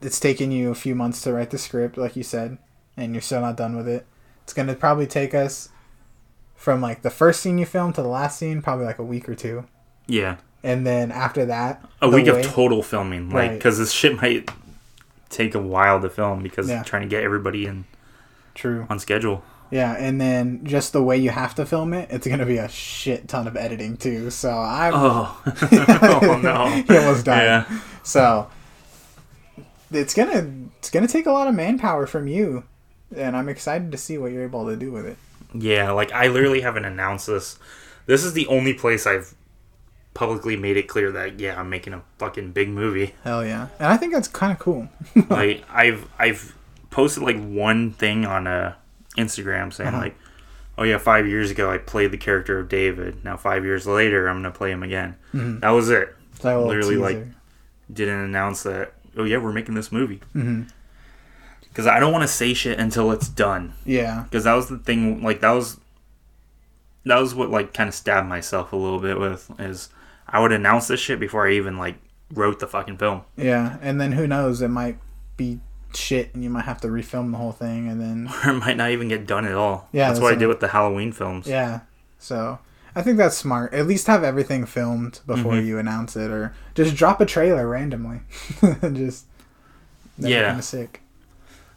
[0.00, 2.58] it's taken you a few months to write the script, like you said,
[2.96, 4.06] and you're still not done with it.
[4.44, 5.68] It's going to probably take us
[6.54, 9.28] from like the first scene you filmed to the last scene, probably like a week
[9.28, 9.66] or two.
[10.06, 13.54] Yeah, And then after that, a week way- of total filming, like Right.
[13.58, 14.48] because this shit might
[15.28, 16.82] take a while to film because Yeah.
[16.84, 17.84] trying to get everybody in
[18.54, 18.86] True.
[18.88, 19.42] on schedule.
[19.70, 22.58] Yeah, and then just the way you have to film it, it's going to be
[22.58, 24.30] a shit ton of editing too.
[24.30, 24.92] So I'm.
[24.94, 26.66] Oh, oh no.
[26.88, 27.42] he almost died.
[27.42, 27.80] Yeah.
[28.02, 28.48] So
[29.90, 32.64] it's gonna it's gonna take a lot of manpower from you,
[33.14, 35.16] and I'm excited to see what you're able to do with it.
[35.54, 37.58] Yeah, like I literally haven't announced this.
[38.06, 39.34] This is the only place I've
[40.14, 43.14] publicly made it clear that yeah, I'm making a fucking big movie.
[43.24, 44.88] Hell yeah, and I think that's kind of cool.
[45.28, 46.54] like I've I've
[46.90, 48.74] posted like one thing on uh,
[49.16, 49.98] Instagram saying Uh-huh.
[49.98, 50.16] like,
[50.78, 53.24] oh yeah, five years ago I played the character of David.
[53.24, 55.16] Now five years later I'm gonna play him again.
[55.34, 55.60] Mm-hmm.
[55.60, 56.14] That was it.
[56.44, 57.26] Little Literally, like-
[57.92, 58.92] Didn't announce that.
[59.16, 60.20] Oh yeah, we're making this movie.
[60.34, 60.68] Mhm.
[61.68, 63.74] Because I don't want to say shit until it's done.
[63.84, 65.22] yeah, Because that was the thing.
[65.22, 65.78] Like that was
[67.04, 69.88] that was what like kind of stabbed myself a little bit with is
[70.28, 71.96] I would announce this shit before I even like
[72.32, 73.22] wrote the fucking film.
[73.36, 74.60] yeah, and then who knows?
[74.60, 74.98] It might
[75.36, 75.60] be
[75.94, 78.76] shit, and you might have to refilm the whole thing, and then or it might
[78.76, 79.88] not even get done at all.
[79.92, 81.46] Yeah, that's, that's what I did with the Halloween films.
[81.46, 81.80] yeah.
[82.18, 82.58] So
[82.94, 83.72] I think that's smart.
[83.74, 85.66] At least have everything filmed before Mhm.
[85.66, 88.20] you announce it, or just drop a trailer randomly.
[88.92, 89.26] just
[90.18, 90.48] Yeah.
[90.48, 91.02] kinda sick.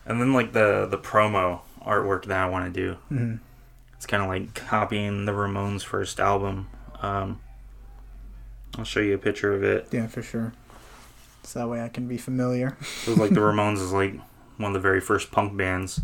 [0.06, 2.98] And then like the the promo artwork that I want to do.
[3.12, 3.40] Mhm.
[3.98, 6.68] It's kind of like copying the Ramones' first album.
[7.02, 7.40] Um,
[8.78, 9.88] I'll show you a picture of it.
[9.92, 10.54] Yeah, for sure.
[11.44, 12.78] So that way I can be familiar.
[13.08, 14.16] Was like the Ramones is like
[14.58, 16.02] one of the very first punk bands.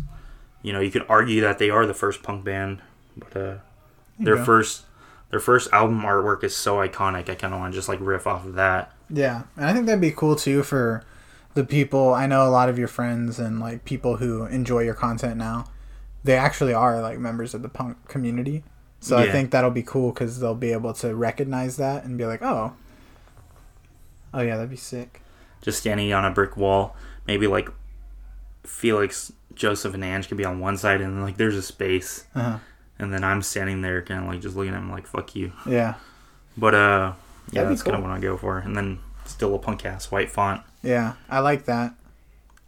[0.62, 2.80] You know, you could argue that they are the first punk band,
[3.16, 3.56] but uh,
[4.18, 4.44] their go.
[4.44, 4.84] first
[5.30, 7.28] their first album artwork is so iconic.
[7.28, 8.92] I kind of want to just like riff off of that.
[9.10, 11.04] Yeah, and I think that'd be cool too for
[11.54, 12.14] the people.
[12.14, 15.66] I know a lot of your friends and like people who enjoy your content now.
[16.24, 18.64] They actually are like members of the punk community,
[18.98, 22.26] so I think that'll be cool because they'll be able to recognize that and be
[22.26, 22.72] like, oh,
[24.34, 25.22] oh yeah, that'd be sick.
[25.62, 26.96] Just standing on a brick wall,
[27.26, 27.68] maybe like
[28.64, 32.58] Felix, Joseph, and Ange could be on one side, and like there's a space, Uh-huh.
[32.98, 35.52] and then I'm standing there, kind of like just looking at him like "fuck you."
[35.66, 35.94] Yeah,
[36.56, 37.12] But uh,
[37.50, 38.58] yeah, That'd that's kind of what I go for.
[38.58, 40.62] And then still a punk ass white font.
[40.82, 41.94] yeah, I like that.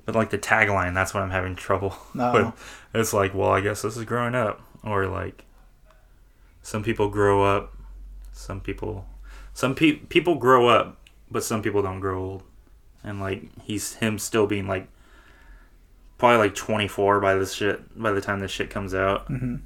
[0.05, 1.95] But like the tagline, that's what I'm having trouble.
[2.15, 2.53] No.
[2.95, 5.45] It's like, well, I guess this is growing up, or like
[6.63, 7.77] some people grow up,
[8.33, 9.07] some people,
[9.53, 10.97] some pe- people grow up,
[11.31, 12.43] but some people don't grow old.
[13.05, 14.89] And like he's him still being like
[16.19, 19.61] probably like 24 by this shit by the time this shit comes out, Mhm.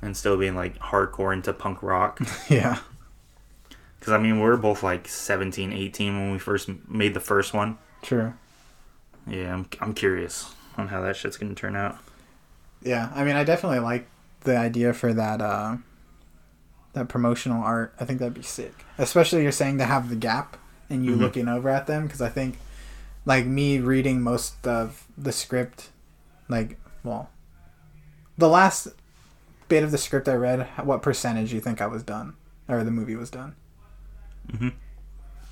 [0.00, 2.20] and still being like hardcore into punk rock.
[2.48, 2.78] Yeah,
[3.98, 7.52] Because I mean, we were both like 17, 18 when we first made the first
[7.52, 7.78] one.
[8.02, 8.32] true.
[9.26, 11.98] Yeah, I'm, I'm curious on how that shit's gonna turn out.
[12.82, 14.06] Yeah, I mean, I definitely like
[14.42, 15.78] the idea for that uh,
[16.92, 17.92] that promotional art.
[18.00, 18.84] I think that'd be sick.
[18.96, 20.56] Especially you're saying to have the gap
[20.88, 21.18] and you Mhm.
[21.18, 22.56] looking over at them because I think,
[23.28, 25.90] like me reading most of the script,
[26.48, 27.28] like well,
[28.38, 28.88] the last
[29.68, 32.36] bit of the script I read, what percentage you think I was done
[32.68, 33.54] or the movie was done?
[34.50, 34.70] Mm-hmm.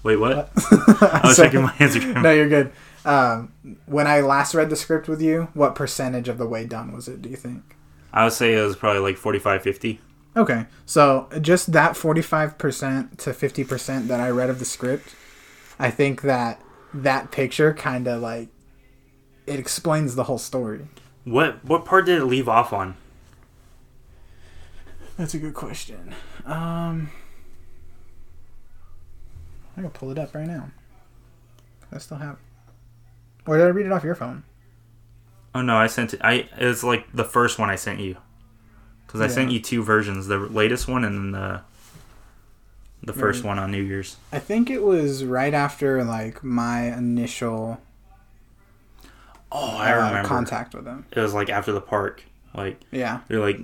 [0.02, 0.50] Wait, what?
[1.02, 2.22] I was checking my Instagram.
[2.22, 2.72] No, you're good.
[3.04, 3.52] Um,
[3.84, 7.08] when I last read the script with you, what percentage of the way done was
[7.08, 7.20] it?
[7.20, 7.76] Do you think?
[8.10, 10.00] I would say it was probably like 45, 50.
[10.34, 15.14] Okay, so just that 45% to 50% that I read of the script,
[15.78, 16.62] I think that
[16.94, 18.48] that picture kind of like
[19.46, 20.88] it explains the whole story.
[21.24, 22.96] What what part did it leave off on?
[25.16, 26.14] That's a good question.
[26.44, 27.10] Um
[29.76, 30.70] I can pull it up right now.
[31.92, 32.38] I still have
[33.46, 34.44] Or did I read it off your phone?
[35.54, 36.20] Oh no, I sent it.
[36.22, 38.16] I it was like the first one I sent you.
[39.06, 41.62] Because I sent you two versions, the latest one and then the
[43.06, 44.16] the first one on New Year's.
[44.32, 47.80] I think it was right after like my initial
[49.52, 50.28] Oh, I uh, remember.
[50.28, 51.06] contact with them.
[51.12, 52.24] It was like after the park.
[52.54, 53.60] Like Yeah, they're like,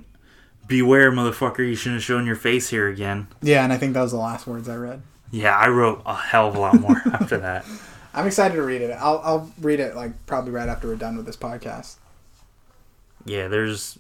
[0.67, 1.59] "Beware, motherfucker!
[1.59, 4.19] You shouldn't have shown your face here again." yeah, and I think that was the
[4.19, 5.03] last words I read.
[5.31, 7.65] Yeah, I wrote a hell of a lot more after that.
[8.15, 8.91] I'm excited to read it.
[8.93, 11.97] I'll I'll read it like probably right after we're done with this podcast.
[13.25, 13.99] Yeah, there's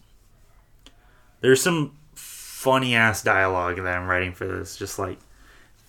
[1.40, 4.76] there's some funny ass dialogue that I'm writing for this.
[4.76, 5.18] Just like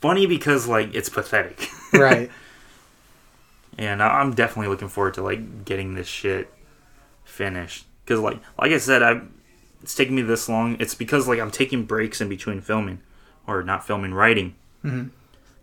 [0.03, 1.69] funny because like it's pathetic.
[1.93, 2.29] Right.
[3.77, 6.51] and I'm definitely looking forward to like getting this shit
[7.23, 7.85] finished.
[8.05, 9.21] Cause like like I said, I
[9.81, 10.75] it's taking me this long.
[10.79, 12.99] It's because like I'm taking breaks in between filming,
[13.47, 14.55] or not filming, writing.
[14.83, 15.11] Mhm.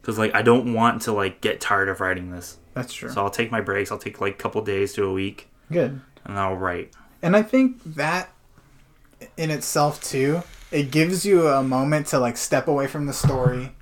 [0.02, 2.56] Cause like I don't want to like get tired of writing this.
[2.74, 3.10] That's true.
[3.10, 3.90] So I'll take my breaks.
[3.90, 6.00] I'll take like a couple days to a week, Good.
[6.24, 6.92] and I'll write.
[7.22, 8.30] And I think that
[9.36, 13.72] in itself too, it gives you a moment to like step away from the story,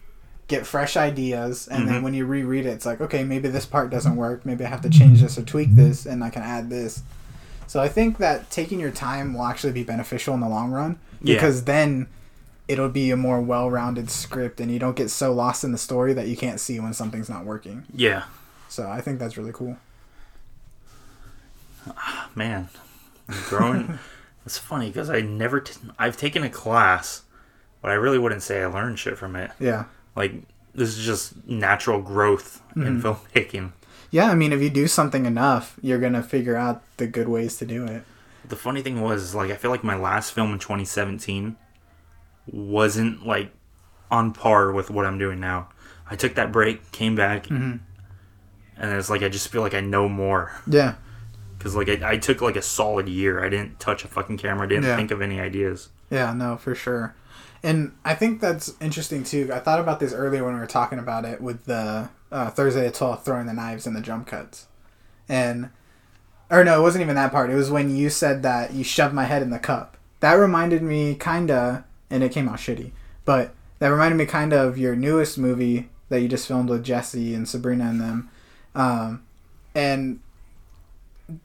[0.48, 2.02] get fresh ideas, and then Mhm.
[2.04, 4.44] when you reread it, it's like, okay, maybe this part doesn't work.
[4.46, 7.02] Maybe I have to change this or tweak this, and I can add this.
[7.66, 10.98] So I think that taking your time will actually be beneficial in the long run
[11.22, 11.34] Yeah.
[11.36, 12.06] because then
[12.66, 16.14] it'll be a more well-rounded script, and you don't get so lost in the story
[16.14, 17.84] that you can't see when something's not working.
[17.94, 18.22] Yeah,
[18.70, 19.76] So I think that's really cool.
[22.34, 22.68] man,
[23.48, 23.98] growing.
[24.46, 25.60] it's funny because I never.
[25.60, 27.22] T- I've taken a class,
[27.82, 29.50] but I really wouldn't say I learned shit from it.
[29.58, 29.84] Yeah.
[30.18, 30.32] Like
[30.74, 33.06] this is just natural growth in mm-hmm.
[33.06, 33.72] filmmaking.
[34.10, 37.56] Yeah, I mean, if you do something enough, you're gonna figure out the good ways
[37.58, 38.02] to do it.
[38.48, 41.56] The funny thing was, like, I feel like my last film in 2017
[42.50, 43.52] wasn't like
[44.10, 45.68] on par with what I'm doing now.
[46.10, 47.76] I took that break, came back, mm-hmm.
[48.76, 50.94] and it's like I just feel like I know more Yeah,
[51.58, 53.44] because like I, I took like a solid year.
[53.44, 54.68] I didn't touch a fucking camera.
[54.68, 54.96] Didn't Yeah.
[54.96, 55.90] think of any ideas.
[56.10, 57.14] yeah, no, for sure.
[57.62, 59.50] And I think that's interesting too.
[59.52, 62.84] I thought about this earlier when we were talking about it with the uh, Thursday
[62.84, 64.66] the 12th throwing the knives and the jump cuts.
[65.28, 65.70] And,
[66.50, 67.50] or no, it wasn't even that part.
[67.50, 69.96] It was when you said that you shoved my head in the cup.
[70.20, 72.92] That reminded me kinda, and it came out shitty,
[73.24, 77.34] but that reminded me kinda of your newest movie that you just filmed with Jesse
[77.34, 78.30] and Sabrina and them.
[78.74, 79.24] Um,
[79.74, 80.20] and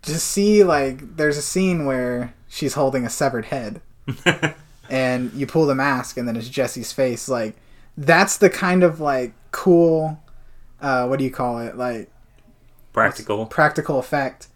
[0.04, 3.82] to see like there's a scene where she's holding a severed head
[4.94, 7.56] and you pull the mask and then it's jesse's face like
[7.98, 10.22] that's the kind of like cool
[10.82, 12.10] uh what do you call it like
[12.94, 13.46] Practical.
[13.48, 14.48] practical effect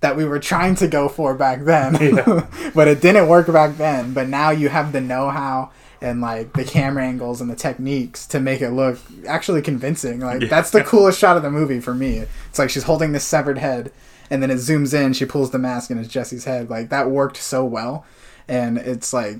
[0.00, 2.46] that we were trying to go for back then Yeah.
[2.74, 5.70] but it didn't work back then but now you have the know-how
[6.02, 10.42] and like the camera angles and the techniques to make it look actually convincing like
[10.42, 10.48] Yeah.
[10.48, 13.56] that's the coolest shot of the movie for me it's like she's holding this severed
[13.56, 13.90] head
[14.28, 17.08] and then it zooms in she pulls the mask and it's jesse's head like that
[17.10, 18.04] worked so well
[18.46, 19.38] and it's like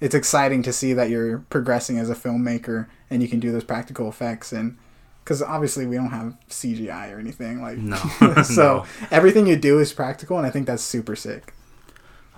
[0.00, 3.64] it's exciting to see that you're progressing as a filmmaker and you can do those
[3.64, 4.76] practical effects and
[5.24, 7.96] because obviously we don't have cgi or anything like No.
[8.44, 9.06] so No.
[9.10, 11.54] everything you do is practical and i think that's super sick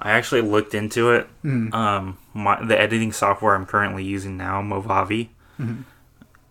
[0.02, 1.28] I actually looked into it.
[1.44, 1.74] Mm.
[1.74, 5.28] Um, my, the editing software I'm currently using now, Movavi,
[5.60, 5.82] Mm-hmm.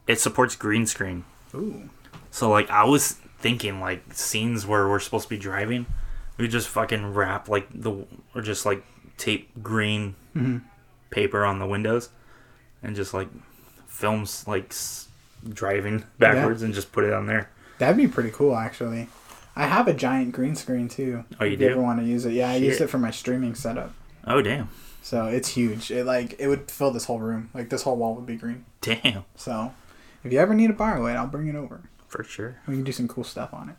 [0.05, 1.25] it supports green screen.
[1.55, 1.89] Ooh.
[2.29, 5.87] So like I was thinking like scenes where we're supposed to be driving,
[6.37, 8.05] we just fucking wrap like the
[8.35, 8.83] or just like
[9.17, 10.57] tape green Mm-hmm.
[11.09, 12.09] Paper on the windows,
[12.83, 13.27] and just like
[13.87, 15.07] films like s-
[15.47, 17.49] driving backwards and just put it on there.
[17.79, 19.07] that'd be pretty cool actually.
[19.55, 21.65] I have a giant green screen too Oh, you if do?
[21.65, 22.33] you ever want to use it.
[22.33, 23.93] Yeah i used it for my streaming setup.
[24.25, 24.69] Oh damn,
[25.01, 25.91] so it's huge.
[25.91, 27.49] It like it would fill this whole room.
[27.53, 28.65] Like this whole wall would be green.
[28.81, 29.73] Damn, so
[30.23, 31.81] if you ever need to borrow it i'll bring it over.
[32.07, 32.57] For sure.
[32.67, 33.75] we can do some cool stuff on it.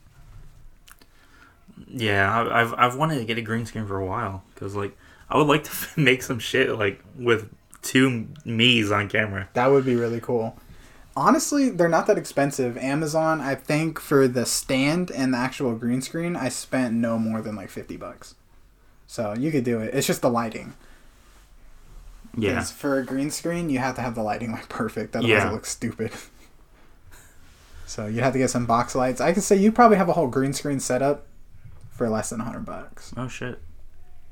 [1.89, 4.97] Yeah, I've I've wanted to get a green screen for a while because like
[5.31, 5.71] I would like to
[6.01, 7.49] make some shit like with
[7.83, 9.49] two me's on camera.
[9.55, 10.57] That would be really cool.
[11.17, 12.77] Honestly, they're not that expensive.
[12.77, 17.43] Amazon, I think for the stand and the actual green screen, I spent no more
[17.43, 18.35] than like 50 bucks.
[19.07, 19.93] So you could do it.
[19.95, 20.75] It's just the lighting.
[22.37, 25.17] Yeah, For a green screen, you have to have the lighting like perfect.
[25.17, 25.49] Otherwise, Yeah.
[25.51, 26.13] it looks stupid.
[27.87, 29.21] so you have to get some box lights.
[29.21, 31.27] I could say you probably have a whole green screen setup
[31.91, 33.13] for less than 100 bucks.
[33.17, 33.61] Oh shit.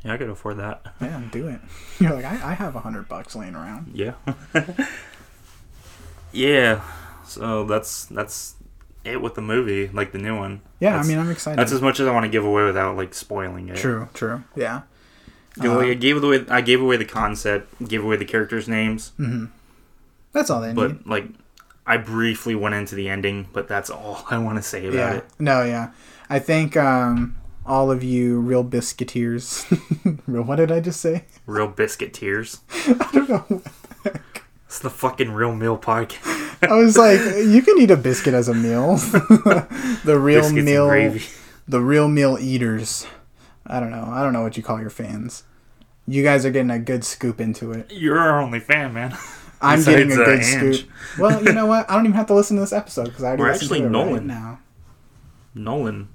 [0.04, 0.82] Yeah, I could afford that.
[1.00, 1.60] Yeah, do it.
[2.00, 3.90] You're like, I, I have a 100 bucks laying around.
[3.94, 4.14] Yeah.
[6.32, 6.82] yeah.
[7.24, 8.54] So that's that's
[9.04, 10.60] it with the movie, like the new one.
[10.80, 11.58] Yeah, That's- I mean, I'm excited.
[11.58, 13.76] That's as much as I want to give away without like spoiling it.
[13.76, 14.44] true, true.
[14.56, 14.82] Yeah.
[15.60, 19.12] Uh, I gave away I gave away the concept, gave away the characters' names,
[20.32, 20.76] That's all they need.
[20.76, 21.26] but like
[21.86, 25.14] I briefly went into the ending, but that's all I want to say about yeah.
[25.14, 25.24] it.
[25.38, 25.90] No, yeah.
[26.30, 27.37] I think um,
[27.68, 29.64] all of you real biscuiteers.
[30.26, 31.26] real, what did I just say?
[31.46, 32.60] Real biscuit tears.
[32.70, 33.62] I don't know.
[34.66, 36.62] It's the fucking real meal podcast.
[36.68, 38.96] I was like, you can eat a biscuit as a meal.
[38.96, 41.18] the real Biscuits meal,
[41.66, 43.06] the real meal eaters.
[43.66, 44.04] I don't know.
[44.10, 45.44] I don't know what you call your fans.
[46.06, 47.90] You guys are getting a good scoop into it.
[47.92, 49.16] You're our only fan, man.
[49.60, 50.76] I'm Besides, getting a uh, good Ange.
[50.80, 50.90] scoop.
[51.18, 51.90] Well, you know what?
[51.90, 53.82] I don't even have to listen to this episode because I already We're actually it
[53.84, 54.26] right Nolan.
[54.26, 54.60] now.
[55.54, 56.08] Nolan,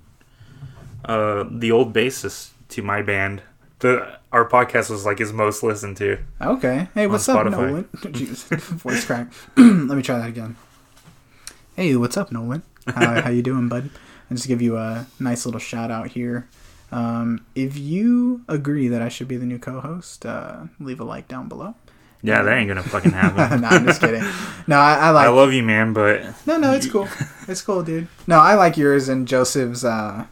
[1.05, 3.41] uh, the old bassist to my band.
[3.79, 6.17] The our podcast was like his most listened to.
[6.41, 6.87] Okay.
[6.93, 7.45] Hey, what's up.
[7.45, 7.83] Nolan?
[7.95, 9.27] Jeez, voice crack.
[9.57, 10.55] Let me try that again.
[11.75, 12.63] Hey, what's up, Nolan?
[12.87, 13.89] How, how you doing, bud?
[14.29, 16.47] And just give you a nice little shout out here.
[16.91, 21.27] Um, if you agree that I should be the new co-host, uh, leave a like
[21.27, 21.75] down below.
[22.21, 23.61] Yeah, that ain't gonna fucking happen.
[23.61, 24.23] no, I'm just kidding.
[24.65, 25.27] No, I, I like.
[25.27, 27.09] I love you, man, but no, no, it's cool.
[27.49, 28.07] It's cool, dude.
[28.27, 30.25] No, I like yours and Joseph's uh,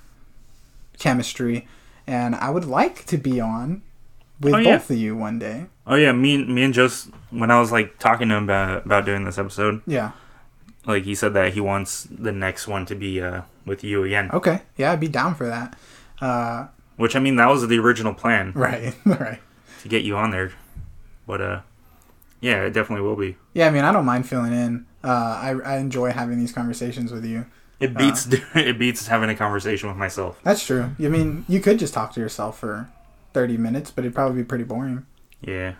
[1.01, 1.67] chemistry,
[2.05, 3.81] and I would like to be on
[4.39, 4.77] with Oh, yeah.
[4.77, 5.65] both of you one day.
[5.87, 8.85] oh yeah, me and me and Jost when I was like talking to him about
[8.85, 10.11] about doing this episode, Yeah.
[10.85, 14.29] like he said that he wants the next one to be uh with you again.
[14.31, 14.61] Okay.
[14.77, 15.77] Yeah, I'd be down for that.
[16.19, 16.67] Uh,
[16.97, 18.93] Which I mean, that was the original plan right.
[19.05, 19.39] right.
[19.81, 20.51] to get you on there,
[21.27, 21.59] but uh,
[22.41, 23.37] yeah, it definitely will be.
[23.53, 24.85] Yeah, I mean, I don't mind filling in.
[25.03, 25.07] Uh,
[25.41, 27.45] I, I enjoy having these conversations with you.
[27.81, 30.39] It beats it beats having a conversation with myself.
[30.43, 30.91] That's true.
[30.99, 32.89] I mean, you could just talk to yourself for
[33.33, 35.05] 30 minutes, but it'd probably be pretty boring.
[35.41, 35.73] Yeah,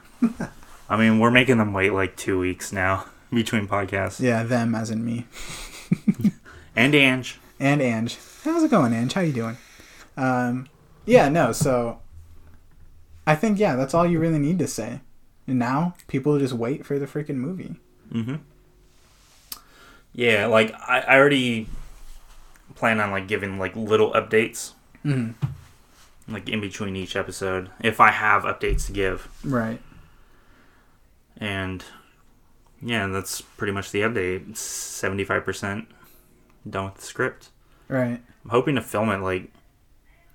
[0.90, 4.20] I mean, we're making them wait like two weeks now between podcasts.
[4.20, 5.28] Yeah, them as in me.
[6.76, 8.18] And Ange, And Ange.
[8.46, 9.12] How's it going, Ange?
[9.12, 9.58] How you doing?
[10.16, 10.70] Um,
[11.06, 12.00] yeah, no, so
[13.28, 15.02] I think, yeah, that's all you really need to say.
[15.48, 17.76] And now people just wait for the freaking movie.
[18.14, 18.36] Mm-hmm.
[20.14, 21.68] Yeah, like I, I already
[22.82, 24.74] plan on like giving like little updates,
[25.06, 25.36] Mhm.
[26.28, 29.28] like in between each episode, if I have updates to give.
[29.44, 29.80] Right.
[31.38, 31.86] And
[32.82, 34.58] yeah, that's pretty much the update.
[34.58, 35.88] Seventy five percent
[36.68, 37.50] done with the script.
[37.88, 38.20] Right.
[38.44, 39.52] I'm hoping to film it like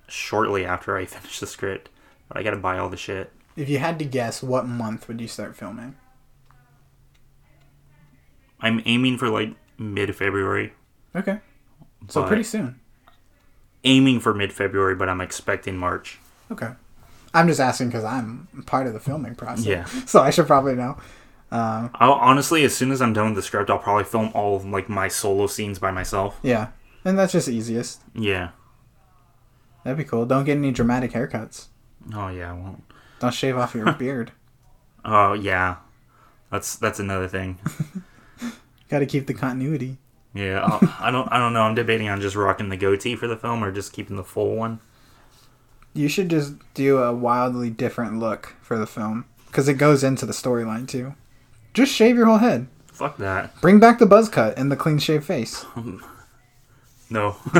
[0.07, 1.89] shortly after I finish the script,
[2.29, 3.33] but I gotta buy all the shit.
[3.57, 5.95] If you had to guess, what month would you start filming?
[8.61, 10.73] I'm aiming for like mid February.
[11.15, 11.39] Okay.
[12.09, 12.79] So pretty soon.
[13.83, 16.19] Aiming for mid February, but I'm expecting March.
[16.51, 16.69] Okay.
[17.33, 19.65] I'm just asking because I'm part of the filming process.
[19.65, 19.85] Yeah.
[20.05, 20.97] So I should probably know.
[21.51, 24.55] Uh, I'll, honestly, as soon as I'm done with the script, I'll probably film all
[24.57, 26.39] of, like my solo scenes by myself.
[26.43, 26.69] yeah.
[27.05, 28.01] And that's just easiest.
[28.13, 28.49] Yeah.
[29.83, 30.25] That'd be cool.
[30.25, 31.67] Don't get any dramatic haircuts.
[32.13, 32.49] Oh yeah.
[32.51, 32.83] I won't.
[33.19, 34.33] Don't shave off your beard.
[35.05, 35.77] Oh yeah.
[36.51, 37.59] That's that's another thing.
[38.89, 39.97] Got to keep the continuity.
[40.37, 40.79] Yeah.
[40.99, 41.63] I don't I don't know.
[41.63, 44.55] I'm debating on just rocking the goatee for the film or just keeping the full
[44.55, 44.79] one.
[45.93, 50.25] You should just do a wildly different look for the film because it goes into
[50.25, 51.15] the storyline too.
[51.73, 52.67] Just shave your whole head.
[52.87, 53.59] Fuck that.
[53.61, 55.65] Bring back the buzz cut and the clean shaved face.
[55.75, 56.03] Um,
[57.09, 57.35] no.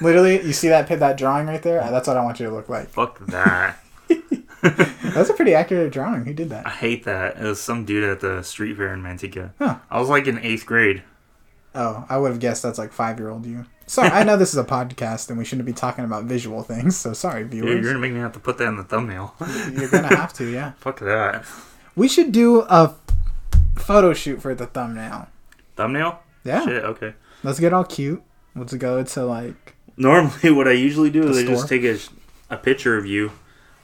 [0.00, 1.80] Literally, you see that that drawing right there?
[1.80, 2.88] That's what I want you to look like.
[2.88, 3.82] Fuck that.
[4.62, 6.24] That's a pretty accurate drawing.
[6.24, 6.66] Who did that?
[6.66, 7.36] I hate that.
[7.36, 9.52] It was some dude at the street fair in Manteca.
[9.58, 9.78] Huh.
[9.90, 11.02] I was like in eighth grade.
[11.78, 13.64] Oh, I would have guessed that's like five year old you.
[13.86, 16.96] Sorry, I know this is a podcast and we shouldn't be talking about visual things,
[16.96, 17.70] so sorry, viewers.
[17.70, 19.34] you're gonna make me have to put that in the thumbnail.
[19.72, 20.72] You're gonna have to, yeah.
[20.78, 21.44] Fuck that.
[21.94, 22.94] We should do a
[23.76, 25.28] photo shoot for the thumbnail.
[25.76, 26.18] Thumbnail?
[26.42, 26.64] Yeah.
[26.64, 27.14] Shit, okay.
[27.44, 28.22] Let's get all cute.
[28.56, 31.98] Let's go to like Normally, what I usually do is I just take a,
[32.50, 33.30] a picture of you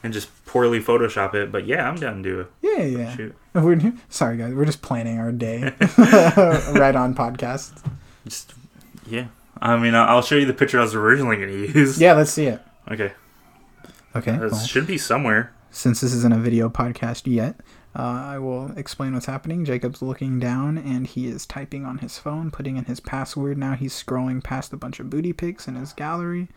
[0.05, 1.51] and just poorly Photoshop it.
[1.51, 2.47] But yeah, I'm down to do it.
[2.61, 3.15] yeah, yeah.
[3.15, 3.35] Shoot.
[3.53, 5.61] We're, sorry guys, we're just planning our day
[5.97, 7.83] right on podcast.
[8.23, 8.53] Just,
[9.07, 9.27] yeah.
[9.59, 11.99] I mean, I'll show you the picture I was originally going to use.
[11.99, 12.61] Yeah, let's see it.
[12.91, 13.13] Okay.
[14.15, 14.37] Okay.
[14.37, 15.53] Well, should be somewhere.
[15.71, 17.61] since this isn't a video podcast yet,
[17.97, 19.65] uh, I will explain what's happening.
[19.65, 23.57] Jacob's looking down and he is typing on his phone, putting in his password.
[23.57, 26.49] Now he's scrolling past a bunch of booty pics in his gallery.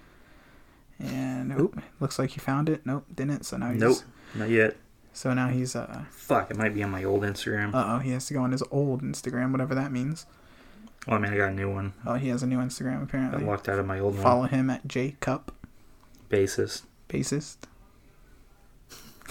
[1.01, 2.85] And oop, looks like he found it.
[2.85, 3.45] Nope, didn't.
[3.45, 3.99] So now he's Nope.
[4.35, 4.77] Not yet.
[5.13, 7.75] So now he's uh Fuck, it might be on my old Instagram.
[7.75, 10.27] uh oh, he has to go on his old Instagram, whatever that means.
[11.07, 11.93] well, I mean, I got a new one.
[12.07, 13.45] Oh, he has a new Instagram apparently.
[13.45, 14.23] I locked out of my old one.
[14.23, 15.53] Follow him at J Cup.
[16.31, 16.83] Bassist.
[17.09, 17.57] bassist.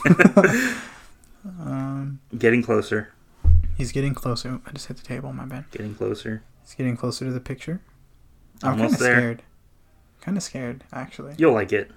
[1.59, 3.13] um, Getting closer.
[3.77, 4.59] he's getting closer.
[4.65, 5.33] I just hit the table.
[5.33, 5.65] My bad.
[5.71, 6.43] Getting closer.
[6.63, 7.81] He's getting closer to the picture.
[8.63, 9.15] I'm kind Almost of there.
[9.17, 9.43] scared.
[10.27, 11.35] Kind of scared, actually.
[11.37, 11.89] You'll like it.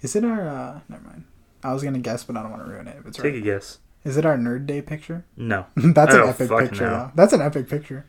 [0.00, 0.48] Is it our?
[0.48, 1.24] uh Never mind.
[1.62, 2.96] I was gonna guess, but I don't want to ruin it.
[2.98, 3.78] If it's Take a guess.
[4.04, 5.26] Is it our nerd day picture?
[5.36, 5.66] No.
[5.76, 7.12] That's Oh, an epic picture no.
[7.14, 8.06] That's an epic picture.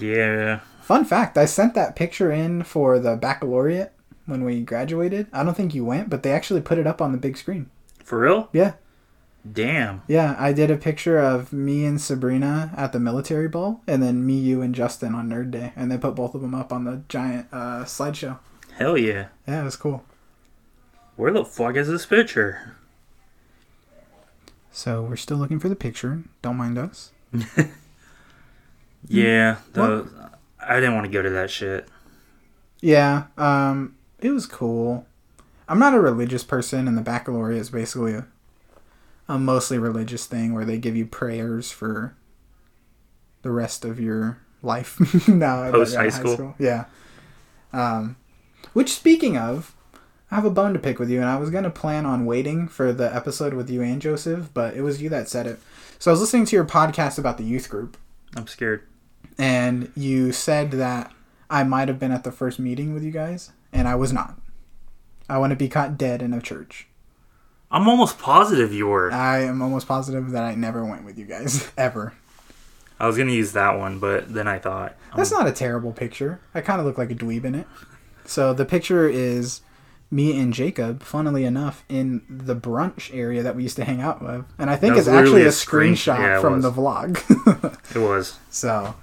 [0.00, 0.58] Yeah.
[0.82, 3.92] Fun fact, I sent that picture in for the baccalaureate
[4.26, 5.28] when we graduated.
[5.32, 7.70] I don't think you went, but they actually put it up on the big screen.
[8.02, 8.48] For real?
[8.52, 8.72] Yeah.
[9.50, 10.02] Damn.
[10.08, 14.26] Yeah, I did a picture of me and Sabrina at the military ball, and then
[14.26, 16.82] me, you, and Justin on Nerd Day, and they put both of them up on
[16.82, 18.40] the giant uh, slideshow.
[18.78, 19.28] Hell yeah.
[19.46, 20.04] Yeah, it was cool.
[21.16, 22.76] Where the fuck is this picture?
[24.70, 26.22] So we're still looking for the picture.
[26.42, 27.12] Don't mind us.
[29.06, 29.58] Yeah.
[29.72, 30.08] The,
[30.60, 31.88] I didn't want to go to that shit.
[32.80, 35.06] Yeah, um, it was cool.
[35.68, 38.26] I'm not a religious person, and the baccalaureate is basically a,
[39.28, 42.14] a mostly religious thing where they give you prayers for
[43.42, 44.98] the rest of your life.
[45.28, 46.54] no, Post yeah, high school?
[46.58, 46.84] Yeah.
[47.72, 48.16] Um,
[48.78, 49.74] which speaking of,
[50.30, 52.68] I have a bone to pick with you, and I was gonna plan on waiting
[52.68, 55.58] for the episode with you and Joseph, but it was you that said it.
[55.98, 57.96] So I was listening to your podcast about the youth group,
[58.36, 58.84] I'm scared.
[59.36, 61.12] and you said that
[61.50, 64.38] I might have been at the first meeting with you guys, and I was not.
[65.28, 66.86] I want to be caught dead in a church.
[67.72, 69.10] I'm almost positive you were.
[69.10, 72.12] I am almost positive that I never went with you guys ever.
[73.00, 75.92] I was gonna use that one, but then I thought, That's um, not a terrible
[75.92, 76.38] picture.
[76.54, 77.66] I kind of look like a dweeb in it.
[78.28, 79.62] So the picture is
[80.10, 84.22] me and Jacob, funnily enough, in the brunch area that we used to hang out
[84.22, 86.62] with, and I think it's actually a a screen- screenshot yeah, from was.
[86.62, 87.90] the vlog.
[87.96, 88.38] it was.
[88.50, 88.94] so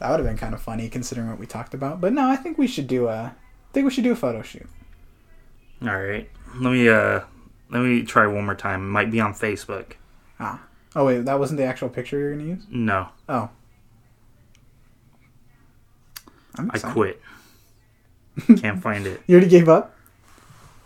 [0.00, 2.00] that would have been kind of funny considering what we talked about.
[2.00, 3.34] But no, I think we should do a.
[3.34, 4.66] I think we should do a photo shoot.
[5.82, 6.28] All right.
[6.58, 7.20] Let me uh,
[7.70, 8.82] let me try one more time.
[8.82, 9.92] It might be on Facebook.
[10.40, 10.62] Ah.
[10.96, 12.64] Oh wait, that wasn't the actual picture you're gonna use.
[12.70, 13.48] No, Oh.
[16.58, 17.20] I'm I quit.
[18.58, 19.20] Can't find it.
[19.26, 19.94] You already gave up.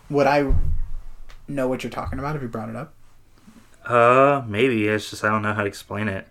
[0.08, 0.52] Would I
[1.48, 2.94] know what you're talking about if you brought it up?
[3.84, 6.26] Uh, maybe it's just I don't know how to explain it.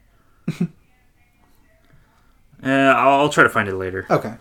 [2.64, 4.06] Yeah, I'll, I'll try to find it later.
[4.10, 4.36] Okay,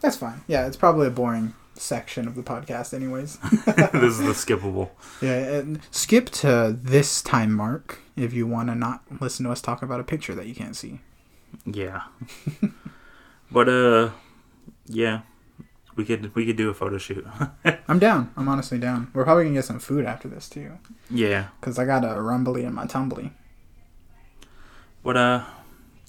[0.00, 0.42] that's fine.
[0.46, 3.36] Yeah, it's probably a boring section of the podcast, anyways.
[3.66, 4.90] this is the skippable.
[5.20, 9.60] yeah, and skip to this time mark if you want to not listen to us
[9.60, 11.00] talk about a picture that you can't see.
[11.66, 12.02] Yeah.
[13.50, 14.10] but uh,
[14.86, 15.22] yeah,
[15.96, 17.26] we could we could do a photo shoot.
[17.88, 18.32] I'm down.
[18.36, 19.10] I'm honestly down.
[19.14, 20.72] We're probably gonna get some food after this too,
[21.10, 21.48] yeah.
[21.60, 23.32] cause I got a rumbly in my tumbly.
[25.02, 25.44] But uh,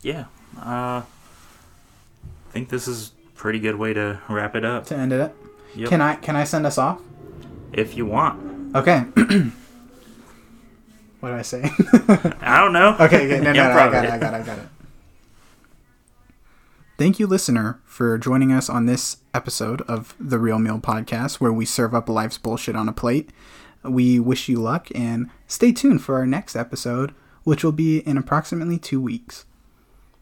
[0.02, 0.26] yeah.
[0.58, 4.86] Uh, I think this is pretty good way to wrap it up.
[4.86, 5.36] To end it,
[5.76, 5.90] Yep.
[5.90, 7.02] can I can I send us off?
[7.74, 8.74] if you want.
[8.76, 9.00] Okay.
[11.20, 11.64] what do I say?
[12.42, 12.96] I don't know.
[13.00, 13.40] Okay, okay.
[13.42, 14.68] No, no, no, I got it, I got it, I got it.
[16.98, 21.52] Thank you, listener, for joining us on this episode of the Real Meal Podcast, where
[21.52, 23.32] we serve up life's bullshit on a plate.
[23.84, 27.14] We wish you luck and stay tuned for our next episode,
[27.44, 29.46] which will be in approximately two weeks.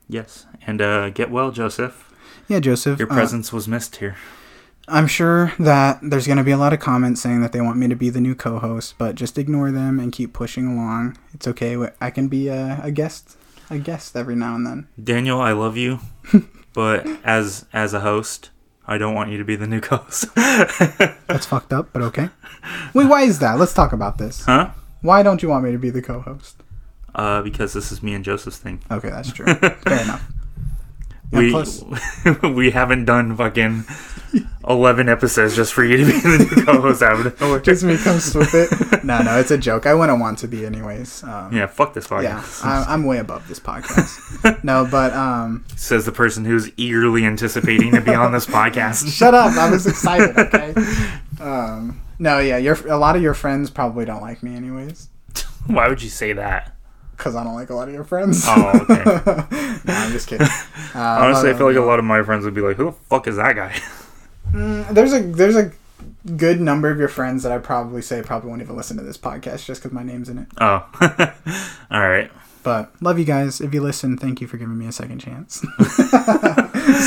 [0.09, 2.11] Yes, and uh, get well, Joseph.
[2.47, 2.97] Yeah, Joseph.
[2.97, 4.17] Your uh, presence was missed here.
[4.87, 7.77] I'm sure that there's going to be a lot of comments saying that they want
[7.77, 11.17] me to be the new co-host, but just ignore them and keep pushing along.
[11.35, 11.77] It's okay.
[12.01, 13.37] I can be a, a guest,
[13.69, 14.87] a guest every now and then.
[15.01, 15.99] Daniel, I love you,
[16.73, 18.49] but as as a host,
[18.87, 20.25] I don't want you to be the new host.
[20.35, 22.29] That's fucked up, but okay.
[22.93, 23.57] Wait, why is that?
[23.59, 24.45] Let's talk about this.
[24.45, 24.71] huh?
[25.01, 26.63] Why don't you want me to be the co-host?
[27.13, 28.81] Uh, because this is me and Joseph's thing.
[28.89, 29.45] Okay, that's true.
[29.55, 30.25] Fair enough.
[31.34, 33.85] Yeah, we we haven't done fucking
[34.68, 37.60] eleven episodes just for you to be the new co-host out nowhere.
[37.60, 39.03] Just me comes with it.
[39.03, 39.85] No, no, it's a joke.
[39.85, 41.23] I wouldn't want to be anyways.
[41.23, 42.65] Um, Yeah, fuck this yeah, podcast.
[42.65, 44.19] I'm, I'm way above this podcast.
[44.64, 49.11] No, but um, Says the person who's eagerly anticipating to be on this podcast.
[49.18, 49.55] shut up.
[49.57, 50.38] I was excited.
[50.38, 50.73] Okay.
[51.41, 55.10] Um, no, yeah, your a lot of your friends probably don't like me anyways,
[55.68, 56.72] Why would you say that?
[57.23, 58.43] Because I don't like a lot of your friends.
[58.45, 59.03] Oh, okay.
[59.85, 60.47] no, I'm just kidding.
[60.95, 62.85] Uh, Honestly, I feel like a um, lot of my friends would be like, "Who
[62.85, 63.75] the fuck is that guy?"
[64.91, 65.71] there's a there's a
[66.37, 69.17] good number of your friends that I probably say probably won't even listen to this
[69.17, 70.47] podcast just because my name's in it.
[70.61, 70.87] Oh,
[71.89, 72.29] all right.
[72.61, 73.59] But love you guys.
[73.59, 75.65] If you listen, thank you for giving me a second chance.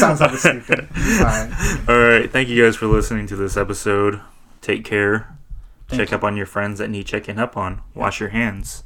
[0.00, 0.88] Sounds like a stupid.
[0.96, 1.84] All right.
[1.88, 2.28] All right.
[2.28, 4.20] Thank you guys for listening to this episode.
[4.62, 5.38] Take care.
[5.86, 7.82] Thank Check up on your friends that need checking up on.
[7.94, 8.82] Wash your hands.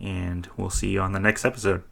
[0.00, 1.82] And we'll see you on the next episode.